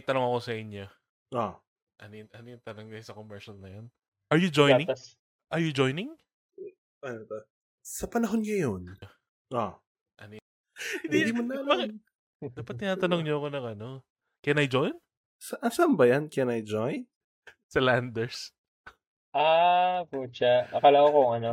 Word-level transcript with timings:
May 0.00 0.08
tanong 0.08 0.32
ako 0.32 0.40
sa 0.40 0.56
inyo. 0.56 0.84
Ah. 1.36 1.60
Ano 2.00 2.14
yung, 2.16 2.30
ano 2.32 2.46
yung 2.56 2.64
tanong 2.64 2.88
niya 2.88 3.12
sa 3.12 3.12
commercial 3.12 3.60
na 3.60 3.68
yun? 3.68 3.92
Are 4.32 4.40
you 4.40 4.48
joining? 4.48 4.88
Gatas. 4.88 5.20
Are 5.52 5.60
you 5.60 5.76
joining? 5.76 6.16
Ano 7.04 7.20
to? 7.28 7.44
Sa 7.84 8.08
panahon 8.08 8.40
ngayon. 8.40 8.88
Ah. 9.52 9.76
Ano 10.16 10.40
Hindi 11.04 11.36
mo 11.36 11.44
na 11.44 11.60
alam. 11.60 12.00
Dapat 12.40 12.74
tinatanong 12.80 13.20
niyo 13.28 13.44
ako 13.44 13.52
ng 13.52 13.66
ano. 13.76 13.88
Can 14.40 14.62
I 14.62 14.72
join? 14.72 14.96
Sa, 15.36 15.60
saan 15.68 16.00
ba 16.00 16.08
yan? 16.08 16.32
Can 16.32 16.48
I 16.48 16.64
join? 16.64 17.04
Sa 17.68 17.84
Landers. 17.84 18.56
Ah, 19.36 20.08
pucha. 20.08 20.64
Akala 20.72 21.04
ko 21.04 21.08
kung 21.12 21.30
ano. 21.44 21.52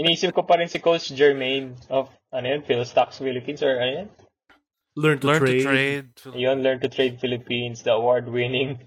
Inisip 0.00 0.32
ko 0.32 0.48
pa 0.48 0.56
rin 0.56 0.70
si 0.72 0.80
Coach 0.80 1.12
Jermaine 1.12 1.76
of, 1.92 2.08
ano 2.32 2.46
yun, 2.56 2.64
Philstocks 2.64 3.20
Philippines 3.20 3.60
or 3.60 3.76
ano 3.76 3.92
yun? 4.00 4.08
Learn 4.94 5.18
to 5.18 5.26
Learn 5.26 5.40
trade. 5.42 5.58
to 5.58 5.66
trade. 5.66 6.08
Yun, 6.38 6.62
Learn 6.62 6.78
to 6.78 6.88
Trade 6.88 7.18
Philippines, 7.18 7.82
the 7.82 7.92
award-winning. 7.92 8.78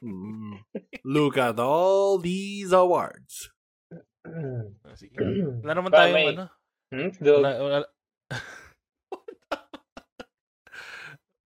Hmm. 0.00 0.64
Look 1.04 1.36
at 1.36 1.58
all 1.58 2.16
these 2.16 2.72
awards. 2.72 3.50
Ah, 4.24 4.94
Sige. 4.94 5.18
Wala 5.60 5.72
naman 5.74 5.90
tayong 5.90 6.14
may- 6.14 6.30
ano. 6.32 6.46
Hmm? 6.90 7.10
Do, 7.20 7.38
Wala, 7.38 7.50
wala, 7.58 7.86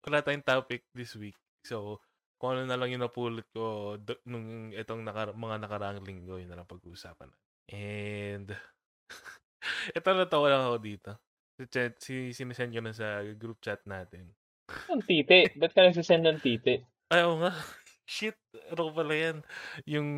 wala 0.06 0.18
tayong 0.24 0.46
topic 0.46 0.82
this 0.94 1.12
week. 1.14 1.36
So, 1.62 2.00
kung 2.38 2.56
ano 2.56 2.64
na 2.64 2.78
lang 2.78 2.88
yung 2.90 3.04
napulot 3.04 3.44
ko 3.52 3.96
d- 3.98 4.22
nung 4.24 4.70
itong 4.72 5.04
nakara- 5.04 5.36
mga 5.36 5.56
nakaraang 5.60 6.00
linggo, 6.00 6.38
yun 6.38 6.48
na 6.48 6.56
lang 6.56 6.70
pag-uusapan. 6.70 7.28
And, 7.68 8.48
ito 9.98 10.08
natawa 10.08 10.46
lang 10.48 10.62
ako 10.64 10.78
dito. 10.80 11.10
Si, 11.58 11.66
chat, 11.66 11.98
si 11.98 12.30
sinisend 12.30 12.70
ko 12.70 12.78
na 12.78 12.94
sa 12.94 13.18
group 13.34 13.58
chat 13.58 13.82
natin. 13.82 14.30
ang 14.86 15.02
tite. 15.02 15.58
Ba't 15.58 15.74
ka 15.74 15.82
nagsisend 15.82 16.22
ng 16.22 16.38
tite? 16.38 16.86
Ay, 17.10 17.26
oo 17.26 17.42
nga. 17.42 17.50
Shit, 18.06 18.38
ano 18.70 18.94
pala 18.94 19.10
yan? 19.10 19.36
Yung 19.84 20.08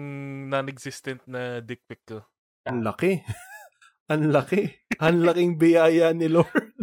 non-existent 0.53 1.25
na 1.25 1.65
dick 1.65 1.81
pic 1.89 2.05
ko. 2.05 2.21
Ang 2.69 2.85
laki. 2.85 3.25
Ang 4.13 4.37
laki. 4.37 4.69
Ang 5.01 5.25
laking 5.25 5.57
biyaya 5.57 6.13
ni 6.13 6.29
Lord. 6.29 6.77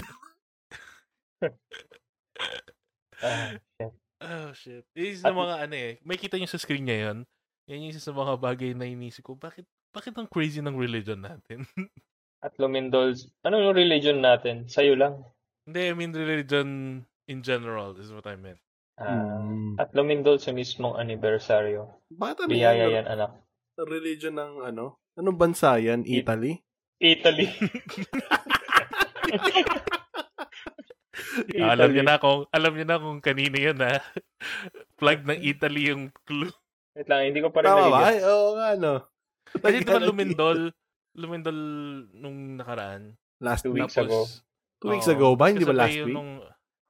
Ah, 3.17 3.57
shit. 3.57 3.93
Oh, 4.21 4.49
shit. 4.53 4.85
Isa 4.93 5.25
sa 5.25 5.33
mga 5.33 5.65
ano 5.65 5.73
eh. 5.73 5.97
May 6.05 6.21
kita 6.21 6.37
nyo 6.37 6.45
sa 6.45 6.61
screen 6.61 6.85
niya 6.85 7.09
yun. 7.09 7.17
Yan 7.65 7.81
yung 7.81 7.91
isa 7.97 8.03
sa 8.05 8.13
mga 8.13 8.37
bagay 8.37 8.77
na 8.77 8.85
inisip 8.85 9.25
ko. 9.25 9.33
Bakit, 9.33 9.65
bakit 9.89 10.13
ang 10.13 10.29
crazy 10.29 10.61
ng 10.61 10.77
religion 10.77 11.17
natin? 11.25 11.65
At 12.37 12.53
Lumindol's, 12.57 13.33
ano 13.41 13.57
yung 13.57 13.73
religion 13.73 14.21
natin? 14.21 14.69
Sa'yo 14.69 14.93
lang. 14.93 15.25
Hindi, 15.65 15.81
I 15.89 15.93
mean 15.93 16.13
religion 16.13 16.67
in 17.25 17.39
general 17.41 17.97
is 17.97 18.13
what 18.13 18.25
I 18.25 18.37
meant. 18.37 18.61
Ah, 18.97 19.37
Hmm. 19.37 19.77
At 19.77 19.93
Lumindol 19.93 20.37
sa 20.37 20.49
mismong 20.49 20.97
anibersaryo. 20.97 21.85
Bakit 22.09 22.45
ano 22.45 22.49
Biyaya 22.49 22.85
yan? 22.89 22.93
yan, 22.93 23.07
anak. 23.07 23.31
Religion 23.77 24.33
ng 24.33 24.65
ano? 24.65 24.97
Anong 25.13 25.37
bansa 25.37 25.77
yan? 25.77 26.01
Italy? 26.01 26.61
Italy. 26.97 27.45
alam 31.57 31.89
niyo 31.93 32.03
na 32.03 32.17
kung 32.17 32.45
alam 32.49 32.71
niyo 32.73 32.85
na 32.85 32.97
kung 32.97 33.19
kanino 33.21 33.57
yun 33.57 33.77
ha. 33.81 34.01
Flag 34.97 35.25
ng 35.25 35.41
Italy 35.41 35.93
yung 35.93 36.09
clue. 36.25 36.49
Wait 36.97 37.05
lang, 37.05 37.29
hindi 37.29 37.41
ko 37.41 37.53
pa 37.53 37.61
rin 37.61 37.69
Tama 37.69 37.93
ba? 37.93 38.09
oo 38.17 38.49
nga, 38.57 38.69
no. 38.73 38.93
Kasi 39.61 39.81
di 39.81 39.85
ba 39.85 40.01
lumindol? 40.01 40.73
Lumindol 41.17 41.59
nung 42.13 42.55
nakaraan. 42.55 43.17
Last 43.41 43.65
Two 43.65 43.73
week. 43.73 43.89
weeks 43.89 43.97
ago. 43.97 44.25
Two 44.77 44.89
weeks 44.93 45.09
ago 45.09 45.33
ba? 45.33 45.49
Hindi 45.49 45.65
ba 45.65 45.73
last 45.73 45.97
week? 45.97 46.13
Nung, 46.13 46.41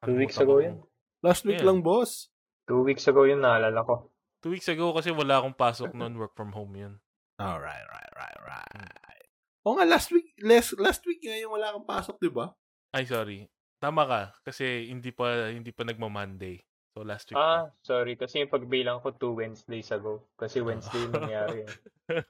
Two 0.03 0.19
weeks 0.19 0.38
ago 0.38 0.59
yun. 0.59 0.83
Last 1.23 1.47
week 1.47 1.63
Yeah. 1.63 1.67
lang, 1.71 1.79
boss. 1.81 2.29
Two 2.67 2.83
weeks 2.83 3.07
ago 3.07 3.23
yun, 3.23 3.39
naalala 3.39 3.81
ko. 3.81 4.11
Two 4.43 4.51
weeks 4.53 4.67
ago 4.67 4.91
kasi 4.91 5.09
wala 5.09 5.39
akong 5.39 5.55
pasok 5.55 5.95
noon. 5.95 6.19
Work 6.19 6.35
from 6.35 6.51
home 6.51 6.75
yun. 6.75 6.93
Alright, 7.39 7.85
right, 7.87 8.11
right, 8.13 8.39
right. 8.43 9.25
Oo 9.66 9.75
nga, 9.75 9.87
last 9.87 10.11
week, 10.11 10.31
last, 10.43 10.75
last 10.79 11.03
week 11.03 11.19
nga 11.23 11.35
yung 11.35 11.51
wala 11.51 11.75
kang 11.75 11.87
pasok, 11.87 12.16
di 12.19 12.31
ba? 12.31 12.51
Ay, 12.95 13.03
sorry. 13.03 13.47
Tama 13.79 14.07
ka. 14.07 14.21
Kasi 14.43 14.87
hindi 14.87 15.11
pa 15.11 15.51
hindi 15.51 15.71
pa 15.75 15.83
nagma-Monday. 15.83 16.59
So, 16.95 17.03
last 17.05 17.29
week. 17.29 17.37
Ah, 17.37 17.69
sorry. 17.83 18.17
Kasi 18.17 18.41
yung 18.41 18.49
pagbilang 18.49 19.03
ko 19.03 19.13
two 19.13 19.37
Wednesdays 19.37 19.91
ago. 19.91 20.31
Kasi 20.33 20.63
Wednesday 20.63 20.97
yung 21.03 21.16
nangyari. 21.16 21.57
yun. 21.63 21.71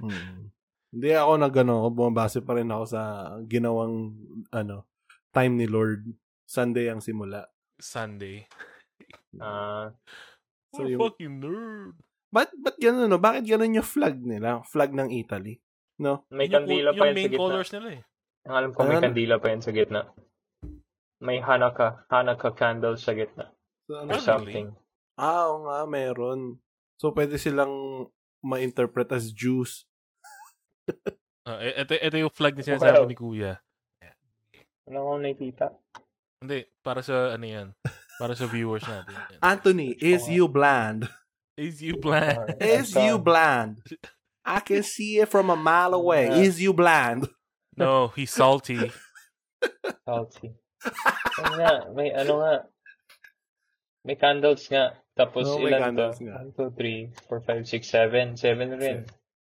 Hmm. 0.00 0.48
Hindi 0.90 1.10
ako 1.12 1.32
nag 1.38 1.54
ano, 1.56 1.74
bumabase 1.88 2.42
pa 2.42 2.54
rin 2.54 2.66
ako 2.66 2.84
sa 2.84 3.02
ginawang 3.44 4.10
ano, 4.50 4.86
time 5.30 5.54
ni 5.54 5.66
Lord. 5.66 6.02
Sunday 6.44 6.90
ang 6.90 6.98
simula. 6.98 7.46
Sunday. 7.76 8.46
Ah, 9.38 9.94
So, 10.70 10.82
What 10.82 10.86
a 10.86 10.90
yung- 10.90 11.00
fucking 11.00 11.34
nerd. 11.40 11.94
Ba't, 12.30 12.50
ba't 12.56 12.78
ganun, 12.78 13.10
no? 13.10 13.18
Bakit 13.18 13.42
ganun 13.42 13.74
yung 13.74 13.82
flag 13.84 14.22
nila? 14.22 14.62
Flag 14.62 14.94
ng 14.94 15.10
Italy? 15.10 15.58
No? 15.98 16.22
may 16.28 16.46
Yun 16.46 16.46
yung, 16.46 16.54
kandila 16.62 16.88
yung 16.88 16.94
pa 16.94 17.04
yan 17.04 17.10
sa 17.10 17.16
main 17.16 17.26
gitna. 17.26 17.40
colors 17.40 17.70
nila 17.70 17.88
eh. 17.90 18.02
Ang 18.40 18.54
alam 18.54 18.70
ko 18.70 18.78
may 18.80 18.90
Ano? 18.92 19.04
kandila 19.04 19.34
pa 19.36 19.46
yan 19.50 19.60
sa 19.60 19.72
gitna. 19.72 20.00
May 21.18 21.38
Hanukkah, 21.38 22.06
Hanukkah 22.06 22.54
candle 22.54 22.94
sa 22.96 23.12
gitna. 23.12 23.50
So, 23.84 23.98
ano? 23.98 24.08
Or 24.08 24.14
Ah, 24.14 24.14
really? 24.14 24.22
something. 24.22 24.68
Ah, 25.16 25.42
oo 25.44 25.58
nga, 25.66 25.78
meron. 25.84 26.62
So, 26.96 27.10
pwede 27.10 27.34
silang 27.34 28.06
ma-interpret 28.40 29.10
as 29.10 29.28
Jews. 29.28 29.89
Ah, 31.46 31.58
e- 31.64 31.76
ito, 31.80 31.92
ito 31.96 32.16
yung 32.20 32.32
flag 32.32 32.54
na 32.56 32.62
sinasabi 32.64 33.08
ni 33.08 33.16
Kuya. 33.16 33.56
Wala 34.86 34.96
akong 35.00 35.22
nakikita. 35.22 35.66
Hindi, 36.40 36.66
para 36.84 37.00
sa 37.00 37.36
ano 37.36 37.46
yan. 37.46 37.68
Para 38.20 38.36
sa 38.36 38.44
viewers 38.44 38.84
natin. 38.84 39.16
Yan. 39.16 39.40
Anthony, 39.40 39.96
is 39.96 40.28
you 40.28 40.48
bland? 40.48 41.08
Is 41.60 41.84
you? 41.84 42.00
Alright. 42.00 42.56
Is 42.60 42.96
you 42.96 43.20
bland? 43.20 43.84
I 44.44 44.60
can 44.64 44.82
see 44.82 45.20
it 45.20 45.28
from 45.28 45.52
a 45.52 45.56
mile 45.56 45.92
away. 45.92 46.32
Yeah. 46.32 46.40
Is 46.48 46.56
you 46.60 46.72
bland? 46.72 47.28
No, 47.76 48.08
he's 48.16 48.32
salty. 48.32 48.80
Salty. 50.08 50.56
Ano 51.44 51.52
nga, 51.60 51.72
may 51.92 52.08
ano 52.16 52.40
nga. 52.40 52.54
May 54.08 54.16
candles 54.16 54.64
nga. 54.72 54.96
Tapos 55.12 55.44
may 55.60 55.68
ilan 55.76 55.92
candles 55.92 56.16
to? 56.16 56.24
nga. 56.24 56.40
1, 56.48 56.56
2, 56.56 56.72
3, 56.72 57.28
4, 57.28 57.44
5, 57.60 58.40
6, 58.40 58.40
7. 58.40 58.40
7 58.40 58.80
rin. 58.80 58.98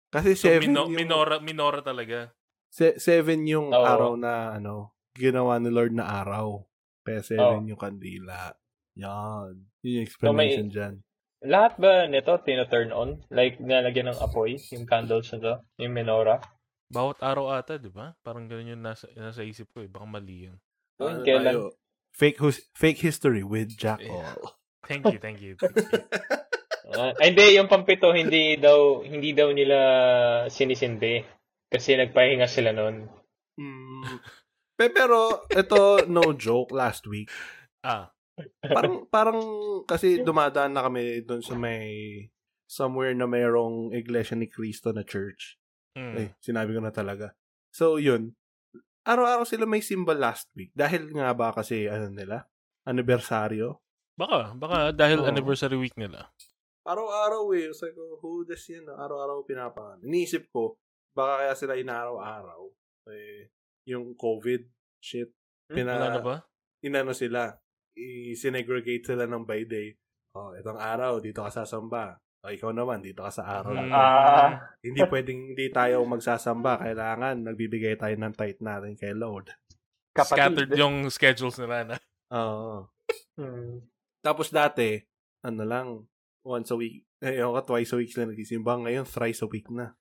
Kasi 0.10 0.34
So, 0.34 0.50
seven 0.50 0.70
mino- 0.70 0.86
yung, 0.86 0.96
minora, 0.96 1.38
minora 1.38 1.80
talaga. 1.80 2.34
se- 2.68 2.98
seven 2.98 3.46
yung 3.46 3.70
Oo. 3.70 3.78
araw 3.80 4.14
na 4.14 4.54
ano, 4.54 4.94
ginawa 5.14 5.58
ni 5.58 5.70
Lord 5.70 5.92
na 5.92 6.06
araw. 6.20 6.66
Kaya 7.02 7.22
seven 7.22 7.66
yung 7.66 7.78
kandila. 7.78 8.54
Yan. 8.96 9.70
Yun 9.80 9.94
yung 9.96 10.06
explanation 10.06 10.68
dyan. 10.68 11.02
Lahat 11.40 11.78
ba 11.78 12.04
nito 12.06 12.36
tino-turn 12.40 12.92
on? 12.92 13.24
Like, 13.30 13.58
nalagyan 13.58 14.10
ng 14.10 14.20
apoy? 14.20 14.60
Yung 14.72 14.84
candles 14.84 15.32
na 15.32 15.40
to? 15.40 15.54
Yung 15.78 15.96
menorah? 15.96 16.44
Bawat 16.90 17.22
araw 17.22 17.54
ata, 17.54 17.78
di 17.78 17.88
ba? 17.88 18.18
Parang 18.20 18.46
ganun 18.46 18.76
yung 18.76 18.82
nasa, 18.82 19.08
nasa 19.16 19.40
isip 19.42 19.70
ko 19.70 19.80
eh. 19.80 19.88
Baka 19.88 20.04
mali 20.04 20.50
yun. 20.50 20.58
Doon, 20.98 21.16
Ano 21.16 21.24
kailan? 21.24 21.46
tayo? 21.48 21.62
Fake, 22.12 22.40
hus- 22.40 22.68
fake 22.74 23.00
history 23.00 23.42
with 23.42 23.72
Jack 23.72 24.02
Yeah. 24.02 24.36
All. 24.36 24.58
Thank 24.84 25.06
you, 25.06 25.18
thank 25.18 25.40
you. 25.40 25.54
Thank 25.56 25.78
you. 25.78 25.86
Ah, 26.96 27.12
ay, 27.20 27.32
hindi, 27.34 27.60
yung 27.60 27.68
pampito, 27.68 28.12
hindi 28.14 28.56
daw, 28.56 29.04
hindi 29.04 29.36
daw 29.36 29.52
nila 29.52 29.78
sinisindi. 30.48 31.22
Kasi 31.70 31.94
nagpahinga 31.96 32.48
sila 32.50 32.74
noon. 32.74 33.06
Mm. 33.60 34.04
Pe- 34.74 34.90
Pero, 34.90 35.44
ito, 35.52 36.08
no 36.08 36.34
joke, 36.34 36.72
last 36.74 37.06
week. 37.06 37.30
Ah, 37.84 38.10
Parang, 38.64 39.04
parang, 39.12 39.40
kasi 39.84 40.24
dumadaan 40.24 40.72
na 40.72 40.88
kami 40.88 41.28
doon 41.28 41.44
sa 41.44 41.60
may, 41.60 41.84
somewhere 42.64 43.12
na 43.12 43.28
mayroong 43.28 43.92
Iglesia 43.92 44.40
ni 44.40 44.48
Cristo 44.48 44.96
na 44.96 45.04
church. 45.04 45.60
mm. 46.00 46.16
Eh, 46.16 46.30
sinabi 46.40 46.72
ko 46.72 46.80
na 46.80 46.96
talaga. 46.96 47.36
So, 47.76 48.00
yun. 48.00 48.34
Araw-araw 49.04 49.44
sila 49.44 49.68
may 49.68 49.84
symbol 49.84 50.16
last 50.16 50.48
week. 50.56 50.72
Dahil 50.72 51.12
nga 51.12 51.36
ba 51.36 51.52
kasi, 51.52 51.92
ano 51.92 52.08
nila? 52.10 52.48
Anibersaryo. 52.88 53.84
Baka, 54.20 54.52
baka 54.56 54.78
dahil 54.92 55.24
Oo. 55.24 55.28
anniversary 55.28 55.76
week 55.80 55.96
nila. 55.96 56.28
Araw-araw 56.90 57.54
eh. 57.54 57.70
Sabi 57.70 57.94
ko, 57.94 58.18
who 58.18 58.42
does 58.50 58.66
yan? 58.66 58.90
Araw-araw 58.90 59.46
pinapangan. 59.46 60.02
Iniisip 60.02 60.50
ko, 60.50 60.82
baka 61.14 61.46
kaya 61.46 61.54
sila 61.54 61.74
inaaraw-araw. 61.78 62.66
Eh, 63.14 63.54
yung 63.86 64.18
COVID 64.18 64.66
shit. 64.98 65.30
Pina, 65.70 66.02
Wala 66.02 66.18
na 66.18 66.22
ba? 66.26 66.36
inano 66.82 67.14
sila, 67.14 67.54
i-segregate 67.94 69.06
sila 69.06 69.30
ng 69.30 69.46
by 69.46 69.70
day. 69.70 69.94
Oh, 70.34 70.56
itong 70.58 70.82
araw, 70.82 71.22
dito 71.22 71.46
ka 71.46 71.52
sasamba. 71.54 72.18
O, 72.42 72.50
ikaw 72.50 72.72
naman, 72.72 73.04
dito 73.04 73.22
ka 73.22 73.30
sa 73.30 73.60
araw. 73.60 73.76
Mm. 73.76 73.92
Ah, 73.92 74.50
Hindi 74.80 75.04
pwedeng 75.04 75.54
hindi 75.54 75.68
tayo 75.70 76.08
magsasamba. 76.08 76.80
Kailangan 76.80 77.44
nagbibigay 77.44 78.00
tayo 78.00 78.16
ng 78.16 78.34
tithe 78.34 78.64
natin 78.64 78.96
kay 78.96 79.12
Lord. 79.12 79.52
Scattered 80.16 80.72
yung 80.74 81.12
schedules 81.12 81.60
nila 81.60 81.84
na. 81.84 81.98
Oo. 82.34 82.88
Hmm. 83.36 83.84
Tapos 84.24 84.52
dati, 84.52 85.00
ano 85.44 85.64
lang, 85.68 85.88
once 86.44 86.72
a 86.72 86.78
week. 86.78 87.04
Eh, 87.20 87.44
ako 87.44 87.76
twice 87.76 87.92
a 87.94 87.98
week 88.00 88.12
sila 88.12 88.30
nagsisimba. 88.32 88.80
Ngayon, 88.80 89.06
thrice 89.08 89.44
a 89.44 89.48
week 89.50 89.68
na. 89.72 89.96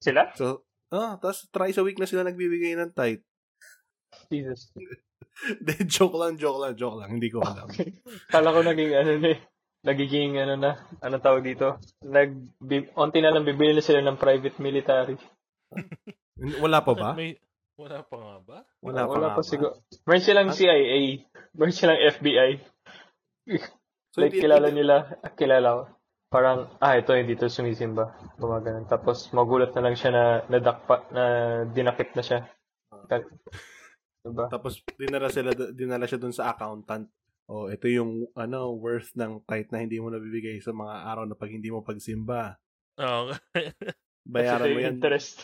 Sila? 0.00 0.32
So, 0.38 0.64
ah, 0.94 1.18
tapos 1.20 1.48
thrice 1.52 1.78
a 1.78 1.84
week 1.84 2.00
na 2.00 2.08
sila 2.08 2.24
nagbibigay 2.24 2.78
ng 2.78 2.92
tithe. 2.94 3.24
Jesus. 4.32 4.72
De, 5.66 5.74
joke 5.86 6.18
lang, 6.18 6.34
joke 6.34 6.58
lang, 6.58 6.74
joke 6.74 6.98
lang. 6.98 7.10
Hindi 7.14 7.30
ko 7.30 7.44
alam. 7.44 7.70
Kala 8.32 8.50
ko 8.50 8.60
naging 8.64 8.92
ano 8.96 9.12
na 9.22 9.30
eh. 9.36 9.40
Nagiging 9.86 10.34
ano 10.42 10.58
na, 10.58 10.74
anong 10.98 11.22
tawag 11.22 11.46
dito? 11.46 11.78
Nag, 12.02 12.58
bi, 12.58 12.82
onti 12.98 13.22
na 13.22 13.30
lang 13.30 13.46
bibili 13.46 13.78
na 13.78 13.84
sila 13.84 14.02
ng 14.02 14.18
private 14.18 14.58
military. 14.58 15.14
Wala 16.62 16.82
pa 16.82 16.92
ba? 16.98 17.14
May, 17.14 17.38
wala 17.78 18.02
pa 18.02 18.16
nga 18.18 18.36
ba? 18.42 18.58
Wala, 18.82 19.06
pa, 19.06 19.12
Wala 19.14 19.28
pa 19.38 19.42
siguro. 19.46 19.86
Meron 20.02 20.22
silang? 20.22 20.50
CIA. 20.50 21.22
Meron 21.54 21.74
silang 21.74 21.98
FBI. 21.98 22.58
So, 24.14 24.24
like, 24.24 24.34
kilala 24.34 24.72
nila, 24.72 25.20
kilala 25.36 25.68
ko. 25.68 25.82
Parang, 26.28 26.68
ah, 26.80 26.96
ito, 26.96 27.16
hindi 27.16 27.36
to 27.36 27.48
sumisimba. 27.48 28.12
Gumaganon. 28.36 28.84
Tapos, 28.84 29.32
magulat 29.32 29.72
na 29.72 29.84
lang 29.84 29.96
siya 29.96 30.10
na 30.12 30.24
nadakpa, 30.48 31.08
na 31.12 31.24
dinakip 31.72 32.12
na 32.12 32.24
siya. 32.24 32.38
Diba? 34.28 34.50
Tapos 34.52 34.84
dinala 34.98 35.32
sila 35.32 35.54
dinala 35.72 36.04
siya 36.04 36.20
dun 36.20 36.34
sa 36.34 36.52
accountant. 36.52 37.08
Oh, 37.48 37.72
ito 37.72 37.88
yung 37.88 38.28
ano 38.36 38.76
worth 38.76 39.16
ng 39.16 39.40
kahit 39.48 39.72
na 39.72 39.80
hindi 39.80 39.96
mo 39.96 40.12
nabibigay 40.12 40.60
sa 40.60 40.76
mga 40.76 41.08
araw 41.08 41.24
na 41.24 41.38
pag 41.38 41.48
hindi 41.48 41.72
mo 41.72 41.80
pagsimba. 41.80 42.60
Oo. 43.00 43.32
Bayaran 44.28 44.68
Kasi 44.68 44.74
mo 44.76 44.80
yan. 44.84 44.92
interest. 45.00 45.36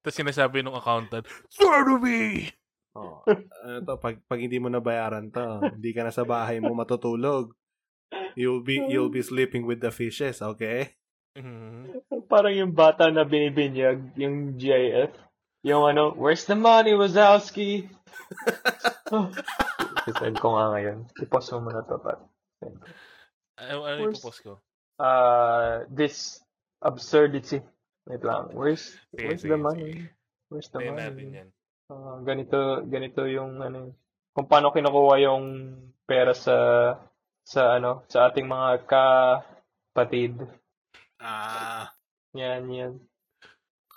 Tapos 0.00 0.16
sinasabi 0.16 0.64
ng 0.64 0.72
accountant, 0.72 1.28
Swear 1.52 1.84
to 1.84 2.00
me! 2.00 2.48
Oh, 2.94 3.26
ano 3.66 3.78
to, 3.82 3.94
pag, 3.98 4.22
pag 4.30 4.40
hindi 4.40 4.62
mo 4.62 4.70
nabayaran 4.70 5.34
to, 5.34 5.66
hindi 5.74 5.90
ka 5.90 6.06
na 6.06 6.14
sa 6.14 6.22
bahay 6.22 6.62
mo 6.62 6.70
matutulog. 6.78 7.50
You'll 8.38 8.62
be 8.62 8.78
you'll 8.90 9.10
be 9.14 9.22
sleeping 9.22 9.66
with 9.66 9.82
the 9.82 9.90
fishes, 9.94 10.42
okay? 10.42 10.94
Mhm. 11.34 12.06
Parang 12.30 12.54
yung 12.54 12.72
bata 12.74 13.10
na 13.10 13.26
binibinyag, 13.26 14.14
yung 14.14 14.54
GIF. 14.54 15.10
Yung 15.66 15.82
ano, 15.86 16.14
where's 16.14 16.46
the 16.46 16.54
money, 16.54 16.94
Wazowski? 16.94 17.90
Sisend 20.04 20.36
ko 20.38 20.54
nga 20.54 20.76
ngayon. 20.76 21.08
I-post 21.18 21.50
mo 21.56 21.70
muna 21.70 21.82
to, 21.88 21.96
Pat. 21.98 22.20
Ano, 23.58 23.86
ano 23.86 23.98
yung 24.10 24.18
post 24.18 24.44
ko? 24.44 24.60
Uh, 25.00 25.88
this 25.90 26.38
absurdity. 26.84 27.64
Wait 28.06 28.22
lang. 28.22 28.52
Where's, 28.52 28.92
where's 29.16 29.42
the 29.42 29.56
money? 29.56 30.06
Where's 30.52 30.68
the 30.68 30.84
Tayo 30.84 30.92
natin 30.94 31.32
money? 31.32 31.38
yan. 31.40 31.48
Ah, 31.92 32.16
ganito, 32.24 32.80
ganito 32.88 33.28
yung 33.28 33.60
ano, 33.60 33.92
kung 34.32 34.48
paano 34.48 34.72
kinukuha 34.72 35.20
yung 35.20 35.44
pera 36.08 36.32
sa, 36.32 36.56
sa 37.44 37.76
ano, 37.76 38.08
sa 38.08 38.32
ating 38.32 38.48
mga 38.48 38.88
kapatid. 38.88 40.40
Ah, 41.20 41.92
Yan, 42.34 42.66
yan. 42.72 42.92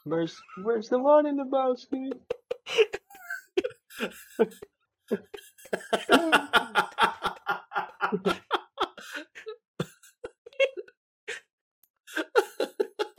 Where's, 0.04 0.39
where's 0.63 0.88
the 0.88 1.00
money, 1.00 1.31
Lebowski? 1.31 2.12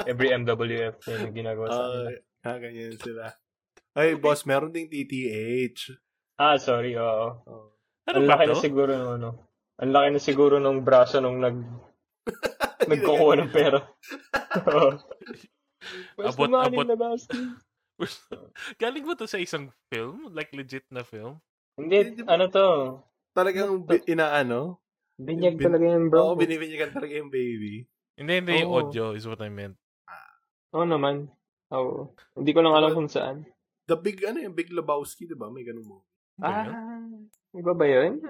Every 0.08 0.32
MWF 0.32 1.04
yung 1.04 1.36
ginagawa 1.36 1.68
sa 1.68 1.84
kanila. 1.84 2.10
ah, 2.48 2.56
ganyan 2.56 2.96
sila. 2.96 3.24
Ay, 3.98 4.14
boss, 4.14 4.46
meron 4.46 4.70
ding 4.70 4.86
TTH. 4.86 5.98
Ah, 6.38 6.54
sorry, 6.54 6.94
oo. 6.94 7.26
Oh. 7.42 7.74
Ano 8.06 8.22
Ang 8.22 8.26
ba 8.30 8.38
laki 8.38 8.44
to? 8.46 8.50
na 8.54 8.62
siguro 8.62 8.90
ng 8.94 9.10
ano. 9.18 9.30
Ang 9.82 9.90
laki 9.90 10.08
na 10.14 10.20
siguro 10.22 10.54
ng 10.62 10.86
braso 10.86 11.18
nung 11.18 11.42
nag 11.42 11.58
nagkukuha 12.90 13.34
ng 13.42 13.50
pera. 13.50 13.82
Oo. 14.70 14.90
Where's 16.14 16.38
Abot- 16.38 16.46
the 16.46 16.54
money, 16.54 16.78
abot. 16.78 16.88
Lebowski? 16.94 17.38
Galing 18.82 19.02
ba 19.02 19.18
to 19.18 19.26
sa 19.26 19.42
isang 19.42 19.74
film? 19.90 20.30
Like 20.30 20.54
legit 20.54 20.86
na 20.88 21.02
film? 21.02 21.42
Hindi, 21.74 22.22
ano 22.22 22.44
to? 22.46 22.66
Talagang 23.34 23.82
bi- 23.82 24.06
inaano? 24.06 24.78
Binyag 25.18 25.58
Bin- 25.58 25.66
talaga 25.66 25.84
yung 25.90 26.06
Oo, 26.06 26.34
bro. 26.34 26.38
binibinyagan 26.38 26.94
talaga 26.94 27.18
yung 27.18 27.34
baby. 27.34 27.82
Hindi, 28.14 28.32
hindi 28.38 28.62
yung 28.62 28.70
Oo. 28.70 28.78
audio 28.86 29.18
is 29.18 29.26
what 29.26 29.42
I 29.42 29.50
meant. 29.50 29.74
Oo 30.70 30.86
naman. 30.86 31.26
Oo. 31.74 32.14
Hindi 32.38 32.50
ko 32.54 32.62
lang 32.62 32.78
alam 32.78 32.94
kung 32.94 33.10
saan. 33.10 33.42
The 33.88 33.96
big, 33.96 34.20
ano 34.28 34.44
yung 34.44 34.52
Big 34.52 34.68
Lebowski, 34.68 35.24
di 35.24 35.32
ba? 35.32 35.48
May 35.48 35.64
ganun 35.64 35.88
mo. 35.88 35.98
Ba 36.36 36.52
yun? 36.52 36.68
Ah, 36.76 37.08
iba 37.56 37.72
ba 37.72 37.86
yun? 37.88 38.20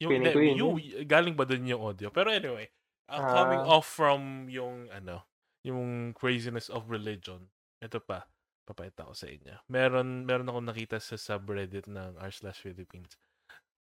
Yung, 0.00 0.10
hindi, 0.18 0.30
yun, 0.32 0.56
yung, 0.56 0.74
galing 1.04 1.36
ba 1.36 1.44
dun 1.44 1.68
yung 1.68 1.84
audio? 1.84 2.08
Pero 2.08 2.32
anyway, 2.32 2.66
uh, 3.12 3.20
Ah. 3.20 3.44
coming 3.44 3.62
off 3.68 3.86
from 3.86 4.48
yung, 4.48 4.88
ano, 4.88 5.28
yung 5.62 6.16
craziness 6.16 6.72
of 6.72 6.88
religion, 6.88 7.52
ito 7.78 8.00
pa, 8.00 8.24
papayata 8.64 9.04
ko 9.04 9.14
sa 9.14 9.28
inyo. 9.28 9.62
Meron, 9.68 10.24
meron 10.24 10.48
akong 10.48 10.66
nakita 10.72 10.96
sa 10.96 11.20
subreddit 11.20 11.86
ng 11.92 12.16
r 12.16 12.32
slash 12.32 12.64
Philippines 12.64 13.14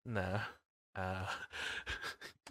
na, 0.05 0.43
ah, 0.99 1.31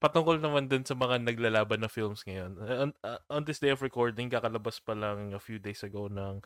patungkol 0.00 0.40
naman 0.40 0.70
dun 0.70 0.86
sa 0.86 0.96
mga 0.96 1.20
naglalaban 1.20 1.82
na 1.82 1.90
films 1.90 2.24
ngayon. 2.24 2.56
Uh, 2.56 2.76
On, 2.86 2.90
uh, 3.04 3.20
on 3.28 3.42
this 3.44 3.60
day 3.60 3.74
of 3.74 3.84
recording, 3.84 4.32
kakalabas 4.32 4.80
pa 4.80 4.96
lang 4.96 5.36
a 5.36 5.40
few 5.42 5.60
days 5.60 5.84
ago 5.84 6.08
ng 6.08 6.40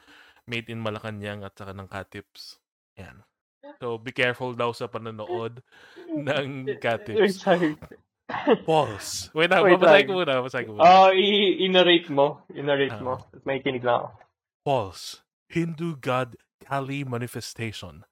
Made 0.51 0.67
in 0.67 0.83
Malacanang 0.83 1.47
at 1.47 1.55
saka 1.55 1.71
ng 1.71 1.87
Katips. 1.87 2.59
Yan. 2.99 3.23
So, 3.79 3.97
be 3.97 4.11
careful 4.11 4.53
daw 4.53 4.75
sa 4.75 4.91
panonood 4.91 5.63
ng 6.29 6.67
Katips. 6.77 7.47
Pause. 8.67 9.31
Wait 9.39 9.51
lang. 9.51 9.63
ko 10.07 10.13
muna, 10.13 10.39
babasahin 10.39 10.67
ko 10.67 10.73
muna. 10.75 10.83
Oh, 10.83 11.09
i- 11.11 11.59
i-narrate 11.63 12.11
mo. 12.11 12.43
I-narrate 12.51 12.99
Ah. 12.99 13.03
mo. 13.03 13.15
May 13.43 13.59
kinig 13.59 13.83
lang 13.83 14.07
ako. 14.07 14.09
Pause. 14.63 15.07
Hindu 15.47 15.95
god 15.95 16.35
Kali 16.61 17.03
manifestation. 17.03 18.07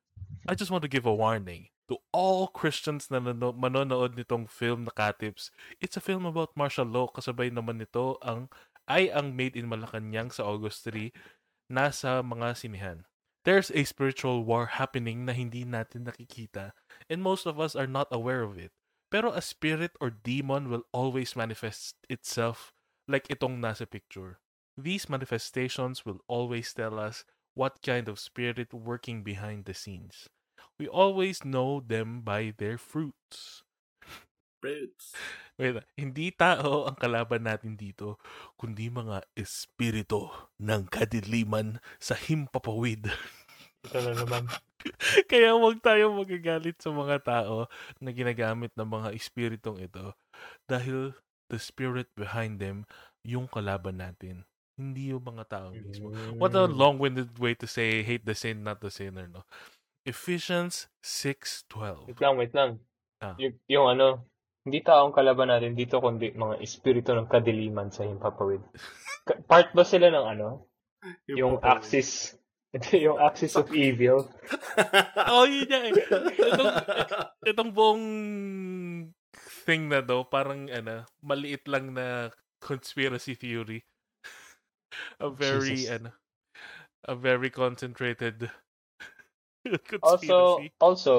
I 0.49 0.59
just 0.59 0.73
want 0.73 0.83
to 0.83 0.91
give 0.91 1.07
a 1.07 1.15
warning 1.15 1.71
to 1.87 2.01
all 2.11 2.51
Christians 2.51 3.07
na 3.07 3.21
manonood 3.21 4.19
nitong 4.19 4.51
film 4.51 4.83
na 4.83 4.93
Katips. 4.93 5.55
It's 5.79 5.95
a 5.95 6.03
film 6.03 6.27
about 6.27 6.57
martial 6.59 6.89
law. 6.89 7.07
Kasabay 7.07 7.55
naman 7.55 7.79
nito 7.79 8.19
ang 8.19 8.51
ay 8.89 9.13
ang 9.13 9.37
Made 9.37 9.55
in 9.55 9.69
Malacanang 9.69 10.33
sa 10.33 10.43
August 10.43 10.83
3 10.89 11.13
nasa 11.71 12.25
mga 12.25 12.57
sinihan. 12.57 12.99
There's 13.45 13.71
a 13.71 13.85
spiritual 13.85 14.45
war 14.45 14.77
happening 14.77 15.25
na 15.25 15.33
hindi 15.33 15.65
natin 15.65 16.05
nakikita 16.05 16.77
and 17.09 17.23
most 17.23 17.47
of 17.47 17.61
us 17.61 17.77
are 17.77 17.89
not 17.89 18.09
aware 18.13 18.43
of 18.43 18.59
it. 18.59 18.73
Pero 19.09 19.33
a 19.33 19.41
spirit 19.41 19.97
or 20.01 20.11
demon 20.11 20.69
will 20.69 20.85
always 20.93 21.33
manifest 21.33 21.97
itself 22.13 22.77
like 23.09 23.25
itong 23.33 23.65
nasa 23.65 23.89
picture. 23.89 24.41
These 24.77 25.09
manifestations 25.09 26.05
will 26.05 26.21
always 26.29 26.75
tell 26.77 27.01
us 27.01 27.25
what 27.57 27.81
kind 27.81 28.07
of 28.07 28.21
spirit 28.21 28.71
working 28.73 29.25
behind 29.25 29.65
the 29.65 29.75
scenes. 29.75 30.29
We 30.79 30.87
always 30.87 31.43
know 31.43 31.81
them 31.81 32.21
by 32.21 32.55
their 32.57 32.79
fruits. 32.79 33.65
Fruits. 34.59 35.15
Wait, 35.59 35.79
hindi 35.95 36.31
tao 36.35 36.87
ang 36.87 36.99
kalaban 36.99 37.47
natin 37.47 37.75
dito, 37.75 38.19
kundi 38.59 38.91
mga 38.91 39.27
espiritu 39.39 40.31
ng 40.59 40.87
kadiliman 40.87 41.83
sa 41.99 42.15
himpapawid. 42.15 43.11
Ito 43.87 43.99
na 44.03 44.13
naman. 44.15 44.43
Kaya 45.31 45.55
huwag 45.55 45.83
tayo 45.83 46.15
magagalit 46.15 46.79
sa 46.79 46.91
mga 46.95 47.23
tao 47.23 47.67
na 47.99 48.11
ginagamit 48.15 48.71
ng 48.75 48.87
mga 48.87 49.09
espiritong 49.15 49.83
ito 49.83 50.15
dahil 50.71 51.15
the 51.51 51.59
spirit 51.59 52.07
behind 52.15 52.63
them 52.63 52.87
yung 53.27 53.51
kalaban 53.51 53.99
natin. 53.99 54.47
Hindi 54.79 55.11
yung 55.11 55.27
mga 55.27 55.45
tao 55.51 55.69
mismo. 55.75 56.15
What 56.39 56.55
a 56.55 56.71
long-winded 56.71 57.35
way 57.43 57.59
to 57.59 57.67
say 57.67 58.07
hate 58.07 58.23
the 58.23 58.39
sin, 58.39 58.63
not 58.63 58.79
the 58.79 58.95
sinner, 58.95 59.27
no? 59.27 59.43
Ephesians 60.07 60.87
6.12. 61.03 62.15
Wait 62.15 62.23
lang, 62.23 62.35
wait 62.39 62.55
lang. 62.55 62.71
Ah. 63.19 63.35
Yung, 63.43 63.59
yung 63.67 63.87
ano, 63.91 64.23
hindi 64.69 64.85
taong 64.85 65.17
kalaban 65.17 65.49
natin 65.49 65.73
dito, 65.75 65.99
kundi 65.99 66.37
mga 66.37 66.61
espiritu 66.61 67.17
ng 67.17 67.27
kadiliman 67.27 67.89
sa 67.89 68.05
himpapawid. 68.05 68.61
Part 69.49 69.73
ba 69.73 69.83
sila 69.83 70.13
ng 70.13 70.27
ano? 70.37 70.49
Yung 71.29 71.59
axis. 71.65 72.37
Yung 72.93 73.17
axis 73.17 73.57
of 73.57 73.73
evil. 73.73 74.29
oh, 75.33 75.49
yun 75.49 75.65
yan. 75.73 75.89
eh. 75.89 76.05
Itong, 76.53 76.73
itong 77.49 77.71
buong 77.73 78.05
thing 79.65 79.89
na 79.89 80.05
do, 80.05 80.21
parang 80.29 80.69
ano, 80.69 81.09
maliit 81.25 81.65
lang 81.65 81.97
na 81.97 82.29
conspiracy 82.61 83.33
theory. 83.33 83.89
A 85.17 85.33
very, 85.33 85.89
Jesus. 85.89 85.97
ano, 85.97 86.13
a 87.09 87.17
very 87.17 87.49
concentrated 87.49 88.53
Also, 90.01 90.61
conspiracy. 90.61 90.73
also, 90.81 91.15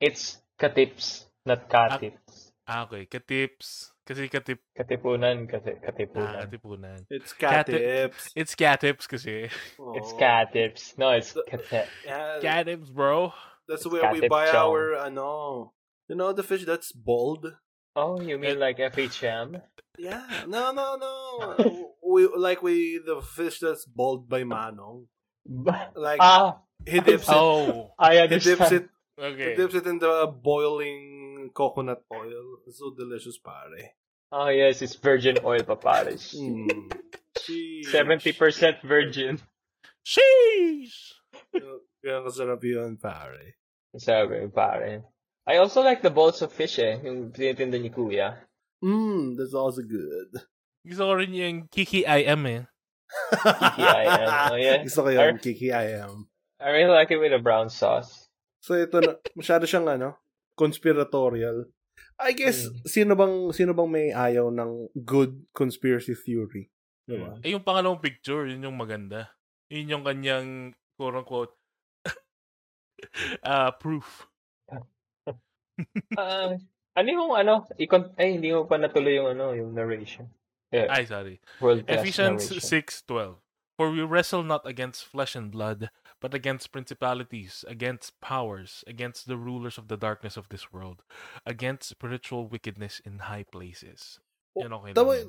it's 0.00 0.38
katips, 0.58 1.26
not 1.46 1.66
katips. 1.70 2.45
Ah, 2.66 2.82
okay. 2.84 3.06
Katips. 3.06 3.94
Kasi 4.06 4.30
katip, 4.30 4.62
Katipunan, 4.70 5.50
kasi 5.50 5.74
ah, 5.74 5.82
katipunan. 5.90 6.38
katipunan. 6.46 6.98
It's 7.10 7.34
Cat- 7.34 7.66
cat-tips. 7.66 8.30
It's 8.38 8.54
catips 8.54 9.06
kasi. 9.10 9.50
It's 9.98 10.12
Oh. 10.14 10.18
katips. 10.18 10.94
No, 10.94 11.10
it's 11.10 11.34
katip. 11.34 11.90
Yeah, 12.06 12.38
Catips, 12.38 12.86
bro. 12.90 13.34
that's 13.66 13.82
It's 13.82 13.90
where 13.90 14.06
we 14.14 14.30
buy 14.30 14.46
chong. 14.54 14.62
our, 14.62 14.94
ano, 15.10 15.72
you 16.06 16.14
know 16.14 16.30
the 16.30 16.46
fish 16.46 16.62
that's 16.62 16.94
bold? 16.94 17.50
Oh, 17.98 18.20
you 18.22 18.38
mean 18.38 18.62
like 18.62 18.78
FHM? 18.78 19.58
Yeah. 19.98 20.22
No, 20.46 20.70
no, 20.70 20.94
no. 20.94 21.10
we 22.06 22.30
Like 22.30 22.62
we, 22.62 23.02
the 23.02 23.18
fish 23.22 23.58
that's 23.58 23.86
boiled 23.90 24.30
by 24.30 24.46
Manong. 24.46 25.10
Like, 25.98 26.22
ah, 26.22 26.62
he 26.86 27.02
dips 27.02 27.26
it, 27.26 27.34
Oh. 27.34 27.90
I 27.98 28.22
understand. 28.22 28.38
he 28.38 28.62
dips 28.62 28.70
it, 28.70 28.86
Okay. 29.18 29.50
he 29.50 29.56
Dips 29.58 29.74
it 29.74 29.86
in 29.90 29.98
the 29.98 30.30
boiling 30.30 31.25
coconut 31.50 32.02
oil. 32.12 32.58
It's 32.66 32.78
so 32.78 32.94
delicious, 32.96 33.38
pare. 33.38 33.94
Oh 34.32 34.48
yes, 34.48 34.82
it's 34.82 34.96
virgin 34.96 35.38
oil 35.44 35.62
pa 35.62 35.76
pare. 35.76 36.14
Mm. 36.14 36.92
70% 37.86 38.82
virgin. 38.82 39.38
Sheesh! 40.02 41.14
Kaya 42.02 42.22
kasarap 42.26 42.62
yun, 42.62 42.96
pare. 42.96 43.54
Sabi, 43.96 44.46
pare. 44.50 45.02
I 45.46 45.56
also 45.62 45.82
like 45.82 46.02
the 46.02 46.10
balls 46.10 46.42
of 46.42 46.52
fish 46.52 46.78
eh, 46.78 46.98
yung 47.02 47.30
tinitinda 47.30 47.78
ni 47.78 47.90
Kuya. 47.90 48.34
Mm, 48.82 49.38
that's 49.38 49.54
also 49.54 49.82
good. 49.82 50.42
Gusto 50.82 51.06
ko 51.06 51.12
rin 51.18 51.34
yung 51.34 51.66
Kiki 51.70 52.02
IM 52.02 52.46
eh. 52.46 52.62
Kiki-I-M. 53.32 54.50
Oh, 54.52 54.58
yeah. 54.58 54.82
Gusto 54.82 55.06
ko 55.06 55.10
yun, 55.10 55.38
Kiki 55.38 55.72
I 55.72 56.02
am. 56.02 56.26
I 56.58 56.70
really 56.70 56.90
like 56.90 57.10
it 57.10 57.18
with 57.18 57.32
a 57.32 57.38
brown 57.38 57.70
sauce. 57.70 58.28
So 58.60 58.74
ito 58.74 58.98
na, 58.98 59.14
masyado 59.38 59.68
siyang 59.68 59.86
ano, 59.86 60.18
conspiratorial. 60.56 61.68
I 62.16 62.32
guess, 62.32 62.66
Mm. 62.66 62.76
sino 62.88 63.12
bang 63.12 63.36
sino 63.52 63.72
bang 63.72 63.90
may 63.92 64.08
ayaw 64.10 64.48
ng 64.48 64.88
good 65.04 65.44
conspiracy 65.52 66.16
theory? 66.16 66.72
Diba? 67.06 67.38
Eh, 67.44 67.52
yung 67.54 67.62
pangalawang 67.62 68.00
picture, 68.02 68.48
yun 68.48 68.64
yung 68.64 68.74
maganda. 68.74 69.30
Yun 69.70 69.92
yung 69.94 70.04
kanyang, 70.04 70.48
quote-unquote, 70.98 71.54
ah 73.46 73.70
proof. 73.76 74.26
Ah, 76.16 76.56
ano 76.98 77.08
yung 77.08 77.32
ano, 77.36 77.68
ikon 77.76 78.16
ay 78.16 78.40
hindi 78.40 78.50
mo 78.50 78.64
pa 78.64 78.80
natuloy 78.80 79.20
yung 79.20 79.36
ano, 79.36 79.52
yung 79.52 79.70
narration. 79.76 80.26
Yeah, 80.74 80.90
Ay, 80.90 81.06
sorry. 81.06 81.38
world 81.62 81.86
Ephesians 81.86 82.50
narration. 82.50 82.82
6.12 83.06 83.38
For 83.76 83.92
we 83.92 84.02
wrestle 84.02 84.42
not 84.42 84.64
against 84.66 85.04
flesh 85.04 85.36
and 85.36 85.52
blood, 85.52 85.92
but 86.20 86.32
against 86.32 86.72
principalities, 86.72 87.64
against 87.68 88.16
powers, 88.20 88.82
against 88.86 89.26
the 89.28 89.36
rulers 89.36 89.76
of 89.78 89.88
the 89.88 89.96
darkness 89.96 90.36
of 90.36 90.48
this 90.48 90.72
world, 90.72 91.02
against 91.44 91.88
spiritual 91.88 92.48
wickedness 92.48 93.00
in 93.04 93.28
high 93.28 93.44
places. 93.44 94.18
Yan 94.56 94.72
okay 94.72 94.96
Tama, 94.96 95.20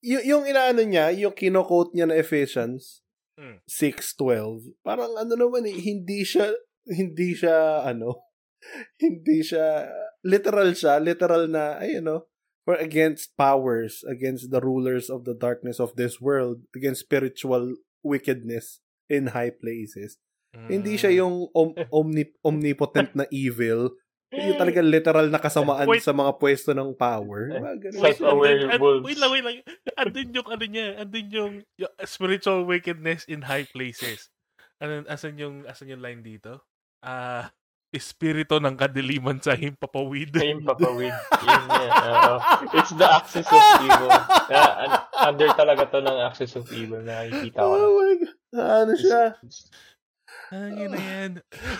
y- 0.00 0.26
yung 0.30 0.46
inaano 0.46 0.86
niya, 0.86 1.10
yung 1.18 1.34
kino-quote 1.34 1.92
niya 1.94 2.08
na 2.08 2.18
Ephesians 2.18 3.02
Mm. 3.40 3.56
6.12, 3.64 4.76
parang 4.84 5.16
ano 5.16 5.32
naman 5.32 5.64
eh, 5.64 5.72
hindi 5.72 6.28
siya, 6.28 6.52
hindi 6.84 7.32
siya, 7.32 7.88
ano, 7.88 8.28
hindi 9.00 9.40
siya, 9.40 9.88
literal 10.20 10.76
siya, 10.76 11.00
literal 11.00 11.48
na, 11.48 11.80
ay, 11.80 12.04
ano, 12.04 12.28
for 12.68 12.76
against 12.76 13.32
powers, 13.40 14.04
against 14.04 14.52
the 14.52 14.60
rulers 14.60 15.08
of 15.08 15.24
the 15.24 15.32
darkness 15.32 15.80
of 15.80 15.96
this 15.96 16.20
world, 16.20 16.68
against 16.76 17.08
spiritual 17.08 17.80
wickedness 18.04 18.84
in 19.10 19.28
high 19.28 19.50
places. 19.50 20.16
Hindi 20.50 20.94
siya 20.94 21.14
Mm. 21.14 21.18
yung 21.18 21.34
om- 21.52 21.76
omni- 21.90 22.34
omnipotent 22.40 23.14
na 23.14 23.22
evil, 23.30 23.94
yung 24.30 24.54
talaga 24.56 24.78
literal 24.78 25.26
na 25.26 25.38
kasamaan 25.38 25.86
Wait. 25.86 26.02
sa 26.02 26.10
mga 26.10 26.38
pwesto 26.38 26.70
ng 26.70 26.94
power. 26.94 27.54
Wait, 27.54 27.94
Self-aware 27.94 28.78
wolves. 28.78 29.02
Wait 29.04 29.18
lang, 29.18 29.30
wait 29.30 29.42
lang. 29.42 29.56
Andun 29.94 30.30
yung, 30.30 30.48
ano 30.48 30.64
niya, 30.64 30.86
andun 30.98 31.28
yung, 31.30 31.52
yung 31.78 31.92
spiritual 32.02 32.62
wickedness 32.62 33.26
in 33.26 33.42
high 33.42 33.66
places. 33.66 34.30
Ano, 34.78 35.02
asan 35.06 35.34
yung, 35.34 35.66
asan 35.66 35.90
yung 35.90 36.02
line 36.02 36.22
dito? 36.22 36.62
Ah, 37.02 37.50
espiritu 37.90 38.62
ng 38.62 38.78
kadiliman 38.78 39.42
sa 39.42 39.58
himpapawid. 39.58 40.30
Yung 40.38 40.62
papawid. 40.62 41.10
Yun 41.42 41.62
oo. 41.66 42.34
it's 42.70 42.94
the 42.94 43.02
axis 43.02 43.46
of 43.46 43.62
evil. 43.82 44.10
Un- 44.48 45.02
under 45.26 45.50
talaga 45.52 45.90
to 45.90 45.98
ng 45.98 46.18
axis 46.22 46.54
of 46.54 46.70
evil 46.70 47.02
na 47.02 47.26
nakikita 47.26 47.60
ko. 47.60 47.74
Oh 47.74 47.92
my 47.98 48.14
God. 48.14 48.29
Ano 48.54 48.92
siya? 48.98 49.38
Yun 50.50 50.90
na 50.94 51.00
yan? 51.00 51.32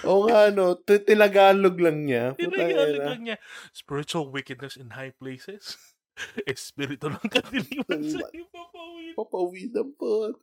O 0.07 0.27
nga, 0.27 0.51
no. 0.55 0.79
Tinagalog 0.83 1.77
lang 1.79 2.07
niya. 2.07 2.35
Tinagalog 2.39 2.95
ina. 2.95 3.07
lang 3.15 3.23
niya. 3.27 3.37
Spiritual 3.75 4.31
wickedness 4.31 4.79
in 4.79 4.95
high 4.95 5.15
places. 5.15 5.79
espiritu 6.53 7.09
ng 7.09 7.27
kadiliman 7.27 8.01
sa 8.05 8.27
himpapawid. 8.31 9.15
Papawidan 9.17 9.89
po. 9.97 10.35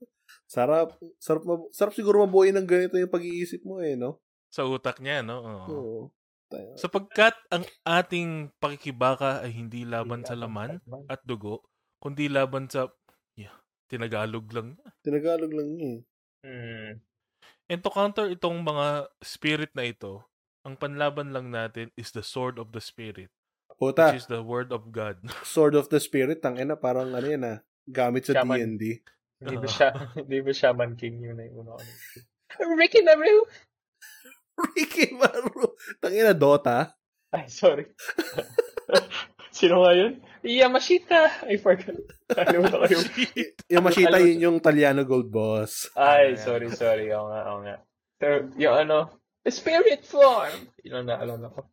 Sarap. 0.50 0.98
Sarap, 1.22 1.44
mab- 1.46 1.72
sarap 1.72 1.94
siguro 1.94 2.24
mabuhay 2.24 2.52
ng 2.52 2.68
ganito 2.68 2.96
yung 2.98 3.12
pag-iisip 3.12 3.62
mo 3.64 3.80
eh, 3.84 3.96
no? 3.96 4.20
Sa 4.52 4.66
utak 4.68 5.00
niya, 5.04 5.22
no? 5.22 5.44
Oo. 5.44 5.66
Oo. 5.72 6.00
Sapagkat 6.80 7.36
ang 7.52 7.68
ating 7.84 8.56
pakikibaka 8.64 9.44
ay 9.44 9.52
hindi 9.52 9.84
laban 9.84 10.24
sa 10.24 10.40
laman 10.40 10.80
at 11.12 11.20
dugo, 11.28 11.68
kundi 12.00 12.32
laban 12.32 12.72
sa 12.72 12.88
yeah, 13.36 13.52
tinagalog 13.92 14.48
lang. 14.56 14.80
Tinagalog 15.04 15.52
lang 15.52 15.76
niya 15.76 15.90
eh. 16.00 16.02
Hmm. 16.48 17.04
And 17.68 17.84
to 17.84 17.92
counter 17.92 18.32
itong 18.32 18.64
mga 18.64 19.12
spirit 19.20 19.76
na 19.76 19.84
ito, 19.84 20.24
ang 20.64 20.80
panlaban 20.80 21.36
lang 21.36 21.52
natin 21.52 21.92
is 22.00 22.16
the 22.16 22.24
sword 22.24 22.56
of 22.56 22.72
the 22.72 22.80
spirit, 22.80 23.28
Puta, 23.76 24.16
which 24.16 24.24
is 24.24 24.32
the 24.32 24.40
word 24.40 24.72
of 24.72 24.96
God. 24.96 25.20
Sword 25.44 25.76
of 25.76 25.92
the 25.92 26.00
Spirit, 26.00 26.40
ang 26.48 26.56
ina, 26.56 26.80
parang 26.80 27.12
ano 27.12 27.28
yan 27.28 27.44
ah. 27.44 27.60
Gamit 27.84 28.28
sa 28.28 28.40
Shaman. 28.40 28.80
D&D. 28.80 29.04
Hindi 29.44 29.56
ba 29.60 29.68
siya, 29.68 29.90
hindi 30.24 30.38
ba 30.40 30.52
Shaman 30.56 30.96
King 30.96 31.24
yun 31.24 31.36
na 31.38 31.44
yung 31.46 31.68
una? 31.68 31.76
Ricky 32.80 33.04
Naru! 33.04 33.44
Ricky 34.74 35.14
Maru. 35.14 35.78
Tangina, 36.02 36.34
Dota. 36.34 36.96
Ay, 37.30 37.46
sorry. 37.52 37.86
Sino 39.54 39.86
nga 39.86 39.94
yun? 39.94 40.18
Yamashita! 40.48 41.44
I 41.44 41.60
forgot. 41.60 42.00
Kalimutan 42.32 42.80
ko 42.80 42.88
yung... 42.88 43.06
Yung 43.68 43.84
Mashita, 43.84 44.16
Alam- 44.16 44.24
yun 44.24 44.40
yung 44.48 44.58
Taliano 44.64 45.04
Gold 45.04 45.28
Boss. 45.28 45.92
Ay, 45.92 46.40
sorry, 46.40 46.72
sorry. 46.72 47.12
Oo 47.12 47.28
nga, 47.28 47.42
oo 47.52 47.60
nga. 47.68 47.76
So, 48.24 48.28
yung 48.56 48.76
ano, 48.88 49.12
spirit 49.44 50.08
form! 50.08 50.72
Yun 50.88 51.04
ang 51.04 51.08
naalala 51.12 51.52
ko. 51.52 51.68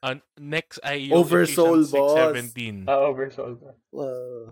Uh, 0.00 0.16
next 0.40 0.80
ay 0.80 1.12
yung 1.12 1.20
Oversoul, 1.20 1.84
boss. 1.84 2.16
6:17. 2.56 2.88
Ah, 2.88 3.04
oversoul 3.12 3.60
ba? 3.60 3.76
Uh, 3.92 4.48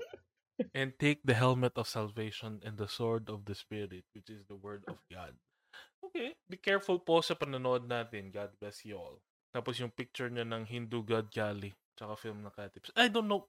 And 0.70 0.94
take 1.00 1.18
the 1.26 1.34
helmet 1.34 1.74
of 1.74 1.90
salvation 1.90 2.62
and 2.62 2.78
the 2.78 2.86
sword 2.86 3.26
of 3.26 3.42
the 3.42 3.58
Spirit, 3.58 4.06
which 4.14 4.30
is 4.30 4.46
the 4.46 4.54
word 4.54 4.86
of 4.86 5.02
God. 5.10 5.34
Okay. 6.04 6.38
Be 6.46 6.54
careful 6.60 7.02
po 7.02 7.26
sa 7.26 7.34
panonood 7.34 7.90
natin. 7.90 8.30
God 8.30 8.54
bless 8.62 8.86
you 8.86 8.94
all. 8.94 9.18
Tapos 9.50 9.82
yung 9.82 9.90
picture 9.90 10.30
niya 10.30 10.46
ng 10.46 10.62
Hindu 10.70 11.02
God 11.02 11.26
Kali, 11.34 11.74
tsaka 11.94 12.14
film 12.14 12.42
na 12.42 12.50
Katips. 12.50 12.90
I 12.94 13.08
don't 13.08 13.26
know. 13.26 13.46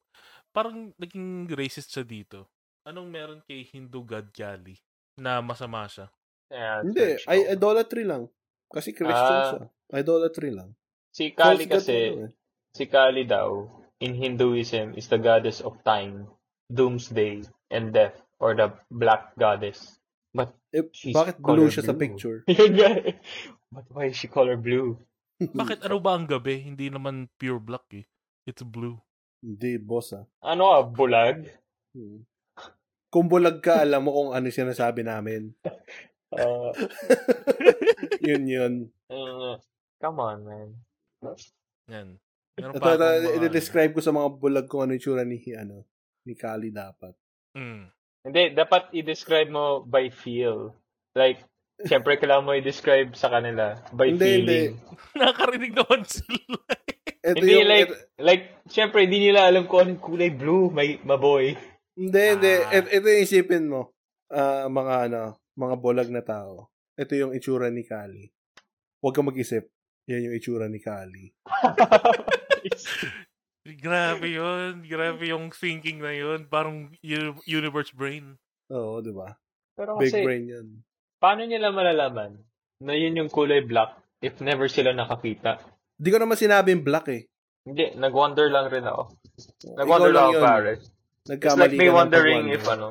Parang 0.49 0.93
naging 0.95 1.49
racist 1.51 1.91
siya 1.91 2.01
dito. 2.01 2.47
Anong 2.85 3.09
meron 3.09 3.41
kay 3.43 3.65
Hindu 3.65 4.01
God 4.01 4.29
Kali 4.29 4.77
na 5.17 5.41
masama 5.41 5.85
siya? 5.85 6.07
Yeah, 6.47 6.85
hindi, 6.85 7.17
ay, 7.25 7.51
idolatry 7.51 8.05
lang. 8.05 8.29
Kasi 8.69 8.93
Christian 8.93 9.17
Ah. 9.35 9.49
siya. 9.51 9.63
Idolatry 9.97 10.53
lang. 10.53 10.77
Si 11.09 11.31
Kali 11.31 11.65
god 11.65 11.81
kasi, 11.81 11.97
ano 12.11 12.29
eh. 12.29 12.31
si 12.71 12.83
Kali 12.85 13.23
daw, 13.23 13.65
in 13.97 14.13
Hinduism, 14.13 14.93
is 14.93 15.07
the 15.07 15.17
goddess 15.17 15.59
of 15.59 15.81
time, 15.81 16.29
doomsday, 16.69 17.41
and 17.69 17.89
death, 17.91 18.13
or 18.37 18.53
the 18.53 18.69
black 18.89 19.33
goddess. 19.35 19.97
But, 20.29 20.53
Eh, 20.69 20.83
She's 20.91 21.15
bakit 21.15 21.39
color 21.39 21.65
blue 21.65 21.71
siya 21.71 21.87
sa 21.87 21.95
blue. 21.95 22.03
picture? 22.03 22.37
yun 22.51 22.75
nga 22.75 22.91
eh. 22.99 23.15
But 23.71 23.87
why 23.89 24.11
is 24.11 24.19
she 24.19 24.27
color 24.27 24.59
blue? 24.59 24.99
Bakit 25.55 25.83
ano 25.83 25.99
ba 25.99 26.15
ang 26.15 26.27
gabi? 26.27 26.59
Hindi 26.61 26.87
naman 26.87 27.31
pure 27.35 27.59
black 27.59 27.87
eh. 27.95 28.03
It's 28.45 28.61
blue. 28.61 29.01
Hindi, 29.41 29.81
boss 29.81 30.13
ah. 30.13 30.25
Ano 30.45 30.69
ah, 30.69 30.85
bulag? 30.85 31.49
Hmm. 31.97 32.25
Kung 33.09 33.25
bulag 33.25 33.61
ka, 33.61 33.81
alam 33.81 34.05
mo 34.05 34.13
kung 34.13 34.29
ano 34.33 34.47
sinasabi 34.49 35.01
namin. 35.05 35.51
Uh, 36.35 36.73
yun 38.27 38.43
yun. 38.43 38.73
uh, 39.07 39.55
come 40.03 40.19
on, 40.19 40.43
man. 40.43 40.69
Yan. 41.87 42.19
Meron 42.59 42.75
Ito, 42.75 42.81
pa 42.81 42.95
ito, 42.97 43.07
mga- 43.07 43.45
i-describe 43.47 43.91
ko 43.95 44.01
sa 44.03 44.11
mga 44.11 44.29
bulag 44.35 44.67
kung 44.67 44.83
ano 44.83 44.97
yung 44.97 45.03
tsura 45.05 45.23
ni, 45.23 45.39
ano, 45.55 45.87
ni 46.27 46.35
Kali 46.35 46.75
dapat. 46.75 47.15
Mm. 47.55 47.87
Hindi, 48.25 48.41
dapat 48.51 48.91
i-describe 48.91 49.47
mo 49.47 49.85
by 49.87 50.11
feel. 50.11 50.75
Like, 51.15 51.39
syempre 51.87 52.19
kailangan 52.19 52.47
mo 52.47 52.51
i-describe 52.57 53.15
sa 53.15 53.31
kanila 53.31 53.79
by 53.95 54.11
Hindi, 54.11 54.27
feeling. 54.27 54.71
Nakakarinig 55.19 55.71
naman 55.71 56.03
sila. 56.03 56.59
Ito 57.25 57.41
Hindi, 57.41 57.57
yung, 57.57 57.65
like, 57.65 57.89
ito- 57.89 57.99
like, 58.21 58.43
syempre, 58.69 59.09
hindi 59.09 59.17
nila 59.17 59.49
alam 59.49 59.65
kung 59.65 59.81
anong 59.81 59.97
kulay 59.97 60.29
blue, 60.29 60.69
may 60.69 61.01
maboy. 61.01 61.57
hindi, 61.97 62.21
hindi. 62.21 62.53
Ah. 62.61 62.69
Ito, 62.69 62.87
ito 62.93 63.05
yung 63.09 63.23
isipin 63.25 63.65
mo. 63.65 63.81
Ah, 64.29 64.69
mga, 64.69 65.09
ano, 65.09 65.21
mga 65.57 65.75
bulag 65.81 66.09
na 66.13 66.21
tao. 66.21 66.69
Ito 66.93 67.17
yung 67.17 67.33
itsura 67.33 67.73
ni 67.73 67.81
Kali. 67.81 68.29
Huwag 69.01 69.13
kang 69.13 69.25
mag-isip. 69.25 69.65
Yan 70.05 70.29
yung 70.29 70.37
itsura 70.37 70.69
ni 70.69 70.77
Kali. 70.77 71.33
Grabe 73.65 74.29
yun. 74.29 74.85
Grabe 74.85 75.25
yung 75.25 75.49
thinking 75.49 75.97
na 75.97 76.13
yun. 76.13 76.45
Parang 76.45 76.93
uni- 76.93 77.41
universe 77.49 77.89
brain. 77.89 78.37
Oo, 78.69 79.01
di 79.01 79.09
ba? 79.09 79.33
Pero 79.73 79.97
Big 79.97 80.13
kasi, 80.13 80.21
brain 80.21 80.45
yan. 80.45 80.67
paano 81.17 81.43
nila 81.43 81.73
malalaman 81.73 82.37
na 82.79 82.93
yun 82.93 83.17
yung 83.17 83.31
kulay 83.33 83.65
black 83.65 83.97
if 84.21 84.37
never 84.39 84.69
sila 84.69 84.93
nakakita? 84.93 85.57
Di 85.95 86.11
ko 86.11 86.17
naman 86.19 86.35
sinabing 86.35 86.83
black 86.83 87.07
eh. 87.11 87.23
Hindi, 87.65 87.97
nag-wonder 87.97 88.51
lang 88.51 88.69
rin 88.69 88.85
ako. 88.85 89.15
Ikaw 89.41 89.77
Nag-wonder 89.79 90.11
lang 90.13 90.25
ako, 90.29 90.33
yun. 90.37 90.43
pare. 90.43 90.73
It's 91.25 91.57
like 91.57 91.73
me 91.73 91.87
wondering 91.89 92.43
pag-wonder. 92.51 92.61
if 92.61 92.69
ano. 92.69 92.87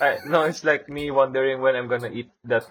Ay, 0.00 0.12
no, 0.28 0.44
it's 0.44 0.62
like 0.62 0.84
me 0.92 1.08
wondering 1.08 1.64
when 1.64 1.72
I'm 1.72 1.88
gonna 1.88 2.12
eat 2.12 2.28
that 2.44 2.68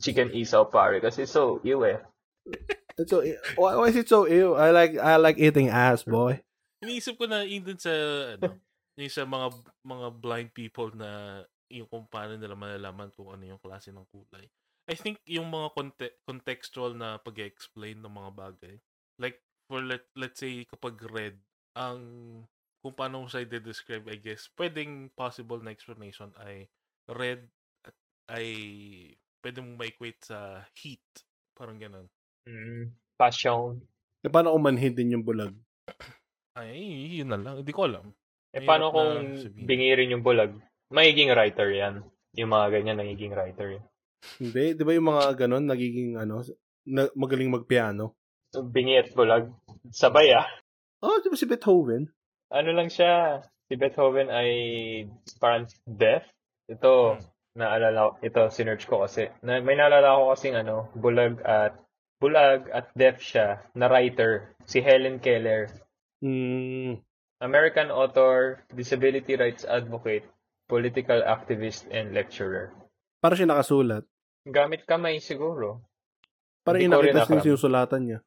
chicken 0.00 0.32
isaw, 0.32 0.64
pare. 0.70 0.96
Kasi 0.98 1.28
so, 1.28 1.60
ew 1.62 1.84
eh. 1.84 2.00
It's 2.98 3.14
so, 3.14 3.22
why, 3.54 3.78
why 3.78 3.94
is 3.94 3.94
it 3.94 4.10
so 4.10 4.26
ew? 4.26 4.58
I 4.58 4.74
like 4.74 4.98
I 4.98 5.14
like 5.22 5.38
eating 5.38 5.70
ass, 5.70 6.02
boy. 6.02 6.42
Iniisip 6.82 7.14
ko 7.14 7.30
na 7.30 7.46
yun 7.46 7.62
dun 7.62 7.78
sa, 7.78 7.94
ano, 8.34 8.58
yung 8.98 9.14
sa 9.14 9.22
mga, 9.22 9.54
mga 9.86 10.08
blind 10.18 10.50
people 10.50 10.90
na 10.98 11.42
yung 11.70 11.86
kung 11.86 12.10
paano 12.10 12.34
nila 12.34 12.58
malalaman 12.58 13.14
kung 13.14 13.30
ano 13.30 13.44
yung 13.46 13.62
klase 13.62 13.94
ng 13.94 14.02
kulay. 14.10 14.50
I 14.90 14.98
think 14.98 15.22
yung 15.30 15.46
mga 15.46 15.78
conte- 15.78 16.18
contextual 16.26 16.98
na 16.98 17.22
pag 17.22 17.38
explain 17.38 18.02
ng 18.02 18.10
mga 18.10 18.30
bagay. 18.34 18.74
Like, 19.18 19.42
for 19.66 19.82
let, 19.82 20.06
let's 20.14 20.40
say, 20.40 20.64
kapag 20.64 20.98
red, 21.10 21.36
ang 21.74 22.00
kung 22.78 22.94
paano 22.94 23.26
siya 23.26 23.42
i-describe, 23.44 24.06
I 24.06 24.18
guess, 24.22 24.48
pwedeng 24.54 25.10
possible 25.12 25.58
na 25.58 25.74
explanation 25.74 26.30
ay 26.38 26.70
red 27.10 27.42
at 27.82 27.94
ay 28.30 28.46
pwede 29.42 29.58
mong 29.62 29.78
ma-equate 29.78 30.22
sa 30.22 30.62
heat. 30.78 31.02
Parang 31.58 31.78
ganun. 31.78 32.06
Mm, 32.46 32.94
passion. 33.18 33.82
E 34.22 34.30
paano 34.30 34.54
kung 34.54 34.66
manhid 34.66 34.94
din 34.94 35.18
yung 35.18 35.26
bulag? 35.26 35.54
Ay, 36.58 37.22
yun 37.22 37.30
na 37.30 37.38
lang. 37.38 37.62
Hindi 37.62 37.70
ko 37.74 37.86
alam. 37.86 38.10
Eh, 38.50 38.64
paano 38.66 38.90
kung 38.90 39.38
bingirin 39.54 40.10
yung 40.10 40.26
bulag? 40.26 40.50
Magiging 40.90 41.30
writer 41.30 41.70
yan. 41.70 42.02
Yung 42.34 42.50
mga 42.50 42.66
ganyan, 42.80 42.98
nagiging 42.98 43.34
writer 43.36 43.78
yan. 43.78 43.86
Hindi, 44.42 44.74
di 44.74 44.82
ba 44.82 44.92
yung 44.96 45.08
mga 45.14 45.24
ganon, 45.46 45.66
nagiging 45.70 46.18
ano, 46.18 46.42
na, 46.82 47.06
magaling 47.14 47.54
magpiano? 47.54 48.17
Bingi 48.54 48.96
at 48.96 49.12
bulag. 49.12 49.52
Sabay 49.92 50.32
ah. 50.32 50.48
Oh, 51.04 51.20
di 51.20 51.28
ba 51.28 51.36
si 51.36 51.46
Beethoven? 51.46 52.08
Ano 52.48 52.70
lang 52.72 52.88
siya, 52.88 53.44
si 53.68 53.76
Beethoven 53.76 54.32
ay 54.32 54.50
parang 55.36 55.68
deaf. 55.84 56.24
Ito, 56.68 57.20
naalala 57.56 58.12
ko, 58.12 58.24
ito, 58.24 58.40
sinerch 58.48 58.88
ko 58.88 59.04
kasi. 59.04 59.28
Na, 59.44 59.60
may 59.60 59.76
naalala 59.76 60.16
ko 60.16 60.32
kasing 60.32 60.56
ano, 60.56 60.88
bulag 60.96 61.44
at, 61.44 61.76
bulag 62.18 62.72
at 62.72 62.88
deaf 62.96 63.20
siya, 63.20 63.62
na 63.76 63.86
writer, 63.86 64.56
si 64.64 64.80
Helen 64.80 65.20
Keller. 65.20 65.68
Hmm. 66.24 66.98
American 67.38 67.94
author, 67.94 68.66
disability 68.74 69.38
rights 69.38 69.62
advocate, 69.62 70.26
political 70.66 71.22
activist, 71.22 71.86
and 71.94 72.10
lecturer. 72.10 72.74
Para 73.22 73.38
siya 73.38 73.46
nakasulat. 73.46 74.02
Gamit 74.42 74.82
kamay 74.88 75.22
siguro. 75.22 75.86
Para 76.66 76.82
Hindi 76.82 76.90
ko 76.90 77.02
rin 77.04 77.14
inakita 77.14 77.34
yung 77.38 77.46
sinusulatan 77.54 78.02
niya. 78.04 78.18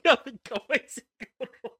Gamit 0.00 0.36
kamay 0.42 0.82
siguro. 0.84 1.78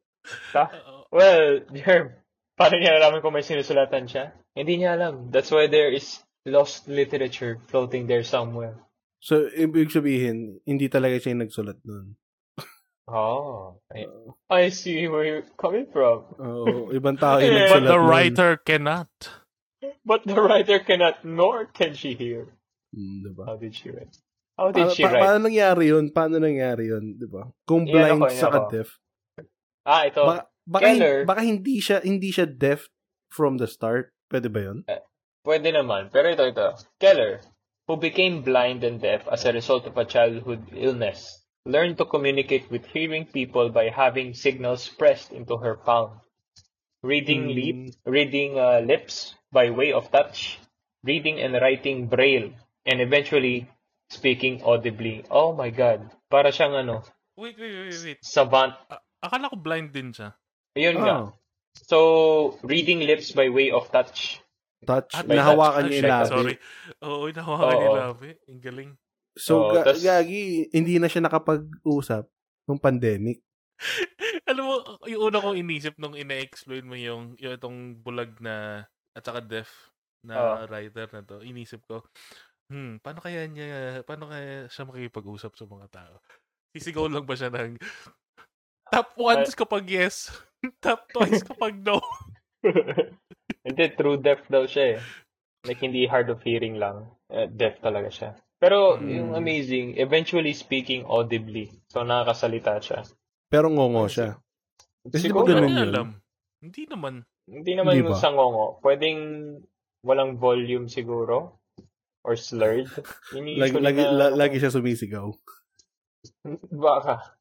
Ta- 0.52 0.68
Oo. 0.72 1.08
Well, 1.08 1.64
Jerm, 1.72 2.12
paano 2.54 2.76
niya 2.76 2.98
nalaman 2.98 3.20
kung 3.20 3.32
may 3.32 3.42
sinusulatan 3.42 4.04
siya? 4.06 4.36
Hindi 4.52 4.82
niya 4.82 4.98
alam. 4.98 5.30
That's 5.30 5.48
why 5.48 5.66
there 5.66 5.88
is 5.88 6.20
lost 6.44 6.88
literature 6.88 7.56
floating 7.68 8.04
there 8.06 8.24
somewhere. 8.24 8.76
So, 9.18 9.48
ibig 9.50 9.90
sabihin, 9.90 10.62
hindi 10.62 10.86
talaga 10.86 11.18
siya 11.18 11.34
yung 11.34 11.42
nagsulat 11.46 11.78
nun. 11.82 12.14
Oh, 13.08 13.80
I, 13.88 14.04
I 14.52 14.68
see 14.68 15.08
where 15.08 15.24
you're 15.24 15.48
coming 15.56 15.88
from. 15.88 16.28
Oo, 16.36 16.92
ibang 16.92 17.16
tao 17.16 17.40
yung 17.40 17.48
Yeah, 17.56 17.64
nagsulat 17.64 17.72
But 17.72 17.88
the 17.88 17.96
nun. 17.96 18.04
writer 18.04 18.50
cannot. 18.60 19.10
But 20.04 20.20
the 20.28 20.36
writer 20.36 20.78
cannot, 20.84 21.24
nor 21.24 21.64
can 21.72 21.96
she 21.96 22.12
hear. 22.12 22.52
Hmm, 22.92 23.24
diba? 23.24 23.48
How 23.48 23.56
did 23.56 23.72
she 23.72 23.88
write? 23.88 24.12
How 24.58 24.74
did 24.74 24.90
Paano, 24.90 24.94
she 24.94 25.02
pa- 25.06 25.10
write? 25.14 25.22
paano 25.22 25.38
nangyari 25.46 25.84
yun? 25.86 26.04
Paano 26.10 26.34
nangyari 26.36 26.84
yun? 26.90 27.04
Di 27.14 27.26
ba? 27.30 27.46
Kung 27.62 27.86
blind 27.86 28.18
ako, 28.18 28.26
yan 28.26 28.34
sa 28.34 28.48
ako. 28.50 28.58
deaf. 28.68 28.88
Ah, 29.86 30.02
ito. 30.04 30.20
Baka, 30.20 30.40
baka, 30.66 30.82
hin- 30.84 30.98
Keller. 30.98 31.18
baka 31.24 31.40
hindi 31.46 31.74
siya 31.78 31.98
hindi 32.02 32.28
siya 32.28 32.44
deaf 32.44 32.90
from 33.30 33.56
the 33.56 33.70
start. 33.70 34.10
Pwede 34.26 34.50
ba 34.50 34.60
yun? 34.60 34.78
Pwede 35.40 35.70
naman. 35.70 36.10
Pero 36.10 36.28
ito, 36.28 36.42
ito. 36.44 36.66
Keller, 36.98 37.40
who 37.86 37.96
became 37.96 38.42
blind 38.42 38.82
and 38.82 38.98
deaf 38.98 39.24
as 39.30 39.46
a 39.46 39.54
result 39.54 39.86
of 39.86 39.94
a 39.94 40.04
childhood 40.04 40.66
illness, 40.74 41.46
learned 41.64 41.96
to 41.96 42.04
communicate 42.04 42.66
with 42.68 42.84
hearing 42.90 43.24
people 43.24 43.70
by 43.70 43.88
having 43.88 44.34
signals 44.34 44.90
pressed 44.90 45.30
into 45.30 45.56
her 45.62 45.78
palm. 45.78 46.18
Reading 47.00 47.46
Hmm. 47.46 47.54
lip, 47.54 47.78
reading 48.04 48.58
uh, 48.58 48.82
lips 48.82 49.38
by 49.54 49.70
way 49.70 49.94
of 49.94 50.10
touch, 50.10 50.58
reading 51.06 51.38
and 51.38 51.54
writing 51.54 52.10
braille, 52.10 52.50
and 52.84 52.98
eventually 52.98 53.70
speaking 54.08 54.60
audibly. 54.62 55.22
Oh 55.28 55.52
my 55.52 55.68
God. 55.68 56.08
Para 56.26 56.48
siyang 56.48 56.74
ano, 56.74 57.04
Wait, 57.38 57.54
wait, 57.54 57.70
wait, 57.86 57.94
wait. 58.02 58.18
savant. 58.18 58.74
A- 58.88 58.98
akala 59.22 59.46
ko 59.46 59.56
blind 59.56 59.94
din 59.94 60.10
siya. 60.10 60.34
Ayun 60.74 60.98
nga. 60.98 61.16
Oh, 61.22 61.28
So, 61.78 61.98
reading 62.62 62.98
lips 63.00 63.30
by 63.30 63.46
way 63.46 63.70
of 63.70 63.86
touch. 63.88 64.42
touch. 64.82 65.14
Ah, 65.14 65.22
nahawakan 65.22 65.86
niya 65.86 65.96
yung 65.96 66.10
labi. 66.10 66.26
Sorry. 66.26 66.54
Oo, 67.00 67.24
nahawakan 67.30 67.76
yung 67.76 67.86
Oo. 67.88 68.02
labi. 68.02 68.30
Ang 68.44 68.58
galing. 68.60 68.90
So, 69.38 69.52
Oo, 69.62 69.70
ga- 69.72 69.86
tas- 69.86 70.02
gagi, 70.02 70.66
hindi 70.68 70.98
na 70.98 71.06
siya 71.06 71.22
nakapag-usap 71.22 72.26
nung 72.66 72.82
pandemic. 72.82 73.38
Alam 74.50 74.64
mo, 74.64 74.74
yung 75.06 75.22
una 75.24 75.38
kong 75.38 75.54
inisip 75.56 75.94
nung 75.96 76.18
ina-explain 76.18 76.82
mo 76.82 76.98
yung, 76.98 77.38
yung 77.38 77.54
itong 77.54 77.78
bulag 78.02 78.34
na 78.42 78.82
at 79.14 79.22
saka 79.22 79.38
deaf 79.38 79.70
na 80.26 80.66
writer 80.66 81.06
na 81.12 81.22
to, 81.22 81.38
inisip 81.40 81.86
ko, 81.86 82.02
hmm, 82.68 83.00
paano 83.00 83.20
kaya 83.20 83.44
niya, 83.44 84.00
paano 84.04 84.28
kaya 84.28 84.68
siya 84.68 84.88
makikipag-usap 84.88 85.52
sa 85.54 85.64
mga 85.64 85.86
tao? 85.88 86.14
Sisigaw 86.72 87.08
lang 87.08 87.24
ba 87.24 87.34
siya 87.34 87.48
ng 87.48 87.80
tap 88.88 89.12
once 89.16 89.52
kapag 89.52 89.84
yes, 89.88 90.28
tap 90.84 91.08
twice 91.12 91.44
kapag 91.44 91.80
no? 91.80 92.00
Hindi, 93.68 93.84
true 93.94 94.16
deaf 94.16 94.44
daw 94.48 94.64
siya 94.64 94.96
eh. 94.96 94.98
Like, 95.66 95.82
hindi 95.82 96.06
hard 96.08 96.30
of 96.32 96.40
hearing 96.40 96.78
lang. 96.80 97.04
Eh, 97.28 97.50
deaf 97.50 97.76
talaga 97.84 98.08
siya. 98.08 98.30
Pero, 98.56 98.96
Hmm. 98.96 99.10
yung 99.10 99.30
amazing, 99.36 99.98
eventually 100.00 100.56
speaking 100.56 101.04
audibly. 101.04 101.68
So, 101.92 102.00
nakakasalita 102.02 102.80
siya. 102.80 103.04
Pero 103.52 103.68
ngongo 103.68 104.08
siya. 104.08 104.40
Kasi 105.04 105.28
ba 105.28 105.44
Siguro, 105.44 105.46
ganun 105.46 105.68
Hindi 105.68 105.76
yun? 105.76 105.88
alam. 105.92 106.08
Hindi 106.64 106.82
naman. 106.88 107.14
hindi 107.48 107.72
naman 107.74 107.92
Hindi 107.96 108.08
ba? 108.08 108.16
sa 108.16 108.28
ngongo. 108.32 108.80
Pwedeng 108.80 109.18
walang 110.04 110.36
volume 110.36 110.88
siguro. 110.88 111.57
Or 112.26 112.34
slurred. 112.36 112.90
Yun 113.32 113.46
yung 113.46 113.60
Lagi, 113.62 113.74
lagi, 113.80 114.02
na- 114.04 114.12
la- 114.12 114.34
lagi 114.36 114.56
siya 114.58 114.74
sumisigaw. 114.74 115.30
Baka. 116.84 117.38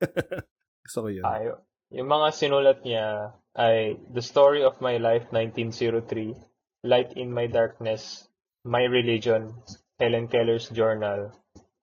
Gusto 0.84 0.98
ko 1.04 1.08
yun. 1.08 1.24
Ayo. 1.24 1.62
Yung 1.94 2.10
mga 2.10 2.28
sinulat 2.34 2.82
niya 2.82 3.36
ay 3.54 4.00
The 4.10 4.24
Story 4.24 4.66
of 4.66 4.82
My 4.82 4.98
Life 4.98 5.30
1903, 5.30 6.34
Light 6.82 7.14
in 7.14 7.30
My 7.30 7.46
Darkness, 7.46 8.26
My 8.66 8.82
Religion, 8.82 9.54
Helen 10.00 10.26
Keller's 10.26 10.66
Journal, 10.74 11.30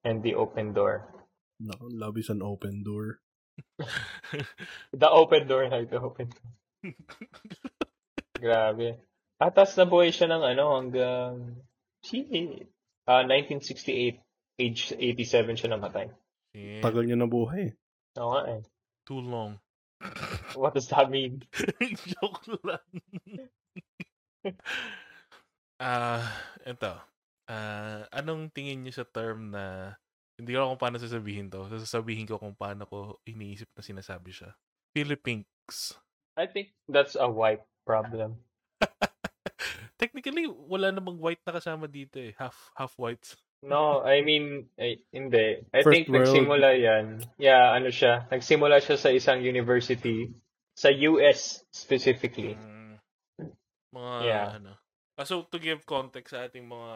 and 0.04 0.20
The 0.20 0.36
Open 0.36 0.76
Door. 0.76 1.08
Naku, 1.62 1.88
love 1.94 2.18
is 2.18 2.28
an 2.34 2.42
open 2.42 2.82
door. 2.84 3.22
The 4.92 5.10
Open 5.10 5.46
Door, 5.48 5.70
like 5.70 5.94
the 5.94 6.02
Open 6.02 6.34
Door. 6.34 6.52
Grabe. 8.42 8.98
Atas 9.38 9.78
na 9.78 9.86
buhay 9.86 10.10
siya 10.10 10.30
ng 10.30 10.44
ano 10.44 10.64
hanggang 10.82 11.34
shit. 12.06 12.28
Ah, 13.08 13.26
1968. 13.26 14.22
Age 14.62 14.94
87 14.94 15.58
siya 15.58 15.74
namatay. 15.74 16.08
Yeah, 16.54 16.84
Tagal 16.86 17.08
niya 17.08 17.18
na 17.18 17.26
buhay. 17.26 17.74
Oo 18.20 18.30
nga 18.36 18.60
eh. 18.60 18.62
too 19.08 19.24
long. 19.24 19.58
What 20.58 20.78
does 20.78 20.90
that 20.94 21.10
mean? 21.10 21.42
Joke 22.14 22.46
lang. 22.66 22.86
Ah, 25.82 26.22
ito. 26.62 26.94
Ah, 27.50 28.06
anong 28.14 28.54
tingin 28.54 28.86
niyo 28.86 29.02
sa 29.02 29.06
term 29.10 29.50
na 29.50 29.98
hindi 30.38 30.54
ko 30.54 30.62
alam 30.62 30.70
kung 30.78 30.84
paano 30.86 31.02
sasabihin 31.02 31.50
to. 31.50 31.66
Sasabihin 31.74 32.30
ko 32.30 32.38
kung 32.38 32.54
paano 32.54 32.86
ko 32.86 33.18
iniisip 33.26 33.66
na 33.74 33.82
sinasabi 33.82 34.30
siya. 34.30 34.54
Philippines. 34.94 35.98
I 36.38 36.46
think 36.46 36.78
that's 36.86 37.18
a 37.18 37.26
white 37.26 37.66
problem. 37.90 38.38
Technically, 40.22 40.46
wala 40.46 40.94
namang 40.94 41.18
white 41.18 41.42
na 41.42 41.58
kasama 41.58 41.90
dito 41.90 42.22
eh. 42.22 42.38
Half 42.38 42.70
half 42.78 42.94
whites. 43.02 43.34
No, 43.66 44.06
I 44.06 44.22
mean, 44.22 44.70
ay, 44.78 45.02
hindi. 45.10 45.66
I 45.74 45.82
First 45.82 45.90
think 45.90 46.06
world. 46.14 46.30
nagsimula 46.30 46.70
yan. 46.78 47.06
Yeah, 47.42 47.74
ano 47.74 47.90
siya. 47.90 48.30
Nagsimula 48.30 48.78
siya 48.82 48.98
sa 49.02 49.10
isang 49.10 49.42
university. 49.42 50.30
Sa 50.78 50.94
US, 50.94 51.66
specifically. 51.74 52.54
Mm, 52.54 53.02
mga 53.94 54.14
Yeah. 54.22 54.48
ano. 54.62 54.78
Ah, 55.18 55.26
so 55.26 55.42
to 55.50 55.58
give 55.58 55.86
context 55.86 56.38
sa 56.38 56.46
ating 56.46 56.66
mga 56.66 56.94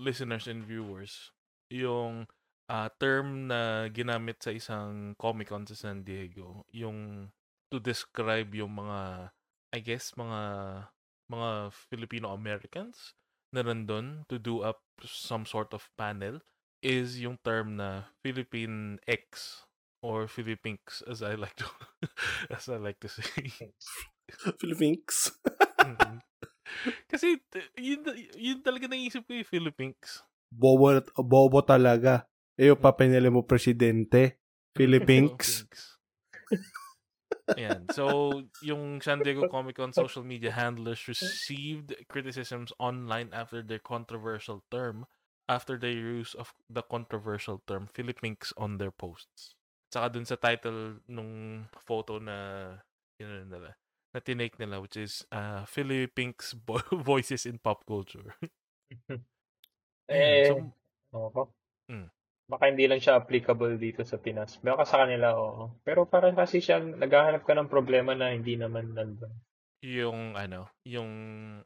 listeners 0.00 0.48
and 0.48 0.64
viewers, 0.64 1.32
yung 1.68 2.24
ah, 2.68 2.88
term 2.96 3.48
na 3.48 3.88
ginamit 3.92 4.40
sa 4.40 4.52
isang 4.52 5.12
Comic-Con 5.16 5.68
sa 5.68 5.76
San 5.76 6.04
Diego, 6.04 6.64
yung 6.72 7.28
to 7.68 7.80
describe 7.80 8.48
yung 8.56 8.76
mga 8.76 9.28
I 9.72 9.80
guess 9.80 10.12
mga 10.12 10.40
mga 11.30 11.70
Filipino 11.70 12.34
Americans 12.34 13.14
na 13.54 13.62
nandun 13.62 14.26
to 14.26 14.38
do 14.38 14.66
up 14.66 14.82
some 15.06 15.46
sort 15.46 15.70
of 15.70 15.86
panel 15.94 16.42
is 16.82 17.22
yung 17.22 17.38
term 17.46 17.78
na 17.78 18.10
Philippine 18.22 18.98
X 19.06 19.62
or 20.02 20.26
Philippinks 20.26 21.04
as 21.06 21.22
I 21.22 21.36
like 21.38 21.54
to 21.60 21.68
as 22.54 22.66
I 22.66 22.82
like 22.82 22.98
to 23.04 23.08
say. 23.08 23.50
Philippines. 24.60 25.34
Mhm. 25.78 26.22
Kasi 27.10 27.42
yun, 27.78 28.00
yun 28.38 28.58
talaga 28.62 28.86
naisip 28.86 29.26
ko 29.26 29.34
yung 29.34 29.48
Philippines. 29.48 30.22
Bobo, 30.50 31.02
bobo 31.18 31.60
talaga. 31.62 32.26
Iyo 32.54 32.78
pa 32.78 32.94
pinili 32.94 33.30
mo 33.30 33.42
presidente. 33.46 34.38
Philippines. 34.74 35.66
Ayan. 37.58 37.90
So, 37.90 38.42
yung 38.62 39.00
San 39.02 39.22
Diego 39.22 39.44
Comic 39.44 39.76
Con 39.76 39.92
social 39.92 40.22
media 40.22 40.52
handlers 40.52 41.08
received 41.08 41.94
criticisms 42.08 42.72
online 42.78 43.30
after 43.32 43.62
their 43.62 43.82
controversial 43.82 44.62
term, 44.70 45.06
after 45.48 45.76
their 45.76 45.92
use 45.92 46.34
of 46.34 46.54
the 46.70 46.82
controversial 46.82 47.62
term 47.66 47.88
Philippines 47.90 48.52
on 48.56 48.78
their 48.78 48.92
posts. 48.94 49.54
Tsaka 49.90 50.14
dun 50.14 50.24
sa 50.24 50.38
title 50.38 51.02
nung 51.10 51.66
photo 51.82 52.22
na, 52.22 52.78
yun 53.18 53.50
nila, 53.50 53.74
na 54.14 54.20
tinake 54.22 54.54
nila, 54.58 54.78
which 54.78 54.96
is 54.96 55.26
uh, 55.34 55.66
Philippines 55.66 56.54
Voices 56.92 57.46
in 57.46 57.58
Pop 57.58 57.82
Culture. 57.86 58.34
Eh, 60.10 60.42
so. 60.50 60.74
Mm. 61.86 62.10
Baka 62.50 62.66
hindi 62.66 62.90
lang 62.90 62.98
siya 62.98 63.22
applicable 63.22 63.78
dito 63.78 64.02
sa 64.02 64.18
Pinas. 64.18 64.58
Baka 64.58 64.82
sa 64.82 65.06
kanila, 65.06 65.38
oo. 65.38 65.70
Pero 65.86 66.10
para 66.10 66.34
kasi 66.34 66.58
siya, 66.58 66.82
naghahanap 66.82 67.46
ka 67.46 67.54
ng 67.54 67.70
problema 67.70 68.18
na 68.18 68.34
hindi 68.34 68.58
naman 68.58 68.90
nandun. 68.90 69.30
yung 69.80 70.36
ano, 70.36 70.68
yung 70.84 71.08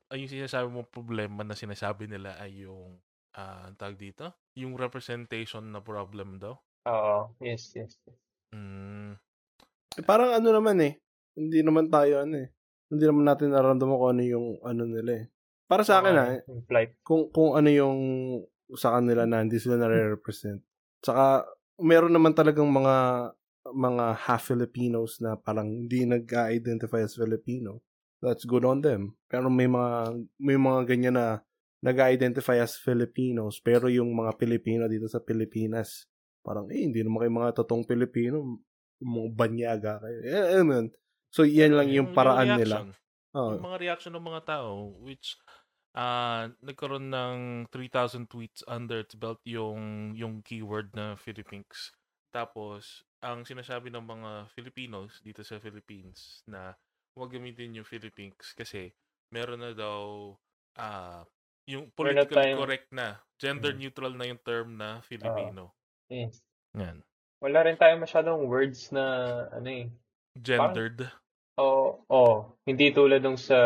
ay 0.06 0.22
yung 0.22 0.30
sinasabi 0.30 0.70
mo 0.70 0.86
problema 0.86 1.42
na 1.42 1.58
sinasabi 1.58 2.06
nila 2.06 2.38
ay 2.38 2.62
yung 2.62 3.02
ah 3.34 3.66
ang 3.66 3.74
tawag 3.74 3.98
dito, 3.98 4.30
yung 4.54 4.78
representation 4.78 5.66
na 5.72 5.82
problem 5.82 6.38
daw. 6.38 6.54
Oo, 6.86 7.34
yes, 7.42 7.74
yes. 7.74 7.98
yes. 8.06 8.18
Mm, 8.54 9.18
Eh, 9.98 10.02
parang 10.02 10.34
ano 10.34 10.48
naman 10.50 10.78
eh. 10.82 10.98
Hindi 11.34 11.62
naman 11.62 11.90
tayo 11.90 12.22
ano 12.22 12.38
eh. 12.38 12.48
Hindi 12.90 13.04
naman 13.06 13.24
natin 13.26 13.50
nararamdaman 13.50 13.98
kung 13.98 14.10
ano 14.14 14.22
yung 14.22 14.46
ano 14.62 14.82
nila 14.86 15.12
eh. 15.22 15.24
Para 15.66 15.82
sa 15.82 15.98
akin 15.98 16.14
ah, 16.14 16.38
flight. 16.68 17.00
kung 17.02 17.32
kung 17.32 17.56
ano 17.56 17.70
yung 17.72 17.98
sa 18.74 18.98
kanila 18.98 19.24
na 19.24 19.42
hindi 19.42 19.58
sila 19.58 19.78
nare-represent. 19.78 20.60
Tsaka 21.04 21.44
meron 21.76 22.16
naman 22.16 22.32
talagang 22.32 22.66
mga 22.72 22.96
mga 23.64 24.06
half 24.28 24.48
Filipinos 24.48 25.20
na 25.20 25.36
parang 25.36 25.68
hindi 25.68 26.08
nag-identify 26.08 27.04
as 27.04 27.16
Filipino. 27.16 27.84
That's 28.24 28.48
good 28.48 28.64
on 28.64 28.80
them. 28.80 29.16
Pero 29.28 29.52
may 29.52 29.68
mga 29.68 30.16
may 30.40 30.56
mga 30.56 30.80
ganyan 30.88 31.16
na 31.20 31.28
nag-identify 31.84 32.64
as 32.64 32.80
Filipinos 32.80 33.60
pero 33.60 33.92
yung 33.92 34.08
mga 34.16 34.40
Pilipino 34.40 34.88
dito 34.88 35.04
sa 35.04 35.20
Pilipinas 35.20 36.08
parang 36.40 36.64
eh 36.72 36.80
hindi 36.80 37.04
naman 37.04 37.20
kayo 37.20 37.32
mga 37.36 37.56
totoong 37.60 37.84
Pilipino 37.84 38.40
mga 39.04 39.28
banyaga 39.36 39.92
kayo. 40.00 40.18
Eh, 40.24 40.64
yun. 40.64 40.88
So 41.28 41.44
yan 41.44 41.76
lang 41.76 41.92
yung, 41.92 42.16
paraan 42.16 42.56
nila. 42.56 42.88
reaction. 42.88 42.88
Oh. 43.36 43.52
Yung 43.52 43.66
mga 43.68 43.78
reaction 43.84 44.12
ng 44.16 44.24
mga 44.24 44.42
tao 44.48 44.96
which 45.04 45.36
ah 45.94 46.50
nagkaroon 46.60 47.08
ng 47.10 47.38
3,000 47.70 48.26
tweets 48.26 48.66
under 48.66 49.00
its 49.02 49.14
belt 49.14 49.38
yung 49.46 50.12
yung 50.18 50.42
keyword 50.42 50.90
na 50.94 51.14
Philippines. 51.14 51.94
Tapos 52.34 53.06
ang 53.22 53.46
sinasabi 53.46 53.88
ng 53.94 54.02
mga 54.04 54.30
Filipinos 54.52 55.22
dito 55.22 55.40
sa 55.46 55.62
Philippines 55.62 56.42
na 56.50 56.74
huwag 57.14 57.30
gamitin 57.32 57.78
yung 57.78 57.86
Philippines 57.88 58.52
kasi 58.58 58.90
meron 59.30 59.62
na 59.62 59.70
daw 59.72 60.34
ah 60.76 61.22
yung 61.64 61.88
time- 61.94 62.58
correct 62.58 62.90
na 62.92 63.16
gender 63.40 63.72
Mm. 63.72 63.80
neutral 63.80 64.12
na 64.18 64.26
yung 64.28 64.42
term 64.42 64.76
na 64.76 65.00
Filipino. 65.06 65.72
Yes. 66.10 66.42
Yan. 66.76 67.00
Wala 67.40 67.64
rin 67.64 67.76
tayo 67.78 67.96
masyadong 67.96 68.44
words 68.50 68.90
na, 68.92 69.04
ano 69.52 69.68
eh. 69.68 69.86
Gendered. 70.36 71.06
Oo, 71.60 72.02
oh, 72.10 72.36
hindi 72.66 72.90
tulad 72.90 73.22
nung 73.22 73.38
sa, 73.38 73.56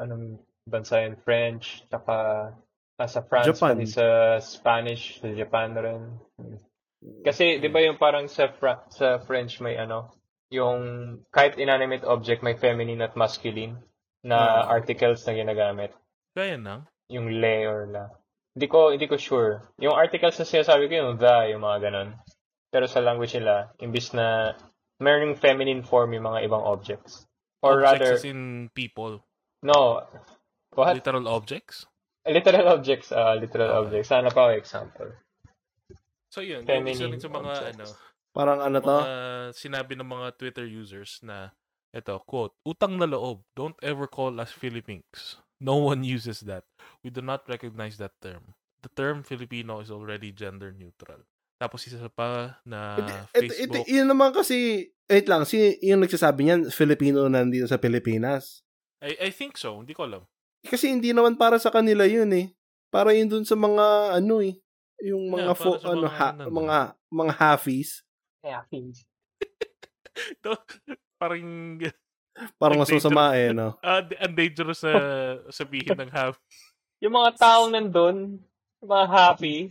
anong 0.00 0.38
bansa 0.64 1.04
yun, 1.04 1.16
French, 1.20 1.84
tsaka 1.88 2.16
ah, 2.98 3.08
sa 3.08 3.20
France, 3.20 3.48
Japan. 3.52 3.76
pati 3.76 3.86
sa 3.86 4.06
Spanish, 4.40 5.20
sa 5.20 5.28
Japan 5.30 5.76
rin. 5.76 6.02
Kasi, 7.24 7.60
di 7.60 7.68
ba 7.68 7.84
yung 7.84 8.00
parang 8.00 8.24
sa, 8.28 8.48
Fra- 8.48 8.88
sa 8.88 9.20
French 9.20 9.60
may 9.60 9.76
ano, 9.76 10.08
yung 10.48 10.80
kahit 11.28 11.60
inanimate 11.60 12.04
object 12.04 12.40
may 12.40 12.56
feminine 12.56 13.04
at 13.04 13.12
masculine 13.12 13.76
na 14.24 14.64
Ah. 14.64 14.72
articles 14.72 15.20
na 15.26 15.36
ginagamit. 15.36 15.92
Kaya 16.32 16.56
nang. 16.56 16.88
Yung 17.12 17.28
le 17.28 17.56
or 17.68 17.84
la. 17.86 18.08
Hindi 18.56 18.66
ko, 18.70 18.94
hindi 18.94 19.04
ko 19.04 19.18
sure. 19.20 19.60
Yung 19.82 19.92
articles 19.92 20.38
na 20.38 20.46
sinasabi 20.46 20.88
ko 20.88 20.94
yung 20.94 21.18
the, 21.20 21.52
yung 21.52 21.60
mga 21.60 21.90
ganon. 21.90 22.16
Pero 22.72 22.86
sa 22.88 23.04
language 23.04 23.36
nila, 23.36 23.74
imbis 23.78 24.14
na 24.16 24.54
meron 25.02 25.34
yung 25.34 25.38
feminine 25.38 25.82
form 25.84 26.14
yung 26.16 26.24
mga 26.24 26.46
ibang 26.48 26.62
objects. 26.64 27.26
Or 27.60 27.82
Objects 27.82 28.00
rather, 28.00 28.12
as 28.16 28.24
in 28.24 28.70
people. 28.72 29.20
no. 29.60 30.06
What? 30.74 30.94
Literal 30.94 31.26
objects? 31.28 31.86
Literal 32.24 32.66
objects. 32.70 33.08
ah 33.10 33.34
literal 33.34 33.68
Okay. 33.70 33.80
objects. 33.80 34.08
Sana 34.08 34.28
pa 34.28 34.48
ako 34.48 34.52
example. 34.56 35.10
So 36.28 36.40
yun, 36.40 36.62
yung 36.62 36.66
Feminine 36.66 36.98
isa 36.98 37.06
rin 37.06 37.20
sa 37.20 37.30
mga 37.30 37.52
objects. 37.52 37.78
ano, 37.78 37.86
Parang 38.34 38.58
ano 38.58 38.76
to? 38.78 38.90
mga 38.90 39.14
sinabi 39.54 39.92
ng 39.94 40.08
mga 40.08 40.26
Twitter 40.34 40.66
users 40.66 41.22
na 41.22 41.54
ito, 41.94 42.10
quote, 42.26 42.58
utang 42.66 42.98
na 42.98 43.06
loob, 43.06 43.46
don't 43.54 43.78
ever 43.78 44.10
call 44.10 44.34
us 44.36 44.50
Philippines. 44.50 45.38
No 45.62 45.78
one 45.78 46.02
uses 46.02 46.42
that. 46.42 46.66
We 47.06 47.14
do 47.14 47.22
not 47.22 47.46
recognize 47.46 47.94
that 48.02 48.18
term. 48.18 48.58
The 48.82 48.90
term 48.90 49.22
Filipino 49.22 49.78
is 49.78 49.94
already 49.94 50.34
gender 50.34 50.74
neutral. 50.74 51.22
Tapos 51.56 51.86
isa 51.86 52.10
pa 52.10 52.58
na 52.66 52.98
Ito, 52.98 53.06
ito, 53.06 53.14
Ah, 53.14 53.24
Facebook. 53.30 53.86
yun 53.86 54.10
naman 54.10 54.34
kasi, 54.34 54.90
wait 55.06 55.30
lang, 55.30 55.46
si, 55.46 55.78
yung 55.80 56.02
nagsasabi 56.02 56.42
niyan, 56.42 56.60
Filipino 56.68 57.30
na 57.30 57.46
nandito 57.46 57.70
sa 57.70 57.78
Pilipinas. 57.78 58.66
I, 58.98 59.14
I 59.20 59.30
think 59.30 59.54
so, 59.54 59.78
hindi 59.78 59.94
ko 59.94 60.10
alam. 60.10 60.26
Kasi 60.64 60.90
hindi 60.90 61.12
naman 61.12 61.36
para 61.36 61.60
sa 61.60 61.68
kanila 61.68 62.08
yun 62.08 62.30
eh. 62.32 62.46
Para 62.88 63.12
yun 63.12 63.28
dun 63.28 63.44
sa 63.44 63.54
mga, 63.58 64.16
ano 64.16 64.40
eh, 64.40 64.56
yung 65.04 65.28
mga, 65.28 65.52
Yeah, 65.52 65.58
fo, 65.58 65.70
ano, 65.82 66.06
mga 66.06 66.10
ha, 66.16 66.28
nandun. 66.32 66.52
mga, 66.54 66.76
mga 67.12 67.32
halfies. 67.36 67.90
Yeah, 68.40 68.62
please. 68.70 69.04
Parang 71.20 71.44
Parang 72.60 72.78
Like 72.82 72.90
masusama 72.90 73.34
eh, 73.38 73.54
no? 73.54 73.78
ah, 73.86 74.02
ang 74.02 74.34
dangerous 74.34 74.82
na 74.82 74.94
sabihin 75.54 75.94
ng 75.94 76.10
half. 76.10 76.34
Yung 76.98 77.14
mga 77.14 77.30
taong 77.38 77.70
nandun, 77.70 78.42
yung 78.82 78.90
mga 78.90 79.06
happy, 79.06 79.70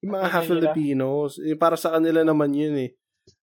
Yung 0.00 0.12
mga 0.16 0.24
Ano 0.26 0.32
half 0.32 0.46
nila? 0.46 0.70
Filipinos, 0.72 1.30
eh, 1.42 1.56
para 1.58 1.74
sa 1.76 1.92
kanila 1.98 2.22
naman 2.22 2.54
yun 2.54 2.76
eh. 2.78 2.90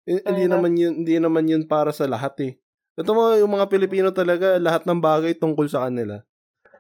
Eh, 0.07 0.23
Hindi 0.23 0.47
naman 0.47 0.73
yun, 0.79 1.03
hindi 1.03 1.15
naman 1.19 1.45
yun 1.45 1.63
para 1.67 1.91
sa 1.91 2.07
lahat 2.07 2.33
eh. 2.43 2.53
Ito 2.97 3.11
mga, 3.13 3.43
yung 3.45 3.51
mga 3.51 3.67
Pilipino 3.69 4.09
talaga, 4.09 4.57
lahat 4.57 4.87
ng 4.87 4.97
bagay 4.97 5.35
tungkol 5.37 5.67
sa 5.69 5.85
kanila. 5.85 6.23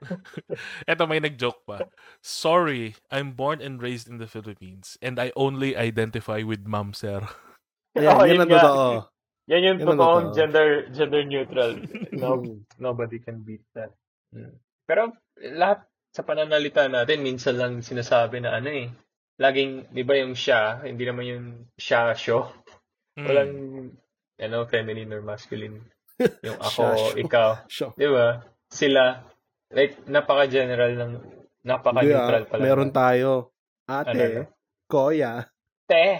Eto, 0.89 1.07
may 1.07 1.19
nag-joke 1.19 1.63
pa. 1.65 1.87
Sorry, 2.21 2.95
I'm 3.11 3.33
born 3.33 3.61
and 3.61 3.81
raised 3.81 4.07
in 4.07 4.17
the 4.17 4.27
Philippines 4.29 4.97
and 5.01 5.17
I 5.19 5.31
only 5.35 5.75
identify 5.75 6.41
with 6.43 6.65
ma'am, 6.65 6.93
sir. 6.93 7.23
Ayan, 7.97 8.13
Oo, 8.13 8.23
yun 8.23 8.29
yun 8.29 8.41
ang 8.45 8.51
nga. 8.51 8.61
totoo. 8.61 8.87
yan 9.47 9.63
yung 9.63 9.79
ang 9.79 9.87
totoong 9.89 10.25
totoo. 10.29 10.37
gender 10.37 10.67
gender 10.93 11.23
neutral. 11.25 11.71
No, 12.21 12.41
nobody 12.77 13.17
can 13.21 13.41
beat 13.41 13.63
that. 13.73 13.93
Mm. 14.33 14.53
Pero 14.85 15.13
lahat 15.39 15.85
sa 16.13 16.25
pananalita 16.25 16.85
natin, 16.89 17.21
minsan 17.21 17.57
lang 17.57 17.73
sinasabi 17.81 18.41
na 18.41 18.57
ano 18.57 18.69
eh. 18.73 18.89
Laging, 19.37 19.93
di 19.93 20.01
ba 20.01 20.17
yung 20.17 20.33
siya, 20.33 20.81
hindi 20.81 21.05
naman 21.05 21.25
yung 21.29 21.45
siya 21.77 22.17
show. 22.17 22.49
Mm. 23.17 23.25
Walang, 23.25 23.53
ano, 24.41 24.57
feminine 24.65 25.09
or 25.13 25.21
masculine. 25.21 25.81
Yung 26.45 26.57
ako, 26.57 27.13
Siya 27.13 27.21
ikaw. 27.21 27.49
Di 27.93 28.09
ba? 28.09 28.41
Sila, 28.73 29.21
like, 29.71 29.99
napaka-general 30.07 30.91
ng, 30.95 31.11
napaka-neutral 31.67 32.43
ah, 32.45 32.49
pala. 32.49 32.61
meron 32.63 32.91
tayo. 32.91 33.29
Ano, 33.87 33.99
Ate, 34.03 34.23
ano? 34.27 34.41
Koya, 34.87 35.33
Te. 35.87 36.19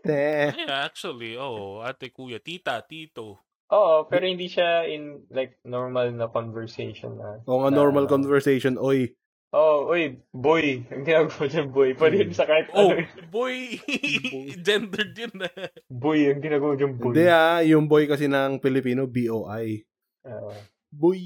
Te. 0.00 0.54
Yeah, 0.54 0.86
actually, 0.86 1.34
oh, 1.34 1.82
ate, 1.82 2.14
kuya, 2.14 2.38
tita, 2.38 2.78
tito. 2.86 3.42
Oo, 3.70 4.06
pero 4.06 4.26
hindi 4.26 4.46
siya 4.50 4.86
in, 4.86 5.26
like, 5.30 5.58
normal 5.66 6.10
na 6.14 6.30
conversation 6.30 7.18
na. 7.18 7.42
O 7.46 7.62
nga 7.62 7.70
na, 7.70 7.78
normal 7.78 8.06
ano. 8.06 8.12
conversation, 8.18 8.74
oy. 8.78 9.14
Oh, 9.50 9.90
uy, 9.90 10.22
boy. 10.30 10.86
Ang 10.94 11.02
ginagawa 11.02 11.34
mo 11.34 11.46
dyan, 11.50 11.68
boy. 11.74 11.90
Pwede 11.98 12.22
yun 12.22 12.30
sa 12.30 12.46
kahit 12.46 12.70
Oh, 12.70 12.94
ano. 12.94 13.02
boy! 13.34 13.82
Gendered 14.66 15.10
yun 15.18 15.34
na. 15.34 15.50
Boy, 15.90 16.30
ang 16.30 16.38
ginagawa 16.38 16.74
mo 16.74 16.78
dyan, 16.78 16.94
boy. 16.94 17.06
Hindi 17.10 17.26
ah, 17.26 17.58
yung 17.66 17.90
boy 17.90 18.06
kasi 18.06 18.30
ng 18.30 18.62
Pilipino, 18.62 19.10
B-O-I. 19.10 19.82
Oo. 20.30 20.54
Boy. 20.94 21.22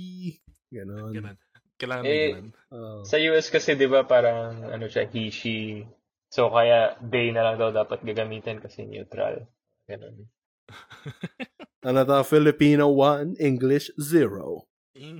Ganon. 0.73 1.13
Ganun. 1.13 1.37
Kailangan 1.79 2.05
Eh, 2.07 2.31
ganun. 2.31 2.49
Oo. 2.71 3.01
Sa 3.03 3.17
US 3.19 3.51
kasi, 3.51 3.75
di 3.75 3.91
ba, 3.91 4.07
parang, 4.07 4.63
ano 4.71 4.87
siya, 4.87 5.07
he, 5.11 5.31
she. 5.35 5.83
So, 6.31 6.51
kaya, 6.51 6.99
they 7.03 7.31
na 7.35 7.43
lang 7.43 7.57
daw 7.59 7.75
dapat 7.75 8.03
gagamitin 8.03 8.63
kasi 8.63 8.87
neutral. 8.87 9.47
Ganun. 9.87 10.31
ano 11.89 12.01
to, 12.07 12.19
Filipino 12.25 12.91
1, 12.91 13.39
English 13.43 13.91
0. 13.99 14.65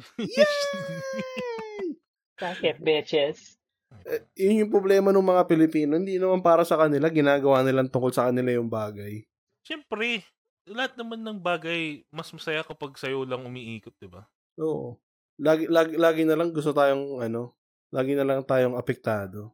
Bakit, 2.45 2.83
bitches? 2.83 3.59
Eh, 4.03 4.27
yun 4.35 4.67
yung 4.67 4.73
problema 4.75 5.15
ng 5.15 5.23
mga 5.23 5.47
Pilipino. 5.47 5.95
Hindi 5.95 6.19
naman 6.19 6.43
para 6.43 6.67
sa 6.67 6.75
kanila, 6.75 7.07
ginagawa 7.11 7.63
nilang 7.63 7.91
tungkol 7.91 8.11
sa 8.11 8.27
kanila 8.31 8.51
yung 8.51 8.67
bagay. 8.67 9.23
Siyempre, 9.63 10.27
lahat 10.67 10.99
naman 10.99 11.23
ng 11.23 11.39
bagay, 11.39 12.03
mas 12.11 12.29
masaya 12.35 12.67
kapag 12.67 12.99
sa'yo 12.99 13.23
lang 13.23 13.47
umiikot, 13.47 13.95
di 13.97 14.09
ba? 14.11 14.27
Oo. 14.59 14.99
Lagi, 15.41 15.67
lagi, 15.67 15.95
lagi 15.99 16.23
na 16.23 16.39
lang 16.39 16.55
gusto 16.55 16.71
tayong, 16.71 17.19
ano, 17.19 17.59
lagi 17.91 18.15
na 18.15 18.23
lang 18.23 18.47
tayong 18.47 18.79
apektado. 18.79 19.51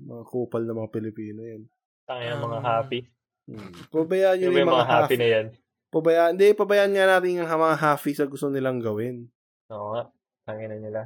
Mga 0.00 0.24
kupal 0.24 0.64
na 0.64 0.72
mga 0.72 0.92
Pilipino 0.92 1.44
yan. 1.44 1.68
Tangin 2.08 2.32
ng 2.32 2.40
mga 2.40 2.58
Um, 2.58 2.64
happy. 2.64 3.00
Hmm. 3.48 3.72
Pabayaan 3.92 4.36
nyo 4.40 4.46
Yung 4.48 4.56
yung 4.56 4.72
mga 4.72 4.88
happy 4.88 5.16
na 5.20 5.28
yan. 5.28 5.46
Pabayaan, 5.88 6.32
hindi, 6.36 6.48
pabayaan 6.56 6.92
nga 6.92 7.06
natin 7.08 7.38
yung 7.40 7.48
mga 7.48 7.76
happy 7.80 8.12
sa 8.16 8.24
gusto 8.24 8.48
nilang 8.48 8.80
gawin. 8.80 9.28
Oo 9.72 9.92
nga. 9.92 10.02
Tangin 10.48 10.72
na 10.72 10.76
nila. 10.80 11.00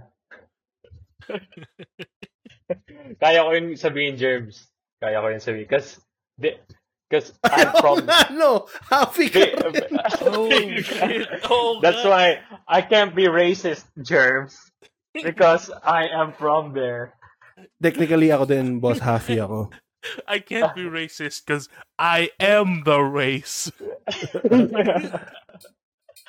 Kaya 3.23 3.43
ko 3.43 3.51
yun 3.55 3.75
sabihin, 3.75 4.15
Germs. 4.15 4.71
Kaya 5.03 5.19
ko 5.19 5.27
yun 5.31 5.43
sabihin. 5.43 5.67
Kasi, 5.67 5.99
di, 6.39 6.55
Because 7.13 7.37
I'm 7.45 7.69
from... 7.77 8.09
ano? 8.09 8.65
Happy 8.89 9.29
ka. 9.29 9.45
Oh. 11.53 11.77
That's 11.85 12.01
why 12.09 12.41
I 12.65 12.81
can't 12.81 13.13
be 13.13 13.29
racist, 13.29 13.85
Germs. 14.01 14.57
Because 15.13 15.69
I 15.85 16.09
am 16.09 16.33
from 16.33 16.73
there. 16.73 17.13
Technically, 17.85 18.33
ako 18.33 18.49
din, 18.49 18.81
boss, 18.81 19.05
happy 19.05 19.37
ako. 19.37 19.69
I 20.25 20.41
can't 20.41 20.73
be 20.73 20.89
racist 20.89 21.45
because 21.45 21.69
I 22.01 22.33
am 22.41 22.89
the 22.89 22.99
race. 23.05 23.69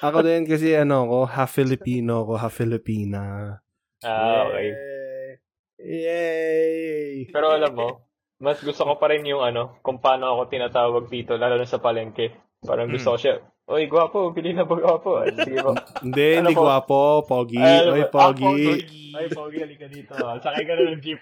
Ako 0.04 0.20
din 0.20 0.44
kasi 0.44 0.76
ano 0.76 1.08
ko, 1.08 1.18
half 1.26 1.56
Filipino 1.56 2.28
ko, 2.28 2.36
half 2.36 2.60
Filipina. 2.60 3.56
ah, 4.04 4.52
okay. 4.52 4.68
Yay! 4.68 5.32
Yay! 5.80 7.32
Pero 7.32 7.56
alam 7.56 7.72
mo, 7.72 8.13
mas 8.44 8.60
gusto 8.60 8.84
ko 8.84 8.94
pa 8.94 9.08
rin 9.08 9.24
yung 9.24 9.40
ano, 9.40 9.80
kung 9.80 9.98
paano 9.98 10.28
ako 10.30 10.42
tinatawag 10.46 11.08
dito, 11.08 11.34
lalo 11.34 11.56
na 11.56 11.64
sa 11.64 11.80
palengke. 11.80 12.36
Parang 12.60 12.92
gusto 12.92 13.12
ko 13.12 13.18
siya, 13.18 13.36
Oy, 13.64 13.88
gwapo, 13.88 14.36
pili 14.36 14.52
na 14.52 14.68
ba 14.68 14.76
gwapo? 14.76 15.24
Ay, 15.24 15.32
Sige 15.34 15.64
po. 15.64 15.72
Hindi, 16.04 16.28
Ano 16.36 16.40
hindi 16.44 16.54
po? 16.54 16.64
gwapo. 16.68 17.00
Pogi. 17.24 17.56
Ay, 17.56 17.80
ano 17.80 17.96
Oy, 17.96 18.04
ba? 18.04 18.12
pogi. 18.12 18.44
Pogi. 18.44 19.04
Ay, 19.16 19.26
pogi, 19.32 19.58
halika 19.58 19.88
dito. 19.88 20.12
Sakay 20.20 20.64
ka 20.68 20.74
na 20.76 20.84
ng 20.92 21.00
jeep. 21.00 21.22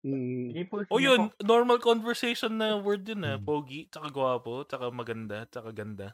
Mm, 0.00 0.52
po, 0.68 0.84
O 0.88 0.96
yun, 0.96 1.28
po. 1.28 1.40
normal 1.40 1.76
conversation 1.76 2.52
na 2.52 2.76
word 2.76 3.04
yun 3.04 3.20
Hmm. 3.20 3.32
ah. 3.32 3.38
Pogi, 3.38 3.88
tsaka 3.88 4.12
gwapo, 4.12 4.64
tsaka 4.64 4.92
maganda, 4.92 5.48
tsaka 5.48 5.72
ganda. 5.72 6.12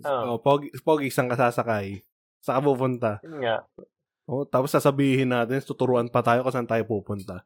Ah, 0.00 0.32
oh, 0.32 0.40
pogi, 0.40 0.72
pogi, 0.80 1.12
saan 1.12 1.28
ka 1.28 1.36
sasakay? 1.36 2.00
Saan 2.40 2.60
ka 2.60 2.64
pupunta? 2.64 3.10
yun 3.20 3.36
nga. 3.40 3.60
Oh, 4.24 4.44
tapos 4.44 4.72
sasabihin 4.72 5.28
natin, 5.28 5.60
tuturuan 5.60 6.08
pa 6.08 6.24
tayo 6.24 6.40
kung 6.40 6.54
saan 6.54 6.68
tayo 6.68 6.84
pupunta. 6.84 7.44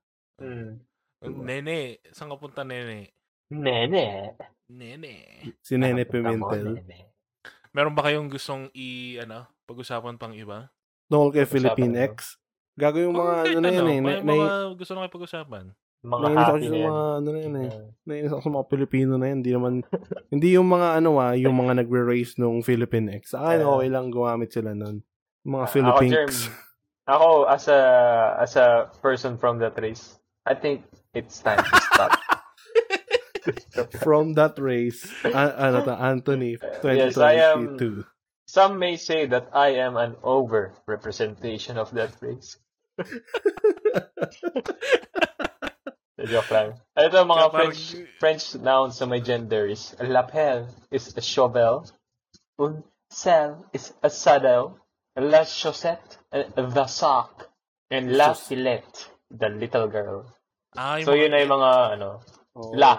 Nene, 1.30 2.00
saan 2.12 2.30
ka 2.30 2.37
punta 2.37 2.62
nene? 2.64 3.12
Nene. 3.50 4.34
Nene. 4.68 5.12
Si 5.60 5.76
Nene 5.76 6.04
Pimentel. 6.04 6.80
nene. 6.80 7.12
Meron 7.74 7.94
ba 7.96 8.06
kayong 8.06 8.30
gustong 8.30 8.70
i, 8.72 9.18
ano, 9.18 9.50
pag-usapan 9.66 10.14
pang 10.14 10.32
iba? 10.32 10.70
Tungkol 11.10 11.30
kay 11.34 11.46
Philippine 11.46 11.94
mo. 11.94 12.04
X. 12.14 12.38
Gago 12.74 12.98
yung 12.98 13.14
mga 13.14 13.54
ano 13.54 13.58
na 13.62 13.70
yun 13.70 13.87
eh. 13.87 14.00
may 14.02 14.18
na, 14.18 14.26
mga 14.26 14.48
gusto 14.78 14.92
na 14.94 15.00
kayo 15.06 15.12
pag-usapan. 15.14 15.64
Mga 16.04 16.20
nainis 16.20 16.37
ako 16.37 16.52
happy 16.54 16.66
na 16.68 16.76
mga 16.76 17.04
ano 17.18 17.28
na 17.28 17.40
yun 17.40 17.54
eh. 17.56 17.68
Ah. 17.70 17.84
Nainis 18.04 18.30
ako 18.34 18.40
sa 18.42 18.52
mga 18.54 18.66
Pilipino 18.70 19.12
na 19.16 19.26
yun. 19.30 19.38
Hindi 19.42 19.52
naman, 19.54 19.74
hindi 20.32 20.48
yung 20.54 20.68
mga 20.68 20.88
ano 21.02 21.10
ah, 21.18 21.34
yung 21.34 21.56
mga 21.56 21.72
nagre-race 21.82 22.38
nung 22.38 22.62
Philippine 22.62 23.08
X. 23.18 23.34
Sa 23.34 23.42
akin, 23.42 23.62
Ah. 23.64 23.70
okay 23.74 23.88
lang 23.90 24.06
gumamit 24.10 24.50
sila 24.54 24.70
nun. 24.74 25.02
Mga 25.42 25.66
Ako, 25.66 25.72
Philippines. 25.72 26.14
Germ, 26.14 26.32
ako, 27.14 27.28
as 27.50 27.64
a, 27.68 27.80
as 28.38 28.52
a 28.54 28.68
person 29.02 29.34
from 29.34 29.58
that 29.58 29.74
race, 29.82 30.18
I 30.46 30.54
think 30.54 30.84
it's 31.14 31.38
time 31.40 31.62
to 31.62 31.81
stop. 31.92 32.12
From 34.03 34.35
that 34.35 34.59
race, 34.59 35.05
a- 35.24 35.55
ano 35.61 35.85
to, 35.85 35.92
Anthony, 35.92 36.57
2022. 36.57 36.96
Yes, 36.96 37.16
I 37.18 37.33
am- 37.35 38.07
Some 38.46 38.79
may 38.79 38.96
say 38.96 39.27
that 39.27 39.48
I 39.53 39.81
am 39.81 39.96
an 39.96 40.16
over 40.22 40.74
representation 40.87 41.79
of 41.79 41.90
that 41.92 42.12
race. 42.20 42.57
Joke 46.24 46.50
lang. 46.50 46.81
Ito 46.96 47.24
mga 47.27 47.50
Kaya 47.50 47.53
French 47.53 47.81
French 48.20 48.44
nouns 48.57 48.96
sa 48.96 49.05
may 49.05 49.20
gender 49.20 49.66
is 49.68 49.92
lapel 50.00 50.68
is 50.88 51.12
a 51.18 51.20
shovel, 51.20 51.85
un 52.57 52.85
sel 53.11 53.66
is 53.77 53.92
a 54.00 54.09
saddle, 54.09 54.79
la 55.18 55.44
chaussette 55.44 56.16
the 56.33 56.87
sock, 56.87 57.50
and 57.90 58.14
la 58.16 58.33
filette 58.33 59.09
the 59.29 59.48
little 59.53 59.88
girl. 59.88 60.24
Ah, 60.74 60.98
yung 60.98 61.06
So 61.06 61.12
mga- 61.14 61.20
yun 61.22 61.32
ay 61.34 61.44
mga 61.46 61.70
ano, 61.94 62.08
Oh. 62.54 62.70
la, 62.74 62.92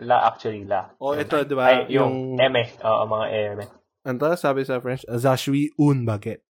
la 0.00 0.16
actually 0.24 0.64
la. 0.64 0.92
Oh, 0.96 1.12
ito, 1.12 1.36
di 1.44 1.52
ba? 1.52 1.68
Ay, 1.68 1.92
yung, 1.92 2.36
eme, 2.36 2.64
oo, 2.80 3.02
mga 3.04 3.26
eme. 3.28 3.64
Ano 4.02 4.16
to, 4.18 4.36
sabi 4.36 4.64
sa 4.64 4.80
French, 4.80 5.04
suis 5.36 5.68
un 5.76 6.04
baguette. 6.04 6.42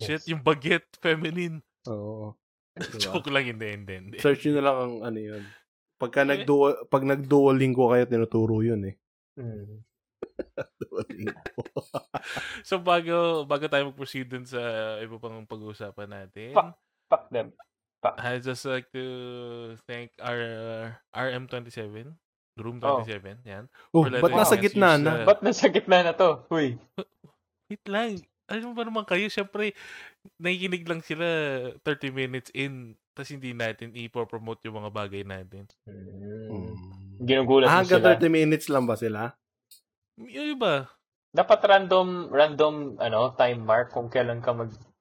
Shit, 0.00 0.24
yung 0.30 0.40
baguette 0.40 0.88
feminine. 0.98 1.60
Oo. 1.86 2.32
Diba? 2.72 2.96
Joke 2.96 3.28
lang, 3.28 3.44
hindi, 3.44 3.66
hindi, 3.68 3.94
hindi. 3.98 4.16
Search 4.16 4.46
nyo 4.48 4.54
na 4.56 4.64
lang 4.64 4.76
ang 4.78 4.94
ano 5.04 5.18
yun. 5.20 5.42
Pagka 6.00 6.24
Eh. 6.24 6.28
nag 6.32 6.40
pag 6.88 7.04
nag-duolingo 7.04 7.92
kayo, 7.92 8.04
tinuturo 8.08 8.62
yun 8.64 8.82
eh. 8.88 8.96
Mm. 9.40 9.84
Duolingo. 10.78 11.60
So, 12.68 12.80
bago, 12.80 13.44
bago 13.44 13.64
tayo 13.68 13.88
mag-proceed 13.88 14.28
dun 14.28 14.44
sa 14.44 14.60
iba 15.00 15.16
pang 15.16 15.44
pag-uusapan 15.44 16.08
natin, 16.08 16.52
Fuck. 16.52 16.76
Fuck 17.08 17.24
them. 17.28 17.52
I 18.02 18.40
just 18.40 18.64
like 18.64 18.88
to 18.92 19.04
thank 19.84 20.08
our 20.18 20.40
RM27, 21.12 22.16
Room 22.56 22.76
Oh. 22.80 23.04
27, 23.04 23.44
yan. 23.44 23.68
oh, 23.92 24.04
For 24.04 24.08
letting 24.08 24.24
ba't 24.24 24.36
nasa 24.36 24.56
gitna 24.56 24.96
use 24.96 25.04
na? 25.04 25.12
the- 25.12 25.26
Ba't 25.28 25.40
nasa 25.40 25.66
gitna 25.68 25.98
na 26.00 26.12
to? 26.16 26.30
Huy. 26.48 26.80
Wait 27.68 27.84
lang. 27.84 28.20
Alam 28.50 28.72
mo 28.72 28.74
ba 28.74 28.82
naman 28.82 29.04
kayo, 29.06 29.30
syempre, 29.30 29.76
nakikinig 30.36 30.82
lang 30.82 31.00
sila 31.00 31.26
30 31.86 32.10
minutes 32.10 32.50
in, 32.50 32.98
tapos 33.14 33.30
hindi 33.30 33.54
natin 33.54 33.94
i-promote 33.94 34.64
yung 34.66 34.82
mga 34.82 34.90
bagay 34.90 35.22
natin. 35.22 35.70
Mm. 35.86 36.74
Ginugulat 37.22 37.68
mo 37.68 37.74
Hanggang 37.78 38.02
sila. 38.02 38.18
30 38.18 38.26
minutes 38.28 38.66
lang 38.66 38.84
ba 38.84 38.96
sila? 38.96 39.36
Yung 40.18 40.56
iba, 40.58 40.88
Dapat 41.30 41.62
random, 41.62 42.26
random, 42.26 42.98
ano, 42.98 43.30
time 43.38 43.62
mark 43.62 43.94
kung 43.94 44.10
kailan 44.10 44.42
ka 44.42 44.50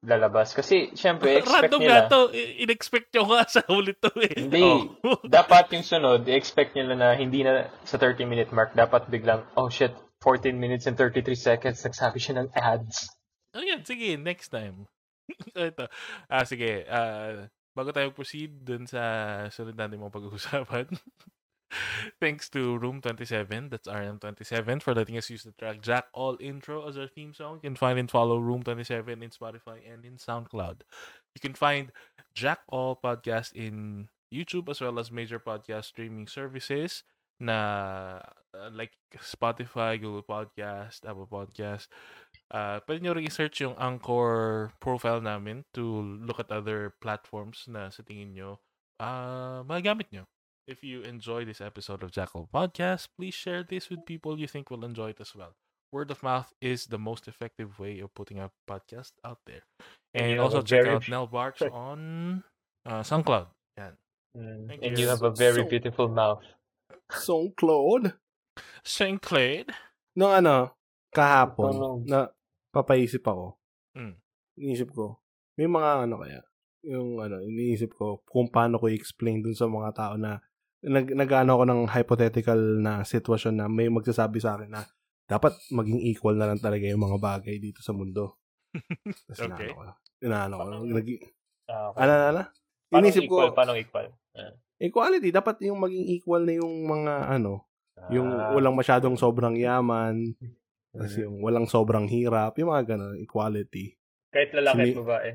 maglalabas. 0.04 0.56
Kasi, 0.56 0.96
syempre, 0.96 1.36
expect 1.40 1.72
random 1.72 1.82
nila. 1.84 2.08
nga 2.08 2.12
to. 2.12 2.22
In-expect 2.34 3.08
nyo 3.16 3.24
nga 3.32 3.42
sa 3.56 3.62
ulit 3.70 4.00
to 4.00 4.12
eh. 4.20 4.36
Hindi. 4.36 4.64
Oh. 5.04 5.20
dapat 5.28 5.72
yung 5.76 5.86
sunod, 5.86 6.26
i-expect 6.28 6.76
nila 6.76 6.96
na 6.96 7.08
hindi 7.16 7.44
na 7.44 7.68
sa 7.84 8.00
30 8.00 8.26
minute 8.26 8.52
mark, 8.56 8.74
dapat 8.76 9.08
biglang, 9.12 9.44
oh 9.60 9.68
shit, 9.68 9.94
14 10.24 10.56
minutes 10.56 10.88
and 10.88 11.00
33 11.00 11.36
seconds, 11.36 11.80
nagsabi 11.84 12.20
siya 12.20 12.44
ng 12.44 12.48
ads. 12.56 13.12
Oh 13.56 13.64
yan, 13.64 13.84
sige, 13.84 14.20
next 14.20 14.52
time. 14.52 14.88
Ito. 15.56 15.88
Ah, 16.28 16.44
sige. 16.44 16.86
Ah, 16.90 17.48
bago 17.74 17.94
tayo 17.94 18.12
proceed 18.12 18.52
dun 18.66 18.84
sa 18.90 19.02
sunod 19.54 19.78
natin 19.78 20.02
mga 20.02 20.16
pag-uusapan. 20.16 20.88
Thanks 22.20 22.50
to 22.50 22.78
Room 22.78 23.02
27, 23.02 23.70
that's 23.70 23.88
RM27, 23.88 24.82
for 24.82 24.94
letting 24.94 25.18
us 25.18 25.30
use 25.30 25.44
the 25.44 25.52
track 25.54 25.82
Jack 25.82 26.06
All 26.14 26.38
Intro 26.40 26.88
as 26.88 26.98
our 26.98 27.08
theme 27.08 27.34
song. 27.34 27.60
You 27.62 27.70
can 27.70 27.76
find 27.76 28.00
and 28.00 28.10
follow 28.10 28.38
Room 28.40 28.64
27 28.64 29.22
in 29.22 29.30
Spotify 29.30 29.80
and 29.86 30.06
in 30.06 30.18
SoundCloud. 30.18 30.82
You 31.36 31.42
can 31.42 31.54
find 31.54 31.92
Jack 32.34 32.60
All 32.70 32.98
Podcast 32.98 33.54
in 33.54 34.10
YouTube 34.34 34.70
as 34.70 34.82
well 34.82 35.00
as 35.00 35.12
major 35.12 35.40
podcast 35.40 35.86
streaming 35.86 36.28
services 36.28 37.04
na 37.40 38.20
uh, 38.54 38.70
like 38.74 38.92
Spotify, 39.22 40.00
Google 40.02 40.26
Podcast, 40.26 41.06
Apple 41.06 41.30
Podcast, 41.30 41.88
Uh, 42.50 42.82
pwede 42.90 43.06
nyo 43.06 43.14
rin 43.14 43.30
i-search 43.30 43.62
yung 43.62 43.78
Anchor 43.78 44.74
profile 44.82 45.22
namin 45.22 45.62
to 45.70 46.02
look 46.02 46.42
at 46.42 46.50
other 46.50 46.98
platforms 46.98 47.70
na 47.70 47.94
sa 47.94 48.02
tingin 48.02 48.34
nyo 48.34 48.58
uh, 48.98 49.62
magagamit 49.70 50.10
nyo. 50.10 50.26
If 50.70 50.86
you 50.86 51.02
enjoy 51.02 51.46
this 51.50 51.62
episode 51.66 52.04
of 52.06 52.12
Jackal 52.14 52.46
Podcast, 52.54 53.10
please 53.18 53.34
share 53.34 53.66
this 53.66 53.90
with 53.90 54.06
people 54.06 54.38
you 54.38 54.46
think 54.46 54.70
will 54.70 54.86
enjoy 54.86 55.10
it 55.18 55.22
as 55.22 55.34
well. 55.34 55.58
Word 55.90 56.12
of 56.14 56.22
mouth 56.22 56.54
is 56.62 56.86
the 56.86 57.02
most 57.02 57.26
effective 57.26 57.80
way 57.82 57.98
of 58.06 58.14
putting 58.14 58.38
a 58.38 58.54
podcast 58.70 59.18
out 59.26 59.42
there. 59.50 59.66
And 60.14 60.38
And 60.38 60.40
also 60.40 60.62
check 60.62 60.86
very- 60.86 60.94
out 61.02 61.10
Nell 61.10 61.26
Barks 61.26 61.66
on 61.74 62.44
uh, 62.86 63.02
SoundCloud. 63.02 63.48
Yan. 63.82 63.94
Thank 64.70 64.86
and 64.86 64.94
you. 64.94 65.06
you 65.06 65.10
have 65.10 65.26
a 65.26 65.34
very 65.34 65.66
So- 65.66 65.70
beautiful 65.74 66.08
mouth. 66.14 66.46
St. 67.10 67.58
Claude. 67.58 68.14
Nung 70.14 70.30
ano, 70.38 70.78
kahapon, 71.10 71.74
Ano? 71.74 71.90
na 72.06 72.30
papaisip 72.70 73.26
ako. 73.26 73.58
Mm. 73.98 74.14
Iniisip 74.62 74.94
ko, 74.94 75.18
may 75.58 75.66
mga 75.66 76.06
ano 76.06 76.22
kaya, 76.22 76.46
yung 76.86 77.18
ano, 77.18 77.42
iniisip 77.42 77.98
ko 77.98 78.22
kung 78.30 78.54
paano 78.54 78.78
ko 78.78 78.86
i-explain 78.86 79.42
dun 79.42 79.58
sa 79.58 79.66
mga 79.66 79.90
tao 79.98 80.14
na 80.22 80.38
nag, 80.82 81.08
nag-ano 81.12 81.52
ako 81.54 81.64
ng 81.66 81.82
hypothetical 81.88 82.60
na 82.80 83.04
sitwasyon 83.04 83.54
na 83.56 83.66
may 83.66 83.88
magsasabi 83.88 84.40
sa 84.40 84.56
akin 84.56 84.70
na 84.70 84.84
dapat 85.26 85.54
maging 85.70 86.02
equal 86.08 86.34
na 86.34 86.48
lang 86.48 86.58
talaga 86.58 86.84
yung 86.84 87.04
mga 87.04 87.18
bagay 87.18 87.60
dito 87.60 87.82
sa 87.82 87.94
mundo. 87.94 88.40
Tapos 89.30 89.40
Okay. 89.40 89.70
inaano 89.70 89.74
ko. 89.74 89.84
Inaano 90.20 90.54
ko. 90.56 90.64
Nag, 90.86 91.08
Ah, 91.70 91.84
okay. 91.94 92.00
ano, 92.02 92.14
ano, 92.26 92.42
Inisip 92.90 93.24
equal? 93.30 93.54
ko, 93.54 93.56
Paano 93.56 93.78
equal? 93.78 94.10
Ah. 94.34 94.54
equality, 94.80 95.30
dapat 95.30 95.62
yung 95.62 95.78
maging 95.78 96.06
equal 96.10 96.42
na 96.42 96.54
yung 96.56 96.74
mga 96.84 97.14
ano, 97.30 97.68
yung 98.10 98.30
Ah. 98.32 98.56
walang 98.56 98.74
masyadong 98.74 99.14
sobrang 99.14 99.54
yaman, 99.54 100.34
kasi 100.90 101.22
Mhm. 101.22 101.26
yung 101.30 101.38
walang 101.44 101.68
sobrang 101.70 102.10
hirap, 102.10 102.58
yung 102.58 102.74
mga 102.74 102.96
ganun, 102.96 103.20
equality. 103.20 103.94
Kahit 104.34 104.50
lalaki 104.50 104.82
at 104.90 104.98
babae. 104.98 105.30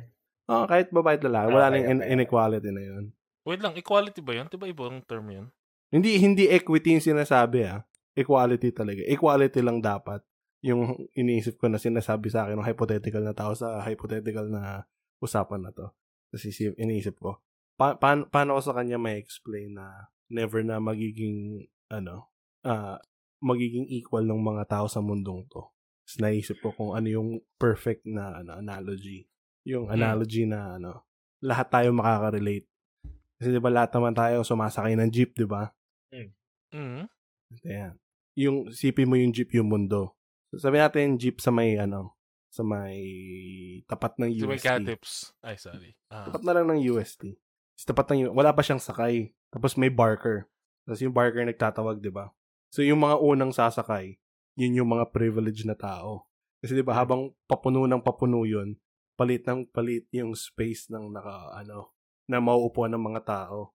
Ah, 0.45 0.65
kahit 0.67 0.89
babae 0.91 1.15
at 1.15 1.25
lalaki, 1.25 1.47
Ah, 1.47 1.55
wala 1.55 1.67
okay, 1.71 1.83
in- 1.87 2.03
okay. 2.03 2.11
inequality 2.11 2.71
na 2.73 2.83
yun. 2.83 3.05
Wait 3.45 3.61
lang, 3.61 3.77
equality 3.77 4.25
ba 4.25 4.33
yun? 4.33 4.49
Diba 4.49 4.67
ibang 4.69 5.05
term 5.05 5.29
yun? 5.29 5.47
Hindi 5.93 6.17
hindi 6.19 6.49
equity 6.49 6.97
yung 6.97 7.05
sinasabi 7.05 7.69
ah. 7.69 7.85
Equality 8.17 8.73
talaga. 8.73 9.05
Equality 9.05 9.61
lang 9.61 9.85
dapat 9.85 10.25
yung 10.65 10.97
iniisip 11.13 11.61
ko 11.61 11.69
na 11.69 11.77
sinasabi 11.77 12.33
sa 12.33 12.49
akin 12.49 12.57
ng 12.57 12.67
hypothetical 12.67 13.21
na 13.21 13.37
tao 13.37 13.53
sa 13.53 13.85
hypothetical 13.85 14.49
na 14.49 14.89
usapan 15.21 15.61
na 15.61 15.71
to. 15.77 15.93
Kasi 16.33 16.73
iniisip 16.81 17.21
ko, 17.21 17.45
pa- 17.77 18.01
pa- 18.01 18.25
paano 18.27 18.57
ko 18.57 18.61
sa 18.65 18.73
kanya 18.73 18.97
may 18.97 19.21
explain 19.21 19.77
na 19.77 20.09
never 20.33 20.65
na 20.65 20.81
magiging 20.81 21.69
ano, 21.93 22.33
uh, 22.65 22.97
magiging 23.45 23.85
equal 23.93 24.25
ng 24.25 24.41
mga 24.41 24.65
tao 24.73 24.87
sa 24.89 25.05
mundong 25.05 25.45
to. 25.53 25.69
Tapos 26.05 26.17
naisip 26.21 26.57
ko 26.65 26.73
kung 26.73 26.97
ano 26.97 27.09
yung 27.13 27.29
perfect 27.61 28.09
na 28.09 28.41
ano, 28.41 28.57
analogy. 28.57 29.29
Yung 29.69 29.93
hmm. 29.93 29.97
analogy 30.01 30.49
hmm. 30.49 30.53
na 30.53 30.61
ano, 30.81 30.93
lahat 31.45 31.69
tayo 31.69 31.93
makaka-relate. 31.93 32.69
Kasi 33.39 33.51
'di 33.51 33.61
ba 33.63 33.71
lahat 33.71 33.91
naman 33.95 34.15
tayo 34.15 34.47
sumasakay 34.47 34.95
ng 34.95 35.11
jeep, 35.11 35.35
'di 35.35 35.47
ba? 35.47 35.71
Mm. 36.75 37.07
Ayan. 37.63 37.95
Yung 38.35 38.57
sipi 38.75 39.07
mo 39.07 39.15
yung 39.15 39.31
jeep 39.31 39.55
yung 39.55 39.71
mundo. 39.71 40.19
So, 40.51 40.59
sabi 40.59 40.83
natin 40.83 41.19
jeep 41.19 41.39
sa 41.39 41.55
may 41.55 41.79
ano, 41.79 42.19
sa 42.51 42.67
may 42.67 42.99
tapat 43.87 44.19
ng 44.19 44.31
UST. 44.31 44.47
Sa 44.47 44.51
may 44.51 44.63
catips. 44.63 45.13
Ay, 45.43 45.57
sorry. 45.59 45.91
Ah. 46.11 46.27
Tapat 46.31 46.43
na 46.43 46.55
lang 46.55 46.67
ng 46.71 46.81
UST. 46.95 47.39
Sa 47.79 47.95
tapat 47.95 48.15
ng 48.15 48.35
wala 48.35 48.51
pa 48.55 48.63
siyang 48.63 48.83
sakay. 48.83 49.35
Tapos 49.51 49.79
may 49.79 49.91
barker. 49.91 50.51
Tapos 50.87 51.01
yung 51.03 51.15
barker 51.15 51.47
nagtatawag, 51.47 52.03
'di 52.03 52.11
ba? 52.11 52.35
So 52.75 52.83
yung 52.83 53.03
mga 53.03 53.23
unang 53.23 53.55
sasakay, 53.55 54.19
yun 54.59 54.83
yung 54.83 54.91
mga 54.91 55.15
privileged 55.15 55.67
na 55.67 55.79
tao. 55.79 56.27
Kasi 56.59 56.75
'di 56.75 56.83
ba 56.83 56.99
habang 56.99 57.31
papuno 57.47 57.87
ng 57.87 58.03
papuno 58.03 58.43
yun, 58.43 58.75
palit 59.15 59.47
ng 59.47 59.71
palit 59.71 60.11
yung 60.11 60.35
space 60.35 60.91
ng 60.91 61.15
naka 61.15 61.55
ano 61.55 61.94
na 62.29 62.41
mauupuan 62.41 62.93
ng 62.93 63.05
mga 63.13 63.23
tao. 63.25 63.73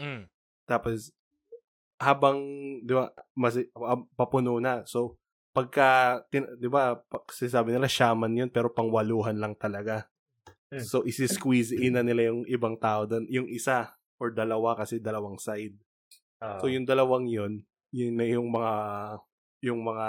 Mm. 0.00 0.28
Tapos 0.66 1.14
habang 1.96 2.38
'di 2.84 2.92
ba 2.92 3.08
mas 3.32 3.56
papuno 4.18 4.60
na. 4.60 4.84
So 4.84 5.16
pagka, 5.56 6.20
tin, 6.28 6.44
di 6.60 6.68
ba, 6.68 7.00
sabi 7.32 7.72
nila 7.72 7.88
shaman 7.88 8.36
yun, 8.36 8.52
pero 8.52 8.68
pangwaluhan 8.68 9.40
lang 9.40 9.56
talaga. 9.56 10.04
Hmm. 10.68 10.84
So, 10.84 11.00
isi-squeeze 11.08 11.72
in 11.72 11.96
na 11.96 12.04
nila 12.04 12.28
yung 12.28 12.44
ibang 12.44 12.76
tao 12.76 13.08
doon. 13.08 13.24
Yung 13.32 13.48
isa 13.48 13.96
or 14.20 14.36
dalawa 14.36 14.76
kasi 14.76 15.00
dalawang 15.00 15.40
side. 15.40 15.72
Uh, 16.44 16.60
so, 16.60 16.68
yung 16.68 16.84
dalawang 16.84 17.24
yun, 17.24 17.64
yun 17.88 18.12
na 18.20 18.28
yung 18.28 18.52
mga 18.52 18.74
yung 19.64 19.80
mga 19.80 20.08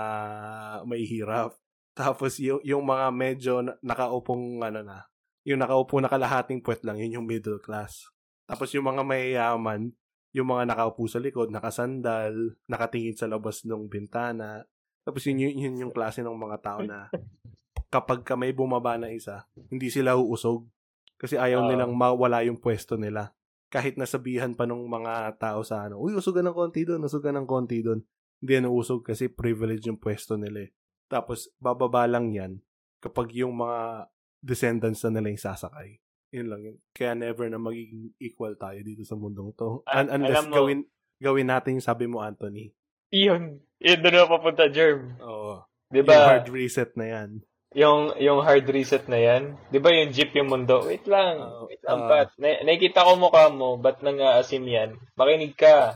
may 0.83 1.07
hirap. 1.07 1.55
Tapos, 1.95 2.35
yung, 2.43 2.59
yung 2.67 2.83
mga 2.83 3.07
medyo 3.15 3.63
nakaupong, 3.79 4.59
ano 4.59 4.83
na, 4.83 5.07
yung 5.47 5.63
nakaupo 5.63 6.03
na 6.03 6.12
kalahating 6.12 6.60
puwet 6.60 6.83
lang, 6.83 6.99
yun 6.99 7.23
yung 7.23 7.27
middle 7.27 7.63
class. 7.63 8.12
Tapos, 8.43 8.67
yung 8.75 8.83
mga 8.83 9.07
mayayaman, 9.07 9.95
yung 10.36 10.47
mga 10.51 10.75
nakaupo 10.75 11.07
sa 11.07 11.23
likod, 11.23 11.47
nakasandal, 11.55 12.60
nakatingin 12.67 13.15
sa 13.15 13.31
labas 13.31 13.63
ng 13.63 13.88
bintana, 13.88 14.67
tapos 15.07 15.23
yun, 15.23 15.39
yun, 15.39 15.55
yun 15.55 15.75
yung 15.88 15.93
klase 15.95 16.19
ng 16.19 16.36
mga 16.36 16.57
tao 16.60 16.83
na 16.83 17.07
kapag 17.95 18.27
ka 18.27 18.36
may 18.36 18.51
bumaba 18.51 18.99
na 18.99 19.07
isa, 19.07 19.47
hindi 19.71 19.88
sila 19.88 20.19
uusog. 20.19 20.67
Kasi 21.15 21.39
ayaw 21.39 21.63
uh, 21.63 21.67
nilang 21.71 21.95
mawala 21.95 22.43
yung 22.43 22.60
pwesto 22.60 22.99
nila. 22.99 23.31
Kahit 23.71 23.95
nasabihan 23.95 24.51
pa 24.51 24.67
ng 24.67 24.83
mga 24.83 25.39
tao 25.39 25.63
sa 25.63 25.88
ano, 25.88 26.03
uy, 26.03 26.12
usugan 26.12 26.43
ng 26.51 26.55
konti 26.55 26.83
doon, 26.83 27.07
usugan 27.07 27.39
ng 27.39 27.47
konti 27.47 27.79
doon. 27.79 28.03
Hindi 28.43 28.53
na 28.60 28.69
usog 28.69 29.07
kasi 29.07 29.31
privilege 29.31 29.88
yung 29.88 29.97
pwesto 29.97 30.36
nila 30.36 30.67
eh. 30.67 30.75
Tapos, 31.07 31.55
bababa 31.55 32.03
lang 32.03 32.36
yan 32.36 32.60
kapag 32.99 33.31
yung 33.31 33.55
mga 33.55 34.12
descendants 34.43 35.04
na 35.06 35.17
nila 35.17 35.34
yung 35.34 35.43
sasakay. 35.43 36.00
Yun 36.36 36.47
lang 36.52 36.62
yun. 36.63 36.78
Kaya 36.91 37.15
never 37.15 37.47
na 37.47 37.60
magiging 37.60 38.12
equal 38.19 38.54
tayo 38.60 38.80
dito 38.84 39.08
sa 39.08 39.15
mundong 39.15 39.56
to. 39.56 39.82
Un- 39.88 40.12
unless 40.12 40.43
mo, 40.47 40.54
gawin, 40.54 40.80
gawin 41.23 41.47
natin 41.47 41.80
yung 41.80 41.88
sabi 41.88 42.06
mo, 42.06 42.19
Anthony. 42.19 42.76
Yun. 43.15 43.63
Yun 43.80 44.00
doon 44.04 44.15
na 44.15 44.28
papunta, 44.28 44.67
Germ. 44.67 45.15
Oo. 45.23 45.63
Diba? 45.88 46.12
Yung 46.12 46.28
hard 46.28 46.47
reset 46.52 46.91
na 47.00 47.06
yan. 47.08 47.30
Yung, 47.78 48.15
yung 48.19 48.39
hard 48.43 48.67
reset 48.67 49.08
na 49.08 49.19
yan. 49.19 49.56
Di 49.71 49.80
ba 49.80 49.91
yung 49.95 50.12
jeep 50.12 50.36
yung 50.36 50.52
mundo? 50.52 50.84
Wait 50.84 51.08
lang. 51.08 51.39
Uh, 51.39 51.63
wait 51.71 51.84
lang, 51.84 52.00
uh, 52.04 52.08
Pat. 52.12 52.30
Na, 52.36 52.60
nakikita 52.67 53.08
ko 53.08 53.15
mukha 53.15 53.47
mo. 53.47 53.80
Ba't 53.80 54.04
nang 54.04 54.19
aasim 54.19 54.67
yan? 54.67 55.00
Makinig 55.15 55.56
ka. 55.56 55.95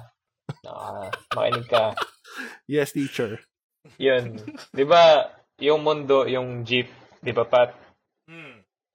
Ah, 0.68 1.12
makinig 1.36 1.68
ka. 1.68 1.92
Yes, 2.64 2.96
teacher. 2.96 3.44
Yun. 4.00 4.40
Di 4.72 4.88
ba, 4.88 5.28
yung 5.60 5.84
mundo, 5.84 6.24
yung 6.24 6.64
jeep, 6.64 6.88
di 7.20 7.36
ba, 7.36 7.44
Pat? 7.44 7.76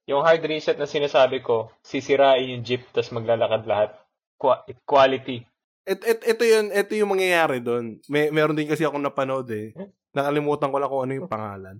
Yung 0.06 0.22
hard 0.22 0.42
reset 0.46 0.78
na 0.78 0.86
sinasabi 0.86 1.42
ko, 1.42 1.74
sisirain 1.82 2.54
yung 2.54 2.62
jeep, 2.62 2.86
tapos 2.94 3.10
maglalakad 3.10 3.66
lahat. 3.66 3.90
Qu- 4.38 4.62
quality. 4.86 5.42
Et, 5.86 5.98
et, 6.02 6.20
ito 6.22 6.42
yun, 6.46 6.70
ito 6.70 6.92
yung 6.94 7.10
mangyayari 7.10 7.58
doon. 7.58 7.98
May, 8.06 8.30
meron 8.30 8.54
din 8.54 8.70
kasi 8.70 8.86
ako 8.86 9.02
napanood 9.02 9.50
eh. 9.50 9.74
Nakalimutan 10.14 10.70
ko 10.70 10.76
lang 10.78 10.90
kung 10.90 11.02
ano 11.06 11.12
yung 11.14 11.30
pangalan. 11.30 11.76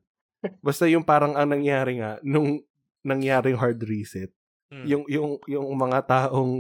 Basta 0.59 0.91
yung 0.91 1.07
parang 1.07 1.39
ang 1.39 1.51
nangyari 1.55 2.03
nga, 2.03 2.19
nung 2.27 2.63
nangyaring 3.07 3.59
hard 3.59 3.79
reset, 3.87 4.35
hmm. 4.75 4.87
yung, 4.87 5.05
yung, 5.07 5.39
yung 5.47 5.67
mga 5.79 6.07
taong 6.07 6.55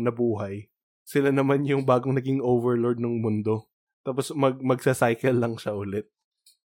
nabuhay, 0.00 0.72
sila 1.04 1.28
naman 1.28 1.68
yung 1.68 1.84
bagong 1.84 2.16
naging 2.16 2.40
overlord 2.40 2.96
ng 2.96 3.20
mundo. 3.20 3.68
Tapos 4.00 4.32
mag, 4.32 4.56
magsa-cycle 4.56 5.36
lang 5.36 5.60
siya 5.60 5.76
ulit. 5.76 6.08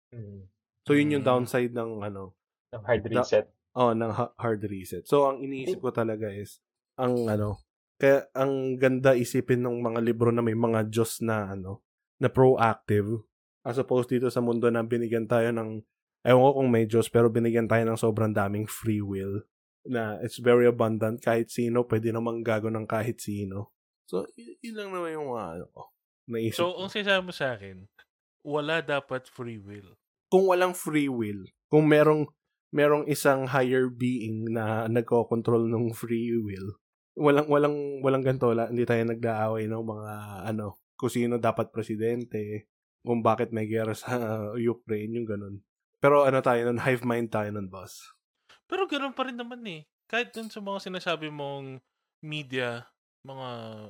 Hmm. 0.09 0.49
So 0.89 0.97
yun 0.97 1.13
yung 1.13 1.21
hmm. 1.21 1.29
downside 1.29 1.73
ng 1.77 2.01
ano. 2.01 2.33
Ng 2.73 2.83
hard 2.89 3.05
reset. 3.05 3.45
Oh, 3.71 3.95
ng 3.95 4.11
hard 4.35 4.61
reset. 4.67 5.07
So 5.07 5.31
ang 5.31 5.39
iniisip 5.39 5.79
ko 5.79 5.95
talaga 5.95 6.27
is, 6.27 6.59
ang 6.99 7.27
ano, 7.31 7.63
kaya 7.95 8.27
ang 8.35 8.75
ganda 8.75 9.15
isipin 9.15 9.63
ng 9.63 9.79
mga 9.79 9.99
libro 10.03 10.33
na 10.33 10.43
may 10.43 10.57
mga 10.57 10.91
Diyos 10.91 11.23
na 11.23 11.55
ano, 11.55 11.85
na 12.19 12.27
proactive. 12.27 13.23
As 13.61 13.77
opposed 13.77 14.09
dito 14.09 14.27
sa 14.27 14.41
mundo 14.41 14.67
na 14.67 14.81
binigyan 14.83 15.29
tayo 15.29 15.53
ng, 15.53 15.85
ewan 16.25 16.43
ko 16.43 16.51
kung 16.57 16.69
may 16.73 16.85
Diyos, 16.89 17.07
pero 17.07 17.29
binigyan 17.29 17.69
tayo 17.69 17.85
ng 17.85 18.01
sobrang 18.01 18.33
daming 18.33 18.65
free 18.67 18.99
will. 18.99 19.45
Na 19.87 20.17
it's 20.19 20.41
very 20.41 20.65
abundant. 20.65 21.21
Kahit 21.21 21.53
sino, 21.53 21.85
pwede 21.85 22.09
namang 22.09 22.41
gago 22.41 22.67
ng 22.73 22.89
kahit 22.89 23.21
sino. 23.21 23.71
So, 24.09 24.27
y- 24.35 24.59
yun 24.59 24.75
lang 24.81 24.89
naman 24.91 25.15
yung 25.15 25.29
mga 25.31 25.45
ano 25.61 25.65
ko. 25.71 25.81
Naisip 26.27 26.59
so, 26.59 26.75
ang 26.75 26.89
sinasabi 26.91 27.21
mo 27.23 27.33
sa 27.33 27.55
akin, 27.55 27.85
wala 28.43 28.81
dapat 28.81 29.29
free 29.29 29.61
will. 29.61 29.93
Kung 30.27 30.49
walang 30.49 30.73
free 30.73 31.07
will, 31.07 31.45
kung 31.69 31.85
merong 31.85 32.27
merong 32.71 33.07
isang 33.11 33.47
higher 33.51 33.91
being 33.91 34.47
na 34.51 34.87
nagko-control 34.87 35.67
ng 35.67 35.91
free 35.91 36.31
will, 36.39 36.79
walang 37.19 37.47
walang 37.51 37.99
walang 37.99 38.23
ganito, 38.23 38.51
hindi 38.55 38.87
tayo 38.87 39.03
nag-aaway 39.03 39.67
ng 39.67 39.83
mga 39.83 40.13
ano, 40.55 40.79
kung 40.95 41.11
sino 41.11 41.35
dapat 41.35 41.69
presidente, 41.69 42.71
kung 43.03 43.19
bakit 43.19 43.51
may 43.51 43.67
gera 43.67 43.91
sa 43.91 44.15
Ukraine, 44.73 45.11
yung 45.19 45.27
ganun. 45.27 45.55
Pero 46.01 46.25
ano 46.25 46.41
tayo 46.41 46.65
nun, 46.65 46.81
hive 46.81 47.05
mind 47.05 47.29
tayo 47.29 47.51
nun, 47.53 47.69
boss. 47.69 48.15
Pero 48.65 48.87
ganun 48.87 49.13
pa 49.13 49.27
rin 49.27 49.37
naman 49.37 49.61
eh. 49.67 49.85
Kahit 50.07 50.33
dun 50.33 50.49
sa 50.49 50.63
mga 50.63 50.79
sinasabi 50.81 51.29
mong 51.29 51.77
media, 52.23 52.87
mga 53.27 53.49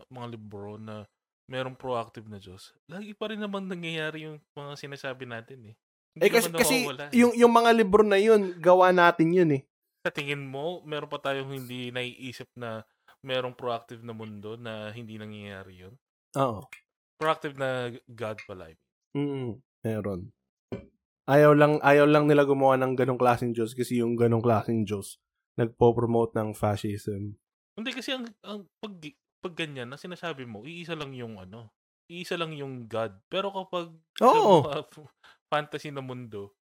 mga 0.09 0.27
libro 0.33 0.75
na 0.75 1.07
merong 1.47 1.77
proactive 1.77 2.27
na 2.27 2.39
Diyos, 2.39 2.73
lagi 2.87 3.13
pa 3.13 3.29
rin 3.29 3.39
naman 3.39 3.67
nangyayari 3.67 4.27
yung 4.27 4.39
mga 4.55 4.73
sinasabi 4.79 5.27
natin 5.27 5.71
eh. 5.71 5.75
Hindi 6.11 6.27
eh 6.27 6.31
kasi, 6.31 6.49
kasi 6.51 6.75
yung, 7.15 7.31
yung 7.39 7.53
mga 7.55 7.71
libro 7.71 8.03
na 8.03 8.19
yun, 8.19 8.59
gawa 8.59 8.91
natin 8.91 9.31
yun 9.31 9.51
eh. 9.55 9.63
Sa 10.03 10.11
tingin 10.11 10.43
mo, 10.43 10.83
meron 10.83 11.07
pa 11.07 11.23
tayong 11.23 11.55
hindi 11.55 11.87
naiisip 11.93 12.51
na 12.59 12.83
merong 13.23 13.55
proactive 13.55 14.03
na 14.03 14.11
mundo 14.11 14.59
na 14.59 14.91
hindi 14.91 15.15
nangyayari 15.15 15.87
yun? 15.87 15.93
Oo. 16.35 16.67
Proactive 17.15 17.55
na 17.55 17.93
God 18.09 18.37
pala. 18.43 18.73
Mm, 19.15 19.61
meron. 19.85 20.33
Ayaw 21.29 21.53
lang, 21.55 21.77
ayaw 21.79 22.09
lang 22.09 22.25
nila 22.27 22.43
gumawa 22.43 22.75
ng 22.81 22.97
ganong 22.97 23.21
klaseng 23.21 23.53
Diyos 23.55 23.71
kasi 23.77 24.01
yung 24.01 24.17
ganong 24.19 24.43
klaseng 24.43 24.83
Diyos 24.83 25.21
nagpo-promote 25.55 26.35
ng 26.35 26.49
fascism. 26.57 27.37
Hindi 27.77 27.91
kasi 27.93 28.15
ang, 28.15 28.25
ang 28.43 28.67
pag, 28.81 28.93
pag 29.39 29.53
ganyan, 29.55 29.87
na 29.91 29.99
sinasabi 29.99 30.43
mo, 30.43 30.65
iisa 30.65 30.97
lang 30.97 31.13
yung 31.15 31.37
ano, 31.39 31.71
iisa 32.11 32.35
lang 32.35 32.51
yung 32.55 32.87
God. 32.89 33.15
Pero 33.31 33.51
kapag 33.53 33.95
Oo. 34.23 34.65
Sa 34.65 34.83
fantasy 35.51 35.91
na 35.91 35.99
mundo, 35.99 36.55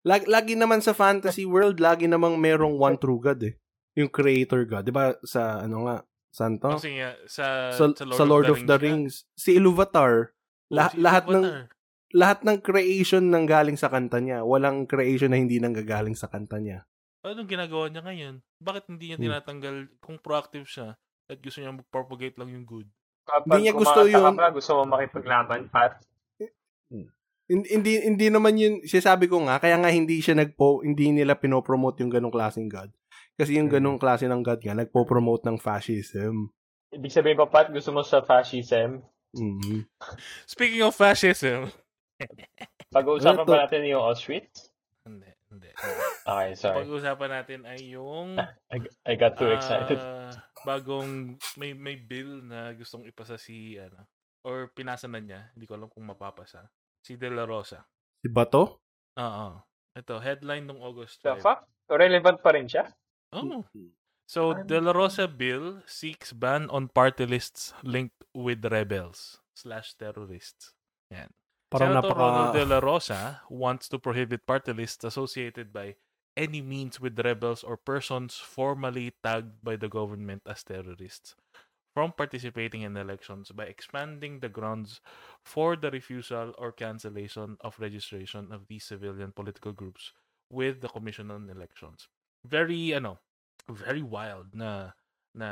Lagi, 0.00 0.24
lagi 0.24 0.56
naman 0.56 0.80
sa 0.80 0.96
fantasy 0.96 1.44
world, 1.44 1.76
lagi 1.76 2.08
namang 2.08 2.40
merong 2.40 2.80
one 2.80 2.96
true 2.96 3.20
God 3.20 3.44
eh 3.44 3.60
yung 3.98 4.10
creator 4.10 4.62
god, 4.66 4.86
'di 4.86 4.94
ba? 4.94 5.16
Sa 5.26 5.64
ano 5.64 5.86
nga, 5.88 5.96
saan 6.30 6.56
to? 6.62 6.78
Kasi 6.78 7.00
nga, 7.00 7.10
sa, 7.26 7.74
sa, 7.74 7.84
sa 7.90 8.04
Lord, 8.06 8.18
sa 8.18 8.24
Lord 8.24 8.46
of, 8.48 8.58
the, 8.62 8.64
of 8.64 8.68
the 8.68 8.78
Rings, 8.78 9.26
Rings 9.26 9.34
si 9.34 9.50
Iluvatar, 9.58 10.30
oh, 10.30 10.74
lah- 10.74 10.94
si 10.94 11.02
lahat 11.02 11.24
Iluvatar. 11.26 11.42
ng 11.42 11.78
lahat 12.10 12.38
ng 12.42 12.58
creation 12.58 13.24
nang 13.30 13.46
galing 13.46 13.78
sa 13.78 13.86
kanta 13.86 14.18
niya. 14.18 14.42
Walang 14.42 14.90
creation 14.90 15.30
na 15.30 15.38
hindi 15.38 15.62
nang 15.62 15.70
gagaling 15.70 16.18
sa 16.18 16.26
kanta 16.26 16.58
niya. 16.58 16.82
Anong 17.22 17.46
ginagawa 17.46 17.86
niya 17.86 18.02
ngayon? 18.02 18.34
Bakit 18.58 18.90
hindi 18.90 19.14
niya 19.14 19.18
hmm. 19.20 19.26
tinatanggal 19.30 19.76
hmm. 19.86 19.94
kung 20.02 20.18
proactive 20.18 20.66
siya 20.66 20.98
at 21.30 21.38
gusto 21.38 21.62
niya 21.62 21.70
mag-propagate 21.70 22.34
lang 22.34 22.50
yung 22.50 22.66
good? 22.66 22.90
Kapag 23.30 23.46
hindi 23.46 23.70
niya 23.70 23.74
gusto 23.78 24.00
yun. 24.10 24.34
Ka, 24.34 24.50
gusto 24.50 24.70
mo 24.74 24.82
makipaglaban, 24.90 25.70
Pat? 25.70 26.02
Hindi 27.50 27.98
hindi 27.98 28.26
naman 28.30 28.54
yun, 28.54 28.78
sinasabi 28.86 29.26
ko 29.26 29.42
nga, 29.42 29.58
kaya 29.58 29.74
nga 29.74 29.90
hindi 29.90 30.22
siya 30.22 30.38
nagpo, 30.38 30.86
hindi 30.86 31.10
nila 31.10 31.34
pinopromote 31.34 31.98
yung 31.98 32.14
ganong 32.14 32.30
klaseng 32.30 32.70
God. 32.70 32.94
Kasi 33.34 33.58
yung 33.58 33.66
ganong 33.66 33.98
klase 33.98 34.30
ng 34.30 34.44
God 34.46 34.62
nga, 34.62 34.78
nagpo-promote 34.78 35.42
ng 35.50 35.58
fascism. 35.58 36.54
Ibig 36.94 37.10
sabihin 37.10 37.38
pa, 37.40 37.50
Pat, 37.50 37.74
gusto 37.74 37.90
mo 37.90 38.06
sa 38.06 38.22
fascism? 38.22 39.02
Mhm. 39.34 39.86
Speaking 40.46 40.86
of 40.86 40.94
fascism. 40.94 41.74
Pag-uusapan 42.94 43.42
Ano 43.42 43.50
ba 43.50 43.66
natin 43.66 43.86
yung 43.86 44.02
Auschwitz? 44.02 44.70
hindi, 45.06 45.30
hindi. 45.50 45.70
Okay, 46.26 46.50
sorry. 46.54 46.86
Pag-uusapan 46.86 47.30
natin 47.30 47.60
ay 47.66 47.80
yung 47.98 48.38
I, 48.74 48.78
I 49.06 49.14
got 49.18 49.34
too 49.34 49.50
excited. 49.50 49.98
ah, 49.98 50.30
bagong 50.62 51.38
may 51.58 51.74
may 51.74 51.96
bill 51.98 52.44
na 52.44 52.70
gustong 52.76 53.08
ipasa 53.08 53.40
si 53.40 53.74
ano 53.80 54.06
or 54.46 54.70
pinasa 54.72 55.08
na 55.08 55.20
niya, 55.20 55.50
hindi 55.56 55.64
ko 55.64 55.76
alam 55.76 55.88
kung 55.88 56.04
mapapasa. 56.06 56.68
Si 57.00 57.16
De 57.16 57.28
La 57.32 57.48
Rosa. 57.48 57.84
Si 58.20 58.28
Bato? 58.28 58.84
Oo. 59.16 59.48
Ito, 59.96 60.22
headline 60.22 60.68
nung 60.68 60.80
August 60.80 61.24
The 61.24 61.36
5. 61.36 61.44
fuck? 61.44 61.60
Relevant 61.90 62.38
pa 62.38 62.54
rin 62.54 62.70
siya? 62.70 62.86
Oh. 63.34 63.66
So, 64.30 64.54
De 64.54 64.78
La 64.78 64.94
Rosa 64.94 65.26
bill 65.26 65.82
seeks 65.90 66.30
ban 66.30 66.70
on 66.70 66.86
party 66.86 67.26
lists 67.26 67.74
linked 67.82 68.22
with 68.30 68.62
rebels 68.70 69.42
slash 69.58 69.98
terrorists. 69.98 70.72
Yan. 71.10 71.34
Parang 71.70 71.98
Senator 71.98 72.14
Ronald 72.14 72.50
De 72.54 72.62
napaka... 72.62 72.70
La 72.70 72.78
Rosa 72.78 73.22
wants 73.50 73.90
to 73.90 73.98
prohibit 73.98 74.46
party 74.46 74.70
lists 74.70 75.02
associated 75.02 75.74
by 75.74 75.94
any 76.36 76.62
means 76.62 77.02
with 77.02 77.18
rebels 77.18 77.66
or 77.66 77.76
persons 77.76 78.38
formally 78.38 79.14
tagged 79.22 79.62
by 79.62 79.74
the 79.74 79.90
government 79.90 80.42
as 80.46 80.62
terrorists 80.62 81.34
from 81.94 82.12
participating 82.12 82.82
in 82.82 82.96
elections 82.96 83.50
by 83.50 83.64
expanding 83.64 84.40
the 84.40 84.48
grounds 84.48 85.00
for 85.44 85.76
the 85.76 85.90
refusal 85.90 86.54
or 86.58 86.72
cancellation 86.72 87.56
of 87.60 87.78
registration 87.80 88.52
of 88.52 88.66
these 88.68 88.84
civilian 88.84 89.32
political 89.32 89.72
groups 89.72 90.12
with 90.50 90.80
the 90.80 90.88
Commission 90.88 91.30
on 91.30 91.50
Elections. 91.50 92.08
Very 92.46 92.94
ano, 92.94 93.18
very 93.68 94.02
wild 94.02 94.54
na 94.54 94.92
na 95.34 95.50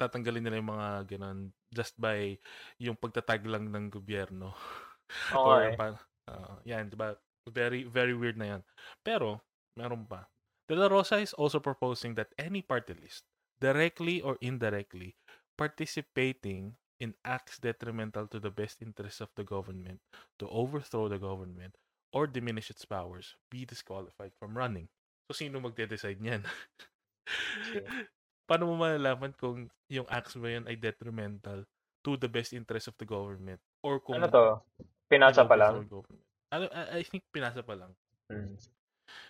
tatanggalin 0.00 0.42
nila 0.44 0.58
yung 0.58 0.72
mga 0.72 0.88
ganun 1.16 1.38
just 1.72 1.94
by 2.00 2.36
yung 2.80 2.96
pagtatag 2.98 3.44
lang 3.46 3.70
ng 3.70 3.88
gobyerno. 3.92 4.52
Or 5.46 5.70
Okay. 5.70 5.76
pa, 5.76 5.96
ah, 6.28 6.58
yan, 6.64 6.88
di 6.90 6.96
ba? 6.96 7.14
Very, 7.50 7.84
very 7.84 8.14
weird 8.14 8.38
na 8.38 8.58
yan. 8.58 8.62
Pero, 9.04 9.42
meron 9.76 10.06
pa. 10.06 10.26
De 10.68 10.74
La 10.78 10.88
Rosa 10.88 11.18
is 11.20 11.34
also 11.34 11.58
proposing 11.60 12.14
that 12.16 12.32
any 12.38 12.62
party 12.62 12.94
list, 12.96 13.26
directly 13.60 14.22
or 14.22 14.38
indirectly, 14.40 15.14
participating 15.62 16.74
in 16.98 17.14
acts 17.22 17.62
detrimental 17.62 18.26
to 18.26 18.42
the 18.42 18.50
best 18.50 18.82
interests 18.82 19.22
of 19.22 19.30
the 19.38 19.46
government, 19.46 20.02
to 20.42 20.50
overthrow 20.50 21.06
the 21.06 21.22
government, 21.22 21.78
or 22.10 22.26
diminish 22.26 22.66
its 22.66 22.82
powers, 22.82 23.38
be 23.46 23.62
disqualified 23.62 24.34
from 24.34 24.58
running. 24.58 24.90
So, 25.30 25.38
sino 25.38 25.62
magde-decide 25.62 26.18
niyan? 26.18 26.42
Paano 28.50 28.66
mo 28.66 28.74
malalaman 28.74 29.38
kung 29.38 29.70
yung 29.86 30.10
acts 30.10 30.34
mo 30.34 30.50
yun 30.50 30.66
ay 30.66 30.74
detrimental 30.74 31.62
to 32.02 32.18
the 32.18 32.26
best 32.26 32.50
interests 32.50 32.90
of 32.90 32.98
the 32.98 33.06
government? 33.06 33.62
Or 33.86 34.02
kung 34.02 34.18
Ano 34.18 34.26
to? 34.26 34.46
Pinasa 35.06 35.46
pa 35.46 35.54
lang? 35.54 35.86
Ano, 36.50 36.66
I 36.74 36.98
I 36.98 37.02
think 37.06 37.22
pinasa 37.30 37.62
pa 37.62 37.78
lang. 37.78 37.94
Hmm. 38.26 38.58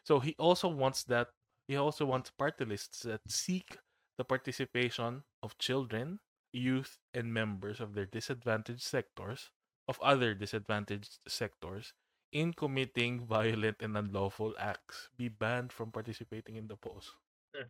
So 0.01 0.17
he 0.17 0.33
also 0.41 0.73
wants 0.73 1.05
that 1.13 1.29
he 1.69 1.77
also 1.77 2.09
wants 2.09 2.33
party 2.33 2.65
lists 2.65 3.05
that 3.05 3.21
seek 3.29 3.77
the 4.23 4.31
participation 4.31 5.27
of 5.43 5.59
children, 5.59 6.23
youth, 6.55 7.03
and 7.11 7.35
members 7.35 7.83
of 7.83 7.99
their 7.99 8.07
disadvantaged 8.07 8.87
sectors, 8.87 9.51
of 9.91 9.99
other 9.99 10.31
disadvantaged 10.31 11.19
sectors, 11.27 11.91
in 12.31 12.55
committing 12.55 13.27
violent 13.27 13.83
and 13.83 13.99
unlawful 13.99 14.55
acts 14.63 15.11
be 15.19 15.27
banned 15.27 15.75
from 15.75 15.91
participating 15.91 16.55
in 16.55 16.71
the 16.71 16.79
polls. 16.79 17.19
Hmm. 17.51 17.67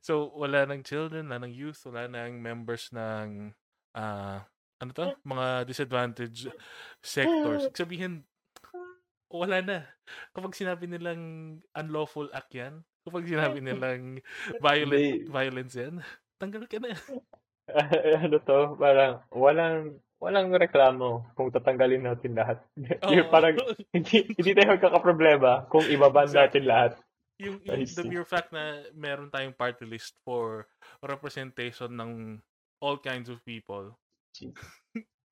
So, 0.00 0.30
wala 0.30 0.62
nang 0.64 0.86
children, 0.86 1.26
wala 1.26 1.42
nang 1.42 1.52
youth, 1.52 1.82
wala 1.84 2.06
nang 2.06 2.38
members 2.38 2.94
ng 2.94 3.50
ah 3.98 4.46
ano 4.78 4.90
to? 4.94 5.18
Mga 5.26 5.66
disadvantaged 5.66 6.54
sectors. 7.02 7.66
Ibig 7.66 7.74
Sabihin, 7.74 8.14
wala 9.34 9.58
na. 9.60 9.78
Kapag 10.30 10.54
sinabi 10.54 10.86
nilang 10.86 11.22
unlawful 11.74 12.30
act 12.30 12.54
yan, 12.54 12.86
kapag 13.02 13.26
sinabi 13.26 13.58
nilang 13.66 14.22
violent 14.62 15.26
violence 15.26 15.74
yan, 15.74 15.98
tanggal 16.38 16.64
ka 16.70 16.78
na. 16.78 16.94
ano 18.24 18.36
to? 18.38 18.78
Parang 18.78 19.24
walang 19.34 19.98
walang 20.22 20.48
reklamo 20.54 21.26
kung 21.36 21.50
tatanggalin 21.50 22.06
natin 22.06 22.32
lahat. 22.38 22.58
Yung 23.12 23.28
Oo. 23.28 23.32
parang 23.34 23.58
hindi 23.92 24.24
hindi 24.38 24.50
tayo 24.54 24.78
magkakaproblema 24.78 25.68
kung 25.68 25.84
ibaban 25.90 26.30
Exactly. 26.30 26.62
natin 26.62 26.64
lahat. 26.64 26.92
yung, 27.34 27.58
yung 27.66 27.82
the 27.82 28.06
mere 28.06 28.22
fact 28.22 28.54
na 28.54 28.86
meron 28.94 29.26
tayong 29.26 29.58
party 29.58 29.82
list 29.82 30.14
for 30.22 30.70
representation 31.02 31.90
ng 31.90 32.38
all 32.78 32.94
kinds 32.94 33.26
of 33.26 33.42
people. 33.42 33.98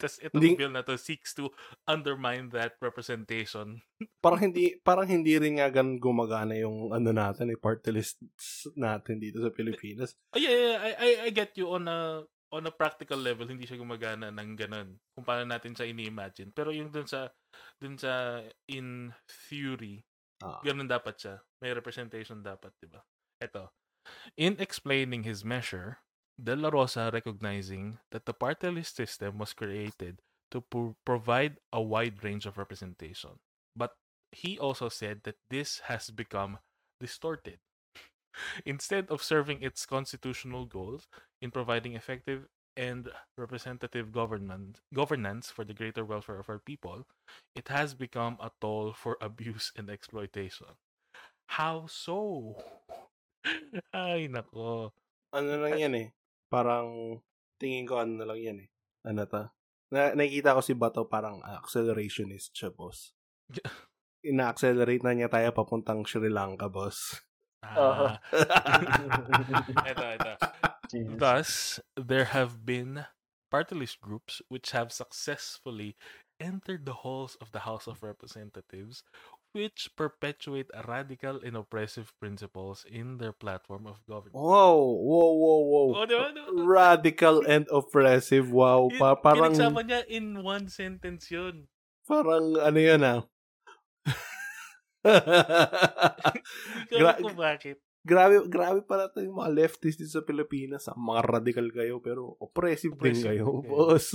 Tapos 0.03 0.19
itong 0.19 0.43
Hindi- 0.43 0.59
bill 0.59 0.75
na 0.75 0.83
to 0.83 0.99
seeks 0.99 1.31
to 1.39 1.55
undermine 1.87 2.51
that 2.51 2.75
representation. 2.83 3.79
Parang 4.25 4.43
hindi 4.51 4.75
parang 4.83 5.07
hindi 5.07 5.39
rin 5.39 5.63
nga 5.63 5.71
gan 5.71 6.03
gumagana 6.03 6.59
yung 6.59 6.91
ano 6.91 7.15
natin, 7.15 7.55
eh, 7.55 7.59
party 7.59 7.95
lists 7.95 8.67
natin 8.75 9.23
dito 9.23 9.39
sa 9.39 9.55
Pilipinas. 9.55 10.19
Oh, 10.35 10.43
yeah, 10.43 10.51
yeah, 10.51 10.77
I, 10.83 10.91
I, 10.99 11.09
I 11.27 11.29
get 11.31 11.55
you 11.55 11.71
on 11.71 11.87
a 11.87 12.27
on 12.53 12.67
a 12.67 12.75
practical 12.75 13.17
level, 13.17 13.47
hindi 13.49 13.65
siya 13.65 13.81
gumagana 13.81 14.29
ng 14.29 14.51
ganun. 14.59 14.99
Kung 15.15 15.25
paano 15.25 15.47
natin 15.49 15.73
siya 15.73 15.89
ini-imagine. 15.89 16.53
Pero 16.53 16.69
yung 16.69 16.93
dun 16.93 17.09
sa, 17.09 17.31
dun 17.81 17.97
sa 17.97 18.43
in 18.69 19.09
theory, 19.49 20.03
Ah. 20.43 20.59
ganun 20.61 20.91
dapat 20.91 21.15
siya. 21.23 21.39
May 21.63 21.71
representation 21.71 22.43
dapat, 22.43 22.75
di 22.83 22.91
ba? 22.91 22.99
Ito. 23.39 23.71
In 24.35 24.59
explaining 24.59 25.23
his 25.23 25.47
measure, 25.47 26.03
De 26.43 26.57
La 26.57 26.71
Rosa 26.71 27.11
recognizing 27.13 27.99
that 28.11 28.27
the 28.27 28.35
party 28.35 28.69
list 28.69 28.97
system 28.97 29.39
was 29.39 29.53
created 29.53 30.19
to 30.51 30.61
pro- 30.61 30.97
provide 31.05 31.57
a 31.73 31.81
wide 31.81 32.25
range 32.25 32.47
of 32.47 32.59
representation. 32.59 33.39
But 33.77 33.95
he 34.33 34.59
also 34.59 34.89
said 34.89 35.23
that 35.23 35.37
this 35.51 35.81
has 35.87 36.11
become 36.11 36.59
distorted. 36.99 37.59
Instead 38.67 39.07
of 39.09 39.23
serving 39.23 39.63
its 39.63 39.87
constitutional 39.87 40.67
goals 40.67 41.07
in 41.41 41.51
providing 41.51 41.95
effective 41.95 42.49
and 42.77 43.11
representative 43.37 44.11
governance 44.11 44.81
governance 44.95 45.51
for 45.51 45.63
the 45.63 45.75
greater 45.75 46.05
welfare 46.05 46.41
of 46.41 46.49
our 46.49 46.59
people, 46.59 47.07
it 47.55 47.69
has 47.69 47.95
become 47.95 48.37
a 48.41 48.51
tool 48.61 48.93
for 48.93 49.17
abuse 49.21 49.71
and 49.77 49.89
exploitation. 49.89 50.75
How 51.47 51.87
so? 51.87 52.57
Ay, 53.95 54.27
nako. 54.27 54.91
Ano 55.33 55.53
lang 55.63 55.79
yan 55.79 55.95
eh. 55.95 56.09
Parang 56.53 57.17
tingin 57.57 57.89
ko 57.89 58.05
ano 58.05 58.21
na 58.21 58.29
lang 58.29 58.37
yan 58.37 58.59
eh. 58.61 58.69
Ano 59.09 59.25
ta? 59.25 59.57
Na, 59.89 60.13
nakikita 60.13 60.53
ko 60.53 60.61
si 60.61 60.77
Bato 60.77 61.09
parang 61.09 61.41
accelerationist 61.41 62.53
siya, 62.53 62.69
boss. 62.69 63.17
Ina-accelerate 64.29 65.01
na 65.01 65.17
niya 65.17 65.33
tayo 65.33 65.49
papuntang 65.57 66.05
Sri 66.05 66.29
Lanka, 66.29 66.69
boss. 66.69 67.25
Ah, 67.65 68.21
ito, 69.91 70.05
ito. 70.05 70.33
Jesus. 70.93 71.17
Thus, 71.17 71.51
there 71.97 72.29
have 72.37 72.69
been 72.69 73.07
party 73.49 73.73
list 73.73 74.03
groups 74.03 74.43
which 74.53 74.77
have 74.77 74.93
successfully 74.93 75.97
entered 76.43 76.85
the 76.85 77.07
halls 77.07 77.39
of 77.41 77.55
the 77.55 77.65
House 77.65 77.87
of 77.87 78.03
Representatives 78.03 79.07
which 79.53 79.93
perpetuate 79.95 80.69
radical 80.85 81.41
and 81.41 81.55
oppressive 81.55 82.13
principles 82.17 82.85
in 82.85 83.17
their 83.17 83.33
platform 83.33 83.85
of 83.85 84.01
government. 84.05 84.33
Wow! 84.35 84.77
Wow, 84.81 85.33
wow, 85.37 85.61
wow. 85.63 85.89
Oh, 86.01 86.07
diba? 86.09 86.29
diba? 86.33 86.49
Radical 86.81 87.45
and 87.45 87.69
oppressive. 87.69 88.49
Wow. 88.49 88.89
Pa- 88.97 89.15
Yun- 89.15 89.23
parang, 89.23 89.53
Pinagsama 89.53 89.81
niya 89.85 90.01
in 90.09 90.41
one 90.41 90.67
sentence 90.69 91.29
yun. 91.29 91.69
parang 92.03 92.59
ano 92.59 92.79
yan 92.81 93.03
ah. 93.05 93.21
Ko 96.91 96.97
Gra- 96.99 97.19
kung 97.19 97.35
bakit. 97.37 97.79
grabe, 98.03 98.43
grabe 98.47 98.81
pala 98.83 99.07
ito 99.07 99.23
yung 99.23 99.39
mga 99.39 99.51
leftists 99.55 99.99
dito 100.01 100.13
sa 100.13 100.27
Pilipinas. 100.27 100.87
ah. 100.87 100.97
Mga 100.97 101.21
radical 101.29 101.69
kayo, 101.71 101.99
pero 102.03 102.35
oppressive, 102.39 102.95
din 102.95 103.15
Oppressive 103.15 103.27
kayo, 103.29 103.45
din 103.47 103.63
kayo. 103.63 103.71
boss. 103.71 104.07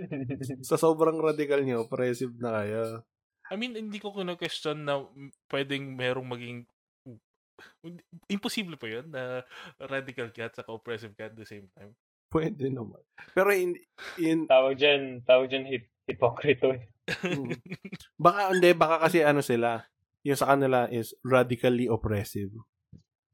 sa 0.68 0.76
sobrang 0.76 1.18
radical 1.20 1.60
nyo, 1.62 1.84
oppressive 1.86 2.32
na 2.40 2.62
kayo. 2.62 3.04
I 3.50 3.58
mean, 3.58 3.74
hindi 3.74 3.98
ko 3.98 4.14
kino-question 4.14 4.86
na 4.86 5.02
mm, 5.02 5.50
pwedeng 5.50 5.84
merong 5.98 6.28
maging 6.30 6.58
imposible 8.32 8.80
pa 8.80 8.88
yun 8.88 9.04
na 9.12 9.44
radical 9.84 10.32
ka 10.32 10.48
at 10.48 10.56
saka 10.56 10.72
oppressive 10.72 11.12
ka 11.12 11.28
at 11.28 11.36
the 11.36 11.44
same 11.44 11.68
time. 11.76 11.92
Pwede 12.30 12.70
naman. 12.70 13.02
Pero 13.34 13.50
in, 13.52 13.74
in 14.16 14.46
tawag 14.46 14.78
dyan, 14.78 15.20
tawag 15.26 15.50
dyan 15.50 15.66
hip, 15.66 15.84
hipokrito 16.06 16.72
eh. 16.72 16.88
Mm. 17.26 17.58
baka 18.24 18.54
hindi, 18.54 18.70
baka 18.72 18.96
kasi 19.10 19.26
ano 19.26 19.42
sila, 19.42 19.82
yung 20.22 20.38
sa 20.38 20.54
kanila 20.54 20.86
is 20.88 21.12
radically 21.26 21.90
oppressive. 21.90 22.54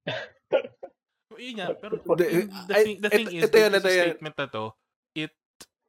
Yun 1.36 1.60
nga, 1.60 1.68
pero 1.76 2.00
Hindi, 2.08 2.48
the, 2.48 2.72
ay, 2.72 2.82
thing, 2.82 2.96
the 3.04 3.10
thing 3.12 3.26
ito- 3.28 3.36
is, 3.36 3.44
ito 3.44 3.56
yun, 3.60 3.72
ito 3.76 3.90
yun. 3.92 4.06
statement 4.08 4.36
na 4.40 4.46
to, 4.48 4.64
it, 5.12 5.32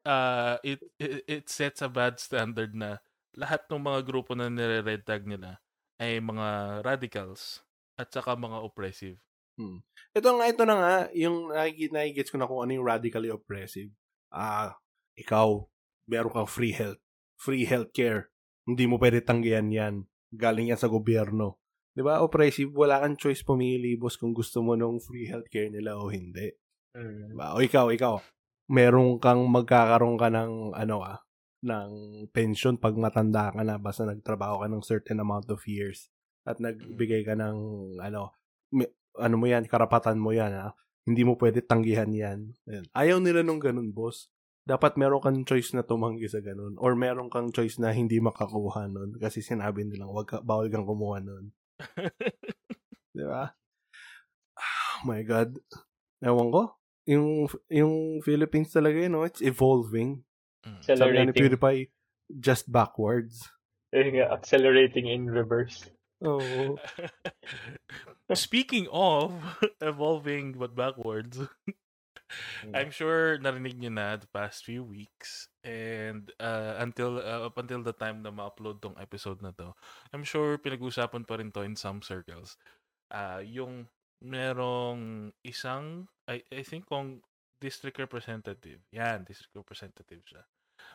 uh, 0.04 0.56
it, 0.60 0.80
it, 1.00 1.12
it 1.24 1.46
sets 1.48 1.80
a 1.80 1.88
bad 1.88 2.20
standard 2.20 2.76
na 2.76 3.00
lahat 3.38 3.70
ng 3.70 3.82
mga 3.86 4.00
grupo 4.02 4.34
na 4.34 4.50
nire-red 4.50 5.06
tag 5.06 5.30
nila 5.30 5.62
ay 6.02 6.18
mga 6.18 6.82
radicals 6.82 7.62
at 7.94 8.10
saka 8.10 8.34
mga 8.34 8.66
oppressive. 8.66 9.22
Ito 10.14 10.38
nga, 10.38 10.46
ito 10.50 10.64
na 10.66 10.76
nga, 10.78 10.96
yung 11.14 11.54
nakikita, 11.54 12.34
ko 12.34 12.38
na 12.38 12.50
kung 12.50 12.62
ano 12.66 12.72
yung 12.78 12.86
radically 12.86 13.30
oppressive. 13.30 13.90
Ah, 14.30 14.78
ikaw, 15.18 15.66
meron 16.06 16.34
kang 16.34 16.50
free 16.50 16.74
health. 16.74 17.02
Free 17.38 17.66
healthcare. 17.66 18.34
Hindi 18.66 18.86
mo 18.86 19.02
pwede 19.02 19.22
tanggihan 19.22 19.70
yan. 19.70 20.06
Galing 20.34 20.74
yan 20.74 20.82
sa 20.82 20.90
gobyerno. 20.90 21.62
Di 21.98 22.06
ba, 22.06 22.22
oppressive, 22.22 22.70
wala 22.74 23.02
kang 23.02 23.18
choice 23.18 23.42
pumili, 23.42 23.98
boss, 23.98 24.22
kung 24.22 24.34
gusto 24.34 24.62
mo 24.62 24.78
ng 24.78 25.02
free 25.02 25.26
healthcare 25.26 25.74
nila 25.74 25.98
o 25.98 26.14
hindi. 26.14 26.54
Diba? 26.94 27.58
O 27.58 27.62
ikaw, 27.62 27.90
ikaw, 27.90 28.22
meron 28.70 29.18
kang 29.18 29.42
magkakaroon 29.50 30.18
ka 30.22 30.30
ng, 30.30 30.78
ano 30.78 31.02
ah, 31.02 31.18
ng 31.66 31.90
pension 32.30 32.78
pag 32.78 32.94
matanda 32.94 33.50
ka 33.50 33.62
na 33.66 33.82
basta 33.82 34.06
nagtrabaho 34.06 34.62
ka 34.62 34.68
ng 34.70 34.84
certain 34.86 35.18
amount 35.22 35.50
of 35.50 35.62
years 35.66 36.14
at 36.46 36.62
nagbigay 36.62 37.26
ka 37.26 37.34
ng 37.34 37.58
ano 37.98 38.32
may, 38.70 38.88
ano 39.18 39.36
mo 39.36 39.46
yan 39.50 39.66
karapatan 39.66 40.22
mo 40.22 40.32
yan 40.32 40.54
ha? 40.54 40.78
hindi 41.08 41.24
mo 41.24 41.40
pwede 41.40 41.64
tanggihan 41.64 42.12
yan. 42.12 42.52
Ayaw 42.92 43.24
nila 43.24 43.40
nung 43.40 43.64
ganun 43.64 43.96
boss. 43.96 44.28
Dapat 44.68 45.00
meron 45.00 45.24
kang 45.24 45.48
choice 45.48 45.72
na 45.72 45.88
tumanggi 45.88 46.28
sa 46.28 46.44
ganun 46.44 46.76
or 46.76 47.00
meron 47.00 47.32
kang 47.32 47.56
choice 47.56 47.80
na 47.80 47.96
hindi 47.96 48.20
makakuha 48.20 48.92
nun 48.92 49.16
kasi 49.16 49.40
sinabi 49.40 49.88
nilang 49.88 50.12
wag 50.12 50.28
ka, 50.28 50.44
bawal 50.44 50.68
kang 50.68 50.84
kumuha 50.84 51.24
nun. 51.24 51.56
Di 53.16 53.24
ba? 53.24 53.56
Oh 54.60 55.00
my 55.08 55.24
god. 55.24 55.56
Ewan 56.20 56.52
ko. 56.52 56.76
Yung 57.08 57.48
yung 57.72 58.20
Philippines 58.20 58.76
talaga 58.76 59.00
yun 59.00 59.16
no? 59.16 59.24
it's 59.24 59.40
evolving 59.40 60.27
Mm. 60.66 60.82
sabi 60.82 60.96
nga 60.96 61.24
ni 61.26 61.32
Accelerating. 61.34 61.38
PewDiePie, 61.38 61.84
just 62.40 62.66
backwards. 62.72 63.50
Yun 63.94 64.20
nga, 64.20 64.34
accelerating 64.36 65.08
in 65.08 65.30
reverse. 65.30 65.88
Oo. 66.26 66.76
Speaking 68.34 68.90
of 68.92 69.32
evolving 69.82 70.58
but 70.58 70.76
backwards, 70.76 71.40
I'm 72.76 72.92
sure 72.92 73.40
narinig 73.40 73.80
niyo 73.80 73.94
na 73.94 74.20
the 74.20 74.28
past 74.28 74.68
few 74.68 74.84
weeks 74.84 75.48
and 75.64 76.28
uh, 76.42 76.76
until 76.84 77.22
uh, 77.22 77.48
up 77.48 77.56
until 77.56 77.80
the 77.86 77.96
time 77.96 78.20
na 78.20 78.34
ma-upload 78.34 78.84
tong 78.84 79.00
episode 79.00 79.40
na 79.40 79.56
to, 79.56 79.72
I'm 80.12 80.28
sure 80.28 80.60
pinag-usapan 80.60 81.24
pa 81.24 81.40
rin 81.40 81.54
to 81.56 81.64
in 81.64 81.80
some 81.80 82.04
circles. 82.04 82.60
Uh, 83.08 83.40
yung 83.46 83.88
merong 84.20 85.32
isang 85.46 86.10
I, 86.28 86.44
I 86.52 86.66
think 86.66 86.90
kung 86.90 87.24
district 87.60 87.98
representative. 88.00 88.82
Yan, 88.94 89.26
district 89.26 89.56
representative 89.56 90.22
siya. 90.26 90.44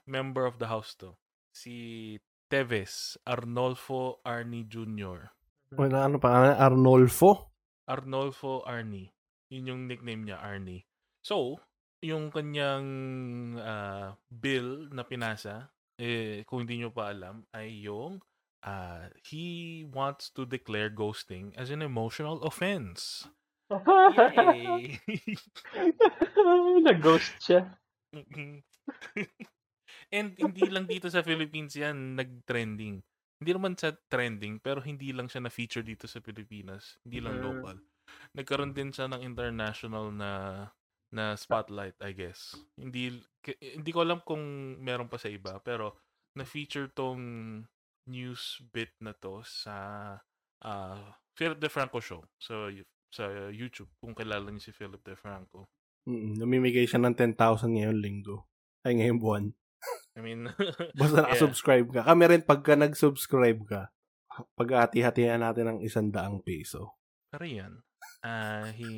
Member 0.07 0.47
of 0.47 0.59
the 0.59 0.67
house 0.71 0.95
to. 0.99 1.15
Si 1.53 2.17
Teves 2.49 3.17
Arnolfo 3.25 4.21
Arni 4.25 4.69
Jr. 4.69 5.33
Wala 5.73 6.05
ano 6.05 6.21
pa, 6.21 6.53
Arnolfo? 6.57 7.53
Arnolfo 7.89 8.61
Arni. 8.69 9.09
Yun 9.49 9.69
yung 9.73 9.83
nickname 9.89 10.29
niya, 10.29 10.39
Arnie. 10.41 10.85
So, 11.25 11.61
yung 12.03 12.29
kanyang 12.29 12.87
ah, 13.63 14.19
bill 14.29 14.91
na 14.93 15.07
pinasa, 15.07 15.73
eh, 15.97 16.43
kung 16.45 16.67
hindi 16.67 16.83
nyo 16.83 16.91
pa 16.91 17.15
alam, 17.15 17.47
ay 17.55 17.89
yung 17.89 18.21
ah, 18.67 19.07
he 19.25 19.83
wants 19.89 20.31
to 20.35 20.45
declare 20.45 20.91
ghosting 20.91 21.55
as 21.55 21.71
an 21.71 21.81
emotional 21.81 22.43
offense. 22.43 23.29
Yay! 23.81 24.99
Nag-ghost 26.87 27.33
siya. 27.41 27.67
And 30.13 30.37
hindi 30.37 30.65
lang 30.69 30.85
dito 30.85 31.09
sa 31.09 31.25
Philippines 31.25 31.73
yan 31.73 32.17
nag-trending. 32.19 33.01
Hindi 33.43 33.51
naman 33.57 33.75
sa 33.75 33.91
trending, 34.07 34.61
pero 34.63 34.79
hindi 34.85 35.11
lang 35.11 35.27
siya 35.27 35.43
na-feature 35.43 35.83
dito 35.83 36.07
sa 36.07 36.21
Pilipinas. 36.23 37.01
Hindi 37.03 37.19
lang 37.19 37.41
Mm. 37.41 37.45
local. 37.45 37.77
Nagkaroon 38.37 38.77
din 38.77 38.93
siya 38.93 39.09
ng 39.09 39.25
international 39.25 40.13
na 40.13 40.31
na 41.13 41.37
spotlight, 41.37 41.97
I 42.01 42.13
guess. 42.17 42.57
Hindi 42.77 43.21
hindi 43.61 43.91
ko 43.93 44.01
alam 44.05 44.21
kung 44.25 44.41
meron 44.81 45.09
pa 45.13 45.19
sa 45.21 45.29
iba, 45.29 45.61
pero 45.61 45.97
na-feature 46.37 46.89
tong 46.93 47.21
news 48.09 48.59
bit 48.73 48.93
na 49.01 49.13
to 49.13 49.45
sa 49.45 49.75
ah, 50.63 51.05
Philip 51.37 51.59
DeFranco 51.59 51.99
show 52.01 52.23
sa 52.39 52.71
sa 53.13 53.29
YouTube 53.53 53.93
kung 54.01 54.17
kilala 54.17 54.49
niyo 54.49 54.65
si 54.65 54.73
Philip 54.73 55.01
DeFranco. 55.05 55.69
Mm, 56.09 56.41
namimigay 56.41 56.89
siya 56.89 56.99
ng 56.99 57.15
10,000 57.15 57.39
ngayon 57.79 57.99
linggo. 58.01 58.49
Ay, 58.83 58.99
ngayong 58.99 59.21
buwan. 59.23 59.45
I 60.17 60.21
mean, 60.21 60.51
Basta 60.99 61.23
Yeah. 61.23 61.29
nakasubscribe 61.29 61.89
ka. 61.93 62.01
Kami 62.03 62.25
rin 62.27 62.43
pagka 62.43 62.75
nag-subscribe 62.75 63.61
ka, 63.69 63.83
pag-hati-hatihan 64.59 65.39
natin 65.39 65.77
ng 65.77 65.79
isang 65.85 66.11
daang 66.11 66.43
peso. 66.43 66.97
Pero 67.31 67.45
yan, 67.47 67.81
uh, 68.25 68.69
he 68.75 68.93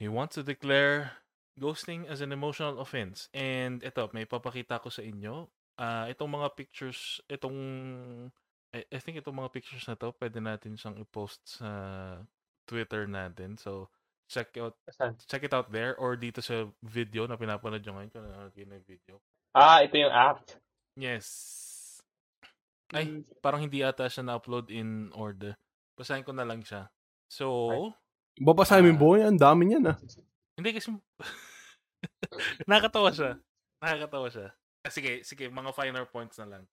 he 0.00 0.06
wants 0.08 0.34
to 0.36 0.42
declare 0.42 1.18
ghosting 1.56 2.04
as 2.08 2.20
an 2.20 2.32
emotional 2.32 2.76
offense. 2.80 3.32
And 3.32 3.80
ito, 3.80 4.08
may 4.12 4.28
papakita 4.28 4.82
ko 4.82 4.92
sa 4.92 5.00
inyo. 5.00 5.48
Ah, 5.76 6.08
itong 6.08 6.32
mga 6.32 6.48
pictures, 6.56 7.20
itong 7.28 7.58
I, 8.76 8.84
I 8.92 8.98
think 9.00 9.16
itong 9.20 9.36
mga 9.40 9.52
pictures 9.52 9.84
na 9.88 9.96
to, 9.96 10.12
pwede 10.20 10.36
natin 10.40 10.76
siyang 10.76 11.00
i-post 11.00 11.40
sa 11.60 11.70
Twitter 12.66 13.06
natin. 13.06 13.56
So, 13.56 13.88
check 14.26 14.50
out 14.58 14.74
Saan? 14.90 15.14
check 15.30 15.46
it 15.46 15.54
out 15.54 15.70
there 15.70 15.94
or 16.02 16.18
dito 16.18 16.42
sa 16.42 16.66
video 16.82 17.30
na 17.30 17.38
pinapanood 17.38 17.80
nyo 17.86 17.94
ngayon 17.94 18.10
kung 18.10 18.24
nanonood 18.26 18.52
kayo 18.52 18.66
ng 18.66 18.86
video. 18.86 19.14
Ah, 19.54 19.80
ito 19.80 19.94
yung 19.96 20.12
act. 20.12 20.58
Yes. 20.98 21.26
Ay, 22.92 23.22
parang 23.42 23.62
hindi 23.62 23.82
ata 23.82 24.06
siya 24.06 24.26
na-upload 24.26 24.70
in 24.70 25.10
order. 25.14 25.54
Basahin 25.96 26.26
ko 26.26 26.34
na 26.34 26.46
lang 26.46 26.60
siya. 26.62 26.90
So, 27.30 27.66
Babasahin 28.36 28.84
mo 28.84 28.88
yung 28.92 29.00
buhay, 29.00 29.22
ang 29.24 29.40
dami 29.40 29.64
niyan 29.64 29.96
ah. 29.96 29.96
Hindi 30.60 30.76
kasi 30.76 30.92
nakakatawa 32.68 33.08
siya. 33.10 33.40
Nakakatawa 33.80 34.28
siya. 34.28 34.48
Ah, 34.84 34.92
sige, 34.92 35.24
sige, 35.24 35.48
mga 35.48 35.72
finer 35.72 36.04
points 36.04 36.36
na 36.38 36.46
lang. 36.46 36.64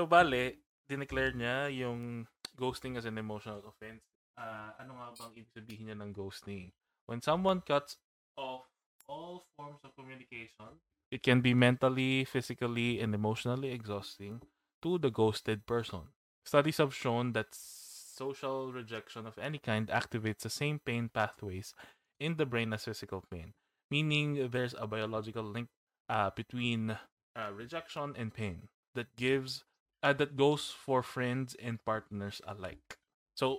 So, 0.00 0.08
bale, 0.08 0.64
dineclare 0.88 1.36
niya 1.36 1.68
yung 1.70 2.24
ghosting 2.56 2.96
as 2.96 3.04
an 3.04 3.20
emotional 3.20 3.60
offense. 3.68 4.02
Ah, 4.38 4.70
ano 4.78 4.94
nga 5.02 5.10
bang 5.18 5.32
ibig 5.34 5.50
sabihin 5.50 5.84
niya 5.90 5.98
ng 5.98 6.14
ghosting? 6.14 6.70
When 7.10 7.18
someone 7.18 7.58
cuts 7.58 7.98
off 8.38 8.70
all 9.10 9.42
forms 9.58 9.82
of 9.82 9.90
communication, 9.98 10.78
it 11.10 11.26
can 11.26 11.42
be 11.42 11.58
mentally, 11.58 12.22
physically, 12.22 13.02
and 13.02 13.10
emotionally 13.18 13.74
exhausting 13.74 14.38
to 14.82 14.98
the 15.02 15.10
ghosted 15.10 15.66
person. 15.66 16.14
Studies 16.46 16.78
have 16.78 16.94
shown 16.94 17.34
that 17.34 17.50
social 17.50 18.70
rejection 18.70 19.26
of 19.26 19.38
any 19.38 19.58
kind 19.58 19.88
activates 19.88 20.46
the 20.46 20.50
same 20.54 20.78
pain 20.78 21.10
pathways 21.10 21.74
in 22.20 22.36
the 22.36 22.46
brain 22.46 22.72
as 22.72 22.84
physical 22.84 23.24
pain, 23.30 23.54
meaning 23.90 24.50
there's 24.50 24.74
a 24.78 24.86
biological 24.86 25.42
link 25.42 25.68
uh, 26.08 26.30
between 26.30 26.94
uh, 27.34 27.50
rejection 27.52 28.14
and 28.16 28.34
pain 28.34 28.68
that 28.94 29.14
gives 29.16 29.64
uh, 30.02 30.12
that 30.12 30.36
goes 30.36 30.70
for 30.70 31.02
friends 31.02 31.56
and 31.58 31.82
partners 31.84 32.40
alike. 32.46 32.98
So 33.34 33.58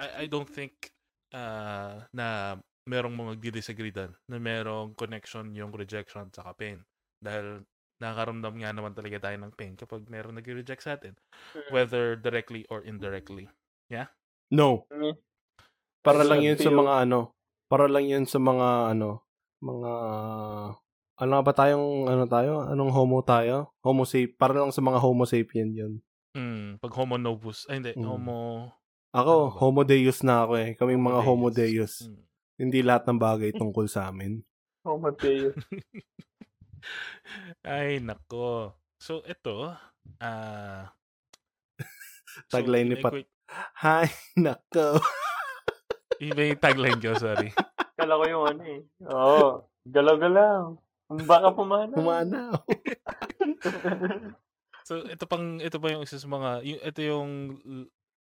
I, 0.00 0.24
I 0.24 0.30
don't 0.30 0.48
think 0.48 0.92
uh, 1.34 2.04
na 2.12 2.56
merong 2.88 3.14
mga 3.14 3.32
disagree 3.52 3.94
doon 3.94 4.12
na 4.26 4.38
merong 4.42 4.94
connection 4.98 5.54
yung 5.54 5.70
rejection 5.70 6.32
sa 6.34 6.50
pain 6.54 6.82
dahil 7.22 7.62
nakakaramdam 8.02 8.58
nga 8.58 8.74
naman 8.74 8.94
talaga 8.98 9.30
tayo 9.30 9.36
ng 9.38 9.54
pain 9.54 9.78
kapag 9.78 10.02
merong 10.10 10.34
nag-reject 10.42 10.82
sa 10.82 10.98
atin 10.98 11.14
whether 11.70 12.18
directly 12.18 12.66
or 12.66 12.82
indirectly. 12.82 13.46
No. 14.52 14.84
Mm. 14.90 15.16
Para 16.02 16.26
lang 16.26 16.42
yun 16.42 16.58
sa 16.58 16.68
mga 16.74 17.06
ano, 17.06 17.32
para 17.70 17.86
lang 17.86 18.04
yun 18.04 18.26
sa 18.26 18.42
mga 18.42 18.92
ano, 18.92 19.22
mga 19.62 19.92
ano 21.22 21.32
ba 21.40 21.52
tayong 21.54 22.10
ano 22.10 22.24
tayo? 22.26 22.66
Anong 22.66 22.90
homo 22.90 23.22
tayo? 23.22 23.70
Homo 23.86 24.02
sap 24.02 24.34
para 24.34 24.58
lang 24.58 24.74
sa 24.74 24.82
mga 24.82 24.98
homo 24.98 25.22
sapien 25.22 25.70
yun. 25.70 26.02
Mm, 26.34 26.82
pag 26.82 26.92
homo 26.98 27.16
novus, 27.16 27.64
ay 27.70 27.78
hindi, 27.78 27.92
Mm. 27.94 28.04
homo 28.04 28.38
Ako, 29.12 29.52
Ano 29.52 29.56
homo 29.60 29.84
deus 29.84 30.24
na 30.24 30.48
ako 30.48 30.56
eh. 30.56 30.72
Kaming 30.72 31.04
mga 31.04 31.20
homo 31.20 31.52
deus. 31.52 32.08
Mm. 32.08 32.20
Hindi 32.56 32.78
lahat 32.80 33.04
ng 33.04 33.20
bagay 33.20 33.52
tungkol 33.52 33.84
sa 33.86 34.08
amin. 34.08 34.40
Oh, 34.82 34.98
Mateo. 34.98 35.54
Ay, 37.62 38.02
nako. 38.02 38.74
So, 38.98 39.22
ito, 39.22 39.70
ah... 40.18 40.90
Tagline 42.50 42.90
ni 42.90 42.96
Pat. 42.98 43.14
Hay, 43.78 44.10
nako. 44.34 44.98
Iba 46.18 46.50
yung 46.50 46.58
tagline 46.58 46.98
ko, 46.98 47.14
sorry. 47.14 47.54
Kala 47.94 48.18
ko 48.18 48.24
yung 48.26 48.44
ano 48.50 48.62
eh. 48.66 48.82
Oo. 49.06 49.70
Galaw-galaw. 49.86 50.74
Baka 51.30 51.54
pumana. 51.54 51.94
Humana. 51.94 52.40
So, 54.82 54.98
ito 55.06 55.30
pang, 55.30 55.62
ito 55.62 55.78
pa 55.78 55.94
yung 55.94 56.02
isa 56.02 56.18
sa 56.18 56.26
mga, 56.26 56.50
yung, 56.66 56.80
ito 56.82 57.00
yung, 57.06 57.30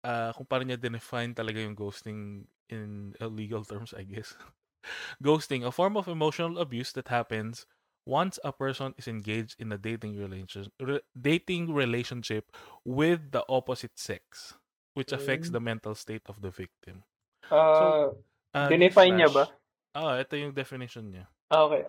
ah 0.09 0.33
kung 0.33 0.49
paano 0.49 0.65
niya 0.73 0.81
define 0.81 1.37
talaga 1.37 1.61
yung 1.61 1.77
ghosting 1.77 2.49
in 2.73 3.13
uh, 3.21 3.29
legal 3.29 3.61
terms, 3.69 3.93
I 3.93 4.09
guess. 4.09 4.33
ghosting, 5.21 5.69
a 5.69 5.73
form 5.73 6.01
of 6.01 6.09
emotional 6.09 6.57
abuse 6.57 6.93
that 6.97 7.13
happens 7.13 7.69
once 8.09 8.41
a 8.41 8.53
person 8.57 8.97
is 8.97 9.05
engaged 9.05 9.61
in 9.61 9.69
a 9.69 9.77
dating 9.77 10.17
relationship, 10.17 10.73
dating 11.13 11.69
relationship 11.77 12.49
with 12.89 13.37
the 13.37 13.45
opposite 13.53 14.01
sex, 14.01 14.57
which 14.97 15.13
affects 15.13 15.53
Mm. 15.53 15.53
the 15.53 15.61
mental 15.61 15.93
state 15.93 16.25
of 16.25 16.41
the 16.41 16.49
victim. 16.49 17.05
Ah, 17.53 18.09
Ah, 18.57 18.73
Dinefine 18.73 19.21
niya 19.21 19.29
newsflash. 19.29 19.37
ba? 19.37 19.45
Ah, 19.93 20.17
ito 20.25 20.41
yung 20.41 20.57
definition 20.57 21.05
niya. 21.13 21.29
ah, 21.53 21.69
okay. 21.69 21.85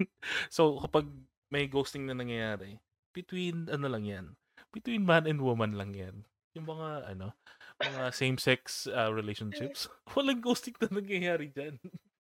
so, 0.52 0.76
kapag 0.84 1.08
may 1.48 1.64
ghosting 1.64 2.04
na 2.04 2.12
nangyayari, 2.12 2.76
between, 3.16 3.72
ano 3.72 3.88
lang 3.88 4.04
yan, 4.04 4.26
between 4.68 5.00
man 5.08 5.24
and 5.24 5.40
woman 5.40 5.72
lang 5.80 5.96
yan. 5.96 6.28
Yung 6.56 6.66
mga, 6.66 7.16
ano, 7.16 7.32
mga 7.80 8.14
same-sex 8.14 8.88
uh, 8.88 9.10
relationships, 9.12 9.88
walang 10.16 10.40
ghosting 10.40 10.76
na 10.80 10.88
nangyayari 10.88 11.52
dyan. 11.52 11.76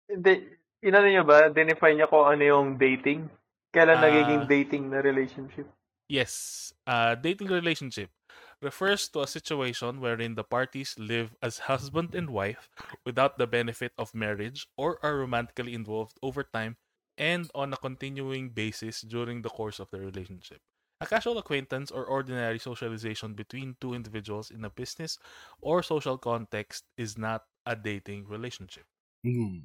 Hindi, 0.08 0.56
inano 0.80 1.06
niyo 1.10 1.24
ba? 1.26 1.50
Identify 1.50 1.92
niya 1.92 2.08
kung 2.08 2.24
ano 2.24 2.42
yung 2.42 2.68
dating? 2.78 3.28
Kailan 3.74 3.98
Ah. 4.00 4.04
nagiging 4.08 4.42
dating 4.48 4.84
na 4.88 5.04
relationship? 5.04 5.66
Yes, 6.08 6.72
uh, 6.86 7.18
dating 7.18 7.50
relationship 7.50 8.14
refers 8.62 9.10
to 9.10 9.20
a 9.20 9.28
situation 9.28 10.00
wherein 10.00 10.38
the 10.38 10.46
parties 10.46 10.94
live 10.96 11.34
as 11.42 11.66
husband 11.66 12.14
and 12.14 12.30
wife 12.30 12.70
without 13.04 13.36
the 13.36 13.46
benefit 13.46 13.92
of 13.98 14.14
marriage 14.14 14.66
or 14.78 15.02
are 15.02 15.18
romantically 15.18 15.74
involved 15.74 16.16
over 16.22 16.46
time 16.46 16.78
and 17.18 17.50
on 17.54 17.72
a 17.74 17.76
continuing 17.76 18.48
basis 18.48 19.02
during 19.02 19.42
the 19.42 19.50
course 19.50 19.80
of 19.82 19.90
the 19.90 19.98
relationship. 20.00 20.62
A 20.96 21.06
casual 21.06 21.36
acquaintance 21.36 21.92
or 21.92 22.08
ordinary 22.08 22.58
socialization 22.58 23.34
between 23.36 23.76
two 23.80 23.92
individuals 23.92 24.48
in 24.48 24.64
a 24.64 24.72
business 24.72 25.18
or 25.60 25.82
social 25.84 26.16
context 26.16 26.88
is 26.96 27.20
not 27.20 27.44
a 27.68 27.76
dating 27.76 28.24
relationship. 28.24 28.88
Hmm. 29.20 29.60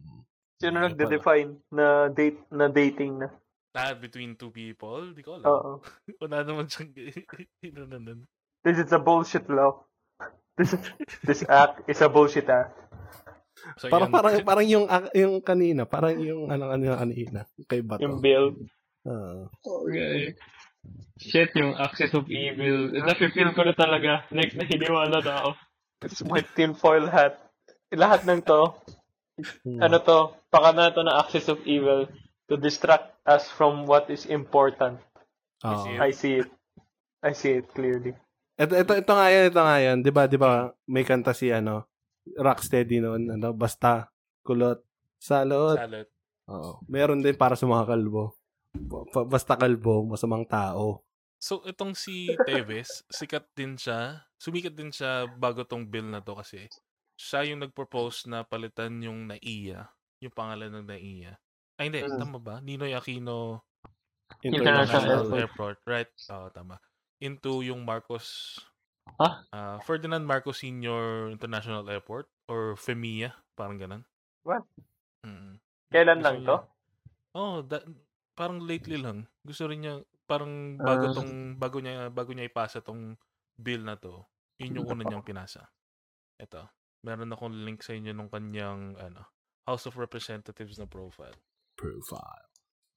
Sino 0.60 0.76
Okay 0.84 0.92
nagde-define 0.92 1.56
na 1.72 2.12
date 2.12 2.38
na 2.52 2.68
dating 2.68 3.24
na? 3.24 3.32
Ah, 3.72 3.96
between 3.96 4.36
two 4.36 4.52
people, 4.52 5.16
di 5.16 5.24
ko 5.24 5.40
alam. 5.40 5.48
Oo. 5.48 5.72
Wala 6.22 6.44
naman 6.44 6.68
siyang 6.68 6.92
ano 7.72 7.82
na 7.88 7.98
nun. 8.04 8.20
This 8.68 8.84
is 8.84 8.92
a 8.92 9.00
bullshit 9.00 9.48
law. 9.48 9.88
This 10.60 10.76
this 11.24 11.42
act 11.48 11.88
is 11.88 12.04
a 12.04 12.12
bullshit 12.12 12.52
act. 12.52 12.76
So, 13.80 13.88
Parang 13.88 14.12
yan. 14.12 14.16
parang 14.20 14.34
parang 14.52 14.68
yung 14.68 14.86
ak- 14.92 15.16
yung 15.16 15.40
kanina, 15.40 15.88
parang 15.88 16.20
yung 16.20 16.52
ano 16.52 16.76
ano 16.76 17.00
kanina 17.00 17.48
kay 17.72 17.80
Bato. 17.80 18.04
Yung 18.04 18.20
bill. 18.20 18.52
Ah. 19.08 19.48
Okay. 19.64 20.36
Shit, 21.22 21.54
yung 21.54 21.78
Axis 21.78 22.18
of 22.18 22.26
Evil. 22.26 22.98
Nafe-feel 22.98 23.54
ko 23.54 23.62
na 23.62 23.78
talaga. 23.78 24.26
Next 24.34 24.58
na 24.58 24.66
hiniwala 24.66 25.22
na 25.22 25.34
ako. 25.46 25.50
It's 26.02 26.26
my 26.26 26.42
tinfoil 26.58 27.06
hat. 27.06 27.38
Lahat 27.94 28.26
ng 28.26 28.42
to, 28.42 28.74
Hmm. 29.66 29.82
ano 29.82 29.98
to, 30.02 30.20
pakana 30.54 30.94
to 30.94 31.02
na 31.02 31.18
axis 31.22 31.50
of 31.50 31.62
evil 31.66 32.06
to 32.46 32.60
distract 32.60 33.16
us 33.26 33.50
from 33.50 33.90
what 33.90 34.06
is 34.10 34.30
important. 34.30 35.02
It. 35.62 35.98
I 35.98 36.10
see 36.14 36.42
it. 36.42 36.50
I 37.22 37.34
see 37.34 37.62
it 37.62 37.70
clearly. 37.74 38.18
Ito, 38.58 38.74
ito, 38.78 38.92
ito 38.98 39.12
nga 39.14 39.28
yan, 39.30 39.44
ito 39.50 39.62
nga 39.62 39.78
yan. 39.78 39.98
Di 40.02 40.12
ba, 40.14 40.26
di 40.30 40.38
ba, 40.38 40.70
may 40.90 41.06
kanta 41.06 41.34
si, 41.34 41.50
ano, 41.50 41.90
Rocksteady 42.38 43.02
noon, 43.02 43.34
ano, 43.34 43.50
basta, 43.54 44.10
kulot, 44.46 44.86
salot. 45.18 45.78
Salad. 45.78 46.08
Oo. 46.50 46.82
Meron 46.86 47.26
din 47.26 47.34
para 47.34 47.58
sa 47.58 47.66
mga 47.66 47.90
kalbo. 47.90 48.38
Basta 49.28 49.60
kalbo, 49.60 50.08
masamang 50.08 50.48
tao. 50.48 51.04
So, 51.42 51.66
itong 51.66 51.98
si 51.98 52.30
Teves, 52.46 53.02
sikat 53.10 53.50
din 53.58 53.74
siya. 53.74 54.30
Sumikat 54.38 54.78
din 54.78 54.94
siya 54.94 55.26
bago 55.26 55.66
tong 55.66 55.90
bill 55.90 56.06
na 56.06 56.22
to 56.22 56.38
kasi 56.38 56.70
siya 57.18 57.46
yung 57.50 57.66
nag-propose 57.66 58.30
na 58.30 58.46
palitan 58.46 59.02
yung 59.02 59.26
NAIA, 59.26 59.90
yung 60.22 60.34
pangalan 60.34 60.70
ng 60.70 60.86
NAIA. 60.86 61.34
Ay, 61.82 61.90
hindi. 61.90 62.06
Mm. 62.06 62.18
Tama 62.22 62.38
ba? 62.38 62.56
Ninoy 62.62 62.94
Aquino 62.94 63.66
International 64.46 64.86
International 64.86 65.22
Airport. 65.34 65.42
Airport. 65.42 65.78
Right? 65.90 66.12
Oo, 66.30 66.48
tama. 66.54 66.76
Into 67.22 67.66
yung 67.66 67.82
Marcos... 67.82 68.58
Ah? 69.18 69.42
ah, 69.50 69.78
Ferdinand 69.82 70.24
Marcos 70.24 70.62
Senior 70.62 71.34
International 71.34 71.84
Airport 71.90 72.30
or 72.46 72.78
FEMIA. 72.78 73.34
Parang 73.58 73.82
ganun. 73.82 74.06
What? 74.46 74.62
Mm. 75.26 75.58
Kailan 75.90 76.22
Gusto 76.22 76.26
lang 76.30 76.38
to? 76.46 76.58
Oh, 77.34 77.66
da- 77.66 77.86
parang 78.42 78.58
lately 78.66 78.98
lang. 78.98 79.30
Gusto 79.46 79.70
rin 79.70 79.86
niya 79.86 80.02
parang 80.26 80.82
bago 80.82 81.06
Ah. 81.12 81.14
tong 81.14 81.62
bago 81.62 81.78
niya 81.78 82.10
bago 82.10 82.34
niya 82.34 82.50
ipasa 82.50 82.82
tong 82.82 83.14
bill 83.54 83.86
na 83.86 83.94
to. 84.02 84.26
Yun 84.58 84.82
yung 84.82 84.90
una 84.90 85.06
niyang 85.06 85.26
pinasa. 85.26 85.70
Ito. 86.42 86.66
Meron 87.06 87.34
akong 87.34 87.54
link 87.66 87.86
sa 87.86 87.94
inyo 87.94 88.14
nung 88.14 88.30
kanyang 88.34 88.98
ano, 88.98 89.22
House 89.70 89.86
of 89.86 89.98
Representatives 89.98 90.82
na 90.82 90.90
profile. 90.90 91.38
Profile. 91.78 92.50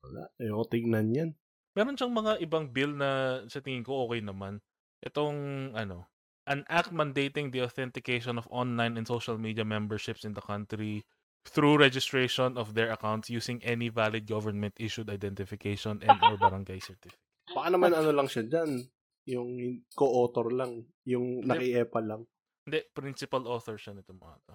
Wala. 0.04 0.28
Ayoko 0.40 0.64
tignan 0.72 1.12
yan. 1.12 1.30
Meron 1.76 1.96
siyang 1.96 2.12
mga 2.16 2.40
ibang 2.40 2.72
bill 2.72 2.96
na 2.96 3.42
sa 3.48 3.60
tingin 3.60 3.84
ko 3.84 4.08
okay 4.08 4.20
naman. 4.24 4.60
Itong 5.04 5.72
ano, 5.76 6.08
an 6.48 6.64
act 6.68 6.92
mandating 6.92 7.48
the 7.52 7.64
authentication 7.64 8.36
of 8.36 8.48
online 8.52 8.96
and 8.96 9.08
social 9.08 9.36
media 9.40 9.64
memberships 9.64 10.24
in 10.24 10.36
the 10.36 10.44
country 10.44 11.04
through 11.44 11.76
registration 11.76 12.56
of 12.56 12.72
their 12.72 12.90
accounts 12.90 13.28
using 13.28 13.60
any 13.62 13.92
valid 13.92 14.24
government 14.24 14.72
issued 14.80 15.12
identification 15.12 16.00
and 16.00 16.18
or 16.24 16.40
barangay 16.40 16.80
certificate. 16.80 17.20
Baka 17.52 17.68
naman 17.68 17.92
ano 17.92 18.10
lang 18.10 18.28
siya 18.28 18.48
dyan. 18.48 18.88
Yung 19.28 19.80
co-author 19.92 20.48
lang. 20.52 20.88
Yung 21.04 21.44
naki-EPA 21.44 22.00
lang. 22.04 22.22
Hindi, 22.64 22.80
principal 22.96 23.44
author 23.44 23.76
siya 23.76 23.92
nito 23.92 24.16
mga 24.16 24.40
to. 24.48 24.54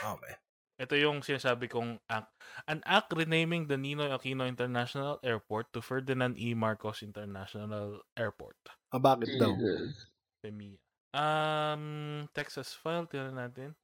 Okay. 0.00 0.34
Ito 0.80 0.96
yung 0.96 1.20
sinasabi 1.20 1.68
kong 1.68 2.00
act. 2.08 2.32
An 2.64 2.80
act 2.88 3.12
renaming 3.12 3.68
the 3.68 3.76
Ninoy 3.76 4.16
Aquino 4.16 4.48
International 4.48 5.20
Airport 5.20 5.68
to 5.76 5.84
Ferdinand 5.84 6.40
E. 6.40 6.56
Marcos 6.56 7.04
International 7.04 8.00
Airport. 8.16 8.56
Ah, 8.88 8.96
bakit 8.96 9.36
daw? 9.36 9.52
FEMIA. 10.40 10.80
Um, 11.12 12.24
Texas 12.32 12.72
file, 12.72 13.04
tingnan 13.12 13.36
natin. 13.36 13.76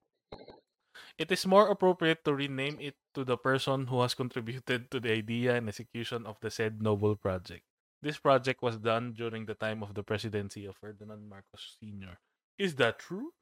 It 1.17 1.33
is 1.33 1.49
more 1.49 1.73
appropriate 1.73 2.29
to 2.29 2.37
rename 2.37 2.77
it 2.77 3.01
to 3.17 3.25
the 3.25 3.41
person 3.41 3.89
who 3.89 4.05
has 4.05 4.13
contributed 4.13 4.93
to 4.93 5.01
the 5.01 5.17
idea 5.17 5.57
and 5.57 5.65
execution 5.65 6.29
of 6.29 6.37
the 6.45 6.53
said 6.53 6.85
noble 6.85 7.17
project. 7.17 7.65
This 8.05 8.21
project 8.21 8.61
was 8.61 8.77
done 8.77 9.17
during 9.17 9.49
the 9.49 9.57
time 9.57 9.81
of 9.81 9.97
the 9.97 10.05
presidency 10.05 10.69
of 10.69 10.77
Ferdinand 10.77 11.25
Marcos 11.25 11.81
Sr. 11.81 12.21
Is 12.61 12.77
that 12.77 13.01
true? 13.01 13.33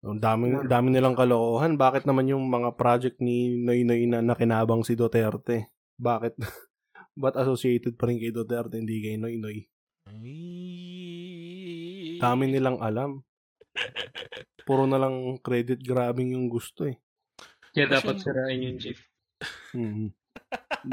Ang 0.00 0.16
dami, 0.24 0.56
dami 0.64 0.88
nilang 0.88 1.12
kalokohan. 1.12 1.76
Bakit 1.76 2.08
naman 2.08 2.32
yung 2.32 2.48
mga 2.48 2.72
project 2.80 3.20
ni 3.20 3.60
Noy 3.60 3.84
Noy 3.84 4.08
na 4.08 4.24
nakinabang 4.24 4.80
si 4.80 4.96
Duterte? 4.96 5.68
Bakit? 6.00 6.40
Ba't 7.20 7.36
associated 7.36 8.00
pa 8.00 8.08
rin 8.08 8.16
kay 8.16 8.32
Duterte, 8.32 8.80
hindi 8.80 9.04
kay 9.04 9.20
Noy 9.20 9.36
Noy? 9.36 9.68
Dami 12.16 12.44
nilang 12.48 12.80
alam. 12.80 13.20
Puro 14.66 14.84
na 14.84 14.98
lang 14.98 15.38
credit 15.40 15.80
grabbing 15.80 16.34
yung 16.34 16.46
gusto 16.46 16.86
eh. 16.86 16.96
Kaya 17.70 17.86
Kasi 17.86 17.94
dapat 17.96 18.14
yung- 18.14 18.24
sirain 18.24 18.60
yung 18.62 18.78
jeep. 18.78 18.98
Mhm. 19.72 20.08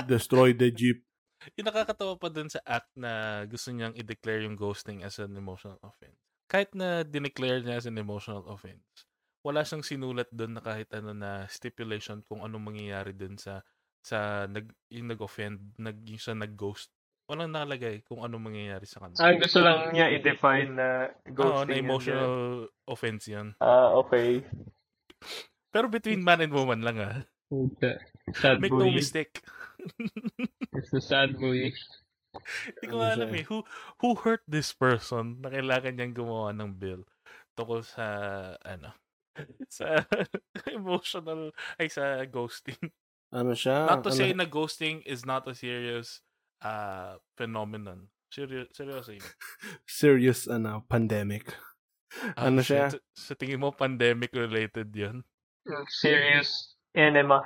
Destroy 0.05 0.53
the 0.53 0.69
jeep. 0.69 1.03
Yung 1.55 1.67
nakakatawa 1.69 2.17
pa 2.17 2.27
dun 2.27 2.49
sa 2.49 2.59
act 2.65 2.89
na 2.97 3.43
gusto 3.45 3.71
niyang 3.71 3.95
i-declare 3.95 4.43
yung 4.43 4.57
ghosting 4.57 5.01
as 5.01 5.17
an 5.17 5.33
emotional 5.35 5.79
offense. 5.81 6.17
Kahit 6.47 6.71
na 6.73 7.03
dineclare 7.03 7.61
niya 7.61 7.77
as 7.77 7.87
an 7.87 7.97
emotional 7.97 8.43
offense, 8.47 8.83
wala 9.43 9.63
siyang 9.63 9.83
sinulat 9.85 10.27
dun 10.31 10.55
na 10.55 10.61
kahit 10.63 10.89
ano 10.95 11.11
na 11.11 11.45
stipulation 11.47 12.23
kung 12.25 12.43
anong 12.43 12.73
mangyayari 12.73 13.13
dun 13.15 13.35
sa 13.37 13.63
sa 14.01 14.47
nag 14.47 14.71
yung 14.87 15.11
nag-offend, 15.11 15.75
nag 15.75 15.97
yung 16.07 16.19
siya 16.19 16.35
nag-ghost. 16.35 16.87
Walang 17.27 17.51
nakalagay 17.51 18.07
kung 18.07 18.23
anong 18.23 18.39
mangyayari 18.51 18.87
sa 18.87 19.03
kanya. 19.03 19.19
Ang 19.19 19.43
gusto 19.43 19.59
lang 19.59 19.91
niya 19.91 20.07
i-define 20.15 20.71
na 20.71 20.87
Oo, 21.11 21.31
ghosting. 21.35 21.67
na 21.67 21.75
yun, 21.75 21.83
emotional 21.83 22.33
offense 22.87 23.23
yan. 23.27 23.51
ganun. 23.51 23.67
Ah, 23.67 23.91
okay. 23.99 24.47
Pero 25.67 25.91
between 25.91 26.23
man 26.23 26.39
and 26.39 26.55
woman 26.55 26.79
lang 26.79 26.97
ah. 27.03 27.27
Puta. 27.51 27.99
Sad 28.31 28.63
Make 28.63 28.71
no 28.71 28.87
boy. 28.87 28.95
mistake. 28.95 29.43
It's 30.79 30.95
a 30.95 31.03
sad 31.03 31.35
boy. 31.35 31.75
Hindi 32.67 32.85
ko 32.87 32.95
alam 33.03 33.31
eh. 33.35 33.43
Who, 33.43 33.67
who 33.99 34.09
hurt 34.15 34.43
this 34.47 34.71
person 34.71 35.43
na 35.43 35.51
kailangan 35.51 35.99
niyang 35.99 36.15
gumawa 36.15 36.55
ng 36.55 36.79
bill 36.79 37.03
tungkol 37.59 37.83
sa, 37.83 38.05
ano, 38.63 38.95
sa 39.67 39.99
emotional, 40.71 41.51
ay 41.75 41.91
sa 41.91 42.23
ghosting. 42.23 42.79
Ano 43.35 43.51
siya? 43.51 43.83
not 43.83 44.07
to 44.07 44.11
ano, 44.11 44.15
say 44.15 44.31
na 44.31 44.47
ghosting 44.47 45.03
is 45.03 45.27
not 45.27 45.43
a 45.51 45.55
serious 45.55 46.23
uh, 46.61 47.17
phenomenon. 47.33 48.07
Serious, 48.27 48.67
seryoso 48.71 49.11
yun. 49.11 49.23
serious 49.87 50.45
ano, 50.45 50.83
pandemic. 50.85 51.47
Ah, 52.35 52.47
Ano 52.47 52.59
shit. 52.59 52.75
siya? 52.75 52.85
Sa, 52.91 52.99
sa 53.13 53.33
tingin 53.33 53.59
mo, 53.59 53.71
pandemic 53.71 54.31
related 54.31 54.91
yun? 54.91 55.23
Serious 55.91 56.75
enema. 56.91 57.43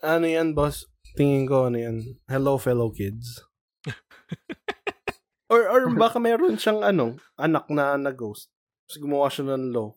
Ano 0.00 0.24
yan, 0.24 0.54
boss? 0.54 0.86
Tingin 1.14 1.44
ko, 1.44 1.66
ano 1.66 1.78
yan? 1.78 1.96
Hello, 2.26 2.56
fellow 2.56 2.90
kids. 2.90 3.42
or, 5.52 5.66
or 5.66 5.82
baka 5.94 6.18
meron 6.18 6.58
siyang, 6.58 6.82
ano, 6.82 7.16
anak 7.36 7.66
na 7.70 7.94
na-ghost. 7.96 8.50
Tapos 8.86 8.98
gumawa 8.98 9.26
siya 9.28 9.54
ng 9.54 9.70
law 9.70 9.90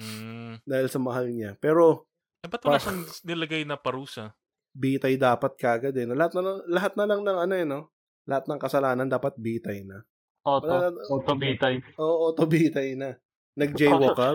Mm. 0.00 0.64
dahil 0.64 0.88
sa 0.88 0.96
mahal 0.96 1.28
niya. 1.28 1.60
Pero, 1.60 2.08
Eh, 2.40 2.48
ba't 2.48 2.64
wala 2.64 2.80
Pa- 2.80 2.88
siyang 2.88 3.04
nilagay 3.20 3.68
na 3.68 3.76
parusa? 3.76 4.32
Bitay 4.72 5.14
dapat 5.16 5.54
kagad 5.56 5.94
eh. 5.94 6.04
no? 6.04 6.14
Lahat 6.14 6.32
na, 6.34 6.42
lang- 6.42 6.64
lahat 6.68 6.92
na 6.94 7.04
lang 7.06 7.20
ng 7.22 7.38
ano 7.38 7.54
eh, 7.54 7.66
no? 7.66 7.80
Lahat 8.26 8.44
ng 8.46 8.60
kasalanan 8.60 9.08
dapat 9.08 9.34
bitay 9.36 9.82
na. 9.82 10.02
Auto. 10.46 10.68
Wala, 10.68 10.88
Auto 11.10 11.32
bitay. 11.36 11.82
oo, 11.98 12.32
auto 12.32 12.44
bitay 12.46 12.96
na. 12.96 13.12
Nag-jaywalk 13.58 14.16
ka? 14.16 14.30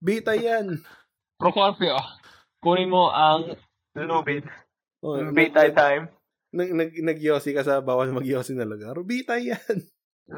Bitay 0.00 0.38
yan. 0.42 0.80
Pro 1.38 1.50
Corpio. 1.50 1.94
Kunin 2.58 2.88
mo 2.88 3.08
ang 3.08 3.54
Lubid. 3.94 4.42
Oh, 5.04 5.20
Bitay 5.30 5.70
time. 5.70 6.08
nag, 6.50 6.70
nag, 6.72 6.90
nagyosi 6.96 7.52
ka 7.52 7.60
sa 7.60 7.84
bawal 7.84 8.08
magyosi 8.10 8.56
na 8.56 8.64
lugar, 8.64 8.96
bitay 9.04 9.52
yan. 9.52 9.76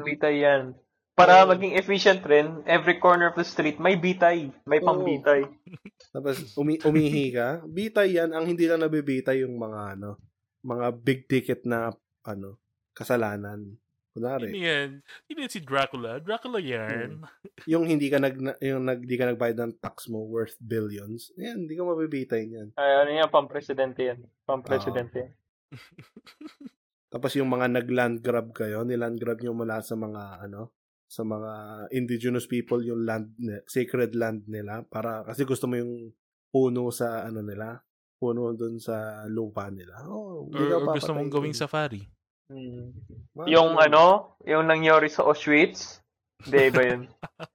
Bitay 0.03 0.43
yan. 0.43 0.75
Para 1.17 1.41
Oo. 1.41 1.49
maging 1.49 1.73
efficient 1.73 2.21
rin, 2.29 2.61
every 2.69 3.01
corner 3.01 3.33
of 3.33 3.37
the 3.41 3.41
street 3.41 3.81
may 3.81 3.97
bitay. 3.97 4.53
May 4.69 4.77
pang 4.77 5.01
Oo. 5.01 5.07
bitay. 5.09 5.49
Tapos 6.13 6.53
umi, 6.53 6.77
umihi 6.85 7.33
ka, 7.33 7.65
bitay 7.65 8.21
yan. 8.21 8.37
Ang 8.37 8.53
hindi 8.53 8.69
lang 8.69 8.85
nabibitay 8.85 9.41
yung 9.41 9.57
mga 9.57 9.97
ano, 9.97 10.21
mga 10.61 10.87
big 11.01 11.25
ticket 11.25 11.65
na 11.65 11.89
ano, 12.21 12.61
kasalanan. 12.93 13.65
Kunwari, 14.13 14.53
yan. 14.61 15.01
Yun 15.29 15.41
yan 15.41 15.49
si 15.49 15.61
Dracula. 15.65 16.21
Dracula 16.21 16.61
yan. 16.61 17.25
yung 17.71 17.89
hindi 17.89 18.13
ka 18.13 18.21
nag 18.21 18.37
yung 18.61 18.85
nag, 18.85 19.01
di 19.01 19.17
ka 19.17 19.25
nagbayad 19.25 19.57
ng 19.57 19.77
tax 19.81 20.13
mo 20.13 20.21
worth 20.21 20.57
billions. 20.61 21.33
Yan, 21.37 21.65
hindi 21.65 21.73
ka 21.73 21.81
mabibitay 21.81 22.45
niyan. 22.45 22.77
Ay, 22.77 22.93
ano 22.93 23.09
yan, 23.09 23.29
pang-presidente 23.33 24.05
yan. 24.05 24.21
Pang-presidente 24.45 25.17
yan. 25.17 25.33
Tapos 27.13 27.33
yung 27.33 27.49
mga 27.49 27.73
nag-land 27.73 28.21
grab 28.21 28.53
kayo, 28.53 28.85
niland 28.85 29.17
grab 29.17 29.41
nyo 29.41 29.53
mula 29.57 29.81
sa 29.81 29.97
mga 29.97 30.45
ano, 30.45 30.73
sa 31.07 31.23
mga 31.23 31.51
indigenous 31.95 32.45
people 32.45 32.83
yung 32.83 33.07
land 33.07 33.31
sacred 33.65 34.11
land 34.11 34.43
nila 34.45 34.83
para 34.91 35.23
kasi 35.23 35.47
gusto 35.47 35.63
mo 35.65 35.79
yung 35.79 36.11
puno 36.51 36.91
sa 36.91 37.23
ano 37.23 37.39
nila, 37.39 37.79
puno 38.19 38.51
doon 38.51 38.79
sa 38.79 39.23
lupa 39.27 39.71
nila. 39.71 40.03
Oh, 40.07 40.47
Or, 40.51 40.83
or 40.83 40.95
gusto 40.95 41.15
mong 41.15 41.31
gawing 41.31 41.55
dun. 41.55 41.63
safari. 41.63 42.01
Hmm. 42.47 42.95
Wow. 43.35 43.47
Yung 43.47 43.71
ano, 43.75 44.03
yung 44.47 44.67
nangyari 44.67 45.11
sa 45.11 45.27
Auschwitz, 45.27 45.99
hindi 46.47 46.69
ba 46.71 46.81
yun? 46.85 47.01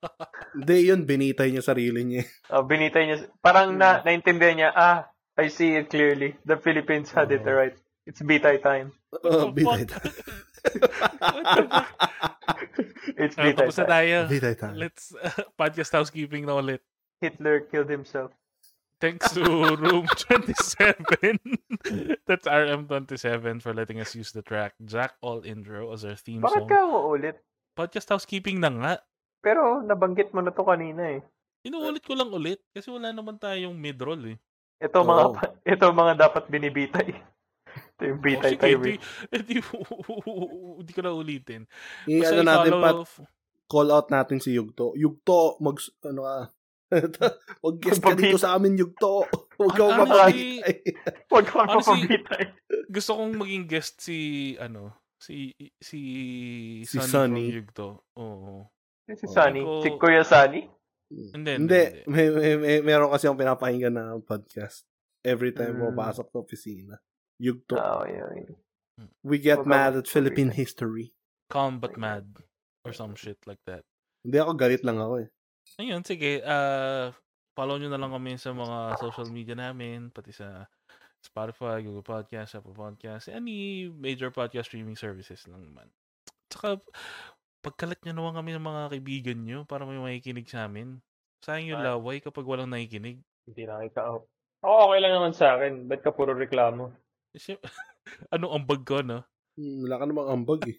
Hindi 0.58 0.76
yun, 0.84 1.08
binitay 1.08 1.48
niya 1.48 1.64
sarili 1.64 2.04
niya. 2.04 2.28
Uh, 2.52 2.60
binitay 2.60 3.08
niya, 3.08 3.24
parang 3.40 3.72
na, 3.72 4.04
naintindihan 4.04 4.52
niya, 4.52 4.70
ah, 4.76 5.08
I 5.32 5.48
see 5.48 5.80
it 5.80 5.88
clearly. 5.88 6.36
The 6.44 6.60
Philippines 6.60 7.08
had 7.08 7.32
it 7.32 7.40
Oo. 7.40 7.56
right. 7.56 7.72
It's 8.02 8.18
bitay 8.20 8.58
time. 8.58 8.90
Oh, 9.22 9.50
bitay 9.50 9.86
tayo. 9.86 10.10
It's 13.14 13.36
bitay 13.36 13.54
tapos 13.56 13.76
na 13.76 13.84
time. 13.84 13.92
tayo. 13.92 14.16
bitay 14.26 14.54
tayo. 14.56 14.74
Let's, 14.74 15.14
uh, 15.14 15.30
podcast 15.60 15.92
housekeeping 15.92 16.46
na 16.46 16.58
ulit. 16.58 16.82
Hitler 17.20 17.62
killed 17.62 17.86
himself. 17.88 18.34
Thanks 18.98 19.30
to 19.34 19.42
Room 19.82 20.06
27. 20.06 21.38
That's 22.26 22.46
RM27 22.46 23.58
for 23.58 23.74
letting 23.74 23.98
us 23.98 24.14
use 24.14 24.30
the 24.30 24.42
track 24.42 24.74
Jack 24.82 25.14
All 25.20 25.42
Intro 25.42 25.90
as 25.90 26.06
our 26.06 26.14
theme 26.14 26.42
Bakit 26.42 26.66
song. 26.66 26.70
ka 26.70 26.78
uulit? 26.86 27.36
Podcast 27.74 28.10
housekeeping 28.10 28.58
na 28.58 28.70
nga. 28.70 28.92
Pero 29.42 29.82
nabanggit 29.82 30.30
mo 30.30 30.38
na 30.38 30.54
to 30.54 30.62
kanina 30.62 31.18
eh. 31.18 31.20
Inuulit 31.62 32.02
ko 32.02 32.14
lang 32.14 32.30
ulit 32.30 32.62
kasi 32.70 32.90
wala 32.90 33.10
naman 33.10 33.38
tayong 33.38 33.74
mid-roll 33.74 34.34
eh. 34.34 34.38
Ito 34.78 35.02
mga 35.02 35.24
Oo. 35.24 35.34
pa- 35.34 35.54
ito 35.62 35.86
mga 35.90 36.14
dapat 36.18 36.46
binibitay. 36.46 37.14
Ito 38.02 38.10
yung 38.10 38.20
bitay 38.20 38.52
oh, 38.52 38.58
sige, 38.58 38.66
time. 38.66 38.82
di, 38.82 38.92
eh. 38.92 39.42
di, 39.46 39.56
di 40.82 40.92
ko 40.92 41.00
na 41.00 41.12
ulitin. 41.14 41.62
I, 42.04 42.18
Basta 42.18 42.34
ano 42.34 42.42
natin 42.42 42.72
pa, 42.74 42.88
i-follow- 42.90 43.30
call 43.64 43.88
out 43.88 44.08
natin 44.10 44.36
si 44.36 44.52
Yugto. 44.52 44.92
Yugto, 44.92 45.56
mag, 45.62 45.78
ano 46.04 46.20
ka, 46.22 46.36
Wag 47.64 47.76
guest 47.80 48.04
ka 48.04 48.12
dito 48.12 48.36
sa 48.36 48.52
amin, 48.52 48.76
Yugto. 48.76 49.24
Huwag 49.56 49.72
ka 49.72 49.84
Ano, 49.86 50.04
mapapitay. 50.04 50.74
Huwag 51.24 51.46
kang 51.46 51.70
mapabitay. 51.70 52.42
gusto 52.92 53.16
kong 53.16 53.32
maging 53.32 53.64
guest 53.64 54.02
si, 54.02 54.18
ano, 54.60 55.00
si, 55.16 55.56
si, 55.80 56.00
Si 56.84 56.96
Sunny, 57.00 57.08
Sunny. 57.08 57.44
from 57.48 57.56
Yugto. 57.56 57.88
Oo. 58.20 58.68
Si 59.08 59.24
Oh, 59.24 59.32
Sunny. 59.32 59.62
Si 59.80 59.88
Kuya 59.96 60.20
Sunny. 60.20 60.68
Hindi, 61.08 61.32
Hindi, 61.32 61.52
hindi. 61.56 61.82
may, 62.08 62.26
may, 62.28 62.52
may, 62.56 62.76
meron 62.80 63.08
kasi 63.08 63.24
akong 63.24 63.40
pinapakinggan 63.40 63.92
na 63.92 64.16
podcast 64.20 64.84
every 65.24 65.52
time 65.52 65.76
Mm. 65.76 65.80
mo 65.80 65.96
pasok 65.96 66.28
sa 66.28 66.40
opisina. 66.40 66.96
Yugto. 67.40 67.76
Oo, 67.78 68.04
yun. 68.04 68.56
We 69.24 69.40
get 69.40 69.64
mad 69.64 69.96
at. 69.96 70.06
Philippine 70.10 70.52
history. 70.52 71.14
Calm 71.48 71.80
but 71.80 71.96
mad. 71.96 72.28
Or 72.84 72.92
some 72.92 73.14
shit 73.14 73.38
like 73.46 73.62
that. 73.66 73.86
Hindi 74.22 74.38
ako 74.38 74.52
galit 74.58 74.82
lang 74.82 74.98
ako 74.98 75.26
eh. 75.26 75.28
Ayun, 75.78 76.02
sige. 76.02 76.42
Uh, 76.42 77.10
follow 77.54 77.78
nyo 77.78 77.88
na 77.90 77.98
lang 77.98 78.12
kami 78.12 78.36
sa 78.38 78.50
mga 78.54 78.98
social 78.98 79.28
media 79.30 79.54
namin, 79.54 80.10
pati 80.10 80.30
sa 80.34 80.66
Spotify, 81.22 81.82
Google 81.82 82.02
Podcast, 82.02 82.58
Apple 82.58 82.74
Podcast, 82.74 83.30
any 83.30 83.86
major 83.86 84.34
podcast 84.34 84.70
streaming 84.70 84.98
services 84.98 85.46
lang 85.46 85.62
naman. 85.62 85.86
Tsaka, 86.50 86.82
pagkalat 87.62 88.02
nyo 88.02 88.12
naman 88.18 88.34
kami 88.34 88.50
ng 88.58 88.66
mga 88.66 88.82
kaibigan 88.90 89.38
nyo 89.46 89.58
para 89.62 89.86
may 89.86 89.98
makikinig 90.02 90.50
sa 90.50 90.66
amin. 90.66 90.98
Sayang 91.42 91.74
yung 91.74 91.82
Ah. 91.82 91.94
laway 91.94 92.18
kapag 92.18 92.46
walang 92.46 92.70
nakikinig. 92.70 93.22
Hindi 93.46 93.62
na 93.66 93.82
kita 93.82 94.02
Ako 94.62 94.74
okay 94.90 94.98
lang 95.02 95.14
naman 95.18 95.34
sa 95.34 95.58
akin. 95.58 95.90
Ba't 95.90 96.06
ka 96.06 96.14
puro 96.14 96.34
reklamo? 96.38 96.94
Anong 98.34 98.52
ambag 98.62 98.82
ko, 98.84 99.00
no? 99.00 99.24
Hmm, 99.56 99.84
wala 99.84 100.00
ka 100.00 100.04
namang 100.08 100.28
ambag 100.32 100.60
eh. 100.68 100.78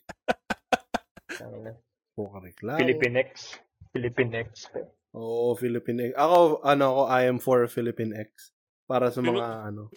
Ano 1.41 1.57
na? 1.61 1.71
Puro 2.13 2.29
ka 2.29 2.39
reklamo. 2.41 2.79
Philippinex. 2.81 3.57
Philippinex. 3.93 4.69
Oo, 5.13 5.53
Philippine 5.53 6.09
X. 6.09 6.11
Ako, 6.17 6.65
ano 6.65 6.83
ako, 6.89 7.01
I 7.05 7.21
am 7.29 7.37
for 7.37 7.65
Philippine 7.69 8.17
X. 8.17 8.49
Para 8.89 9.13
sa 9.13 9.21
mga, 9.21 9.69
ano. 9.69 9.93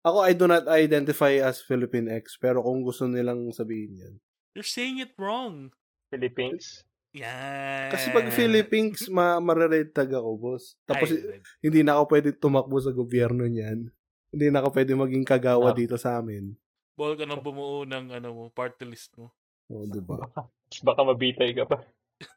Ako, 0.00 0.24
I 0.24 0.32
do 0.32 0.48
not 0.48 0.64
identify 0.72 1.36
as 1.44 1.60
Philippine 1.60 2.08
X. 2.08 2.40
Pero 2.40 2.64
kung 2.64 2.80
gusto 2.80 3.04
nilang 3.04 3.52
sabihin 3.52 4.00
yan. 4.00 4.14
You're 4.56 4.68
saying 4.68 5.04
it 5.04 5.12
wrong. 5.20 5.72
Philippines. 6.08 6.84
Yan. 7.12 7.92
Kasi 7.92 8.08
pag 8.08 8.32
Philippines, 8.32 9.04
ma 9.12 9.36
marerate 9.36 9.92
tag 9.92 10.08
ako, 10.08 10.30
boss. 10.40 10.80
Tapos, 10.88 11.12
Ay, 11.12 11.44
hindi 11.60 11.84
na 11.84 12.00
ako 12.00 12.04
pwede 12.08 12.28
tumakbo 12.32 12.80
sa 12.80 12.92
gobyerno 12.96 13.44
niyan. 13.44 13.92
Hindi 14.32 14.48
na 14.48 14.58
ako 14.58 14.68
pwede 14.72 14.92
maging 14.96 15.24
kagawa 15.24 15.70
Ah. 15.70 15.76
dito 15.76 15.94
sa 15.94 16.18
amin. 16.18 16.56
bawal 16.92 17.16
ka 17.16 17.24
nang 17.24 17.40
bumuo 17.40 17.84
ng 17.84 18.12
ano 18.12 18.28
mo, 18.30 18.44
party 18.48 18.84
list 18.84 19.16
mo. 19.16 19.32
O, 19.66 19.84
di 19.84 19.98
ba? 19.98 20.16
Baka 20.86 21.00
mabitay 21.02 21.52
ka 21.52 21.64
pa. 21.64 21.80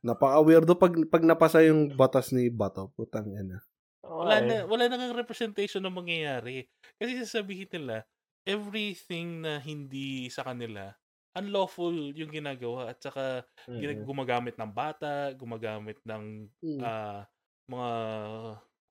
Napaka-weirdo 0.01 0.73
pag, 0.73 0.95
pag 1.07 1.21
napasa 1.21 1.59
yung 1.61 1.91
batas 1.91 2.31
ni 2.31 2.47
Bato. 2.47 2.89
Putang 2.95 3.27
ina. 3.29 3.59
Wala 4.01 4.39
na, 4.41 4.55
wala 4.63 4.87
na 4.87 4.95
kang 4.97 5.13
representation 5.13 5.83
na 5.83 5.91
mangyayari. 5.91 6.65
Kasi 6.95 7.19
sasabihin 7.19 7.67
nila, 7.69 8.07
everything 8.47 9.43
na 9.43 9.59
hindi 9.59 10.31
sa 10.31 10.47
kanila, 10.47 10.95
unlawful 11.35 11.91
yung 12.15 12.31
ginagawa 12.31 12.95
at 12.95 12.97
saka 13.03 13.43
ginag- 13.67 14.01
Mm. 14.01 14.07
gumagamit 14.07 14.55
ng 14.55 14.71
bata, 14.71 15.35
gumagamit 15.35 15.99
ng 16.07 16.47
Hmm. 16.63 16.79
ah, 16.79 17.27
mga 17.67 17.91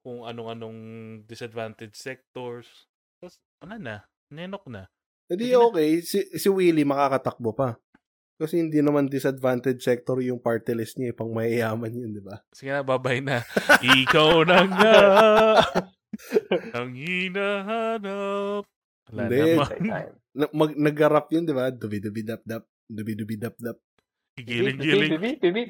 kung 0.05 0.29
anong-anong 0.29 0.79
disadvantaged 1.25 1.97
sectors. 1.97 2.69
Tapos, 3.25 3.41
wala 3.65 3.81
na. 3.81 3.97
Nenok 4.29 4.69
na. 4.69 4.85
Hindi 5.33 5.49
Sige 5.49 5.57
na. 5.57 5.65
okay. 5.73 5.89
Si, 6.05 6.19
si 6.37 6.49
Willie 6.53 6.85
makakatakbo 6.85 7.57
pa. 7.57 7.81
Kasi 8.37 8.61
hindi 8.61 8.85
naman 8.85 9.09
disadvantaged 9.09 9.81
sector 9.81 10.21
yung 10.21 10.37
party 10.37 10.77
list 10.77 11.01
niya. 11.01 11.15
eh. 11.15 11.17
Pang 11.17 11.33
mayayaman 11.33 11.89
yun, 11.89 12.13
di 12.13 12.21
ba? 12.21 12.45
Sige 12.53 12.69
na, 12.69 12.85
babay 12.85 13.25
na. 13.25 13.41
Ikaw 13.81 14.45
na 14.45 14.59
nga 14.69 14.97
ang 16.77 16.93
hinahanap. 16.93 18.69
Wala 19.09 19.23
Hindi. 19.25 19.41
Na, 20.35 20.51
mag, 20.51 20.75
nag-rap 20.75 21.31
yun, 21.33 21.47
di 21.47 21.55
ba? 21.55 21.71
Dubi-dubi-dap-dap. 21.71 22.67
Dubi-dubi-dap-dap. 22.91 23.79
Igiling-giling. 24.37 25.15
Bibi. 25.39 25.63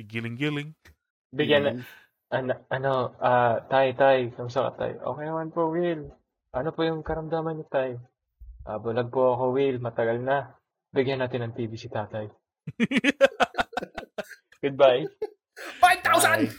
Igiling-giling. 0.00 0.72
Bigyan 1.30 1.62
na. 1.62 1.72
Ano, 2.32 2.52
ano, 2.72 2.92
ah, 3.20 3.60
tay, 3.68 3.92
tay, 3.92 4.32
kamusta 4.32 4.72
ka, 4.72 4.80
tay? 4.80 4.92
Okay 4.96 5.24
naman 5.28 5.52
po, 5.52 5.68
Will. 5.68 6.08
Ano 6.52 6.68
po 6.76 6.84
yung 6.84 7.00
karamdaman 7.00 7.56
niyo, 7.56 7.66
tay? 7.72 7.96
Ah, 8.68 8.76
bulag 8.76 9.08
po 9.08 9.32
ako, 9.32 9.56
Will. 9.56 9.80
Matagal 9.80 10.20
na. 10.20 10.52
Bigyan 10.92 11.24
natin 11.24 11.48
ng 11.48 11.56
TV 11.56 11.80
si 11.80 11.88
tatay. 11.88 12.28
Goodbye. 14.62 15.08
5,000! 15.80 16.52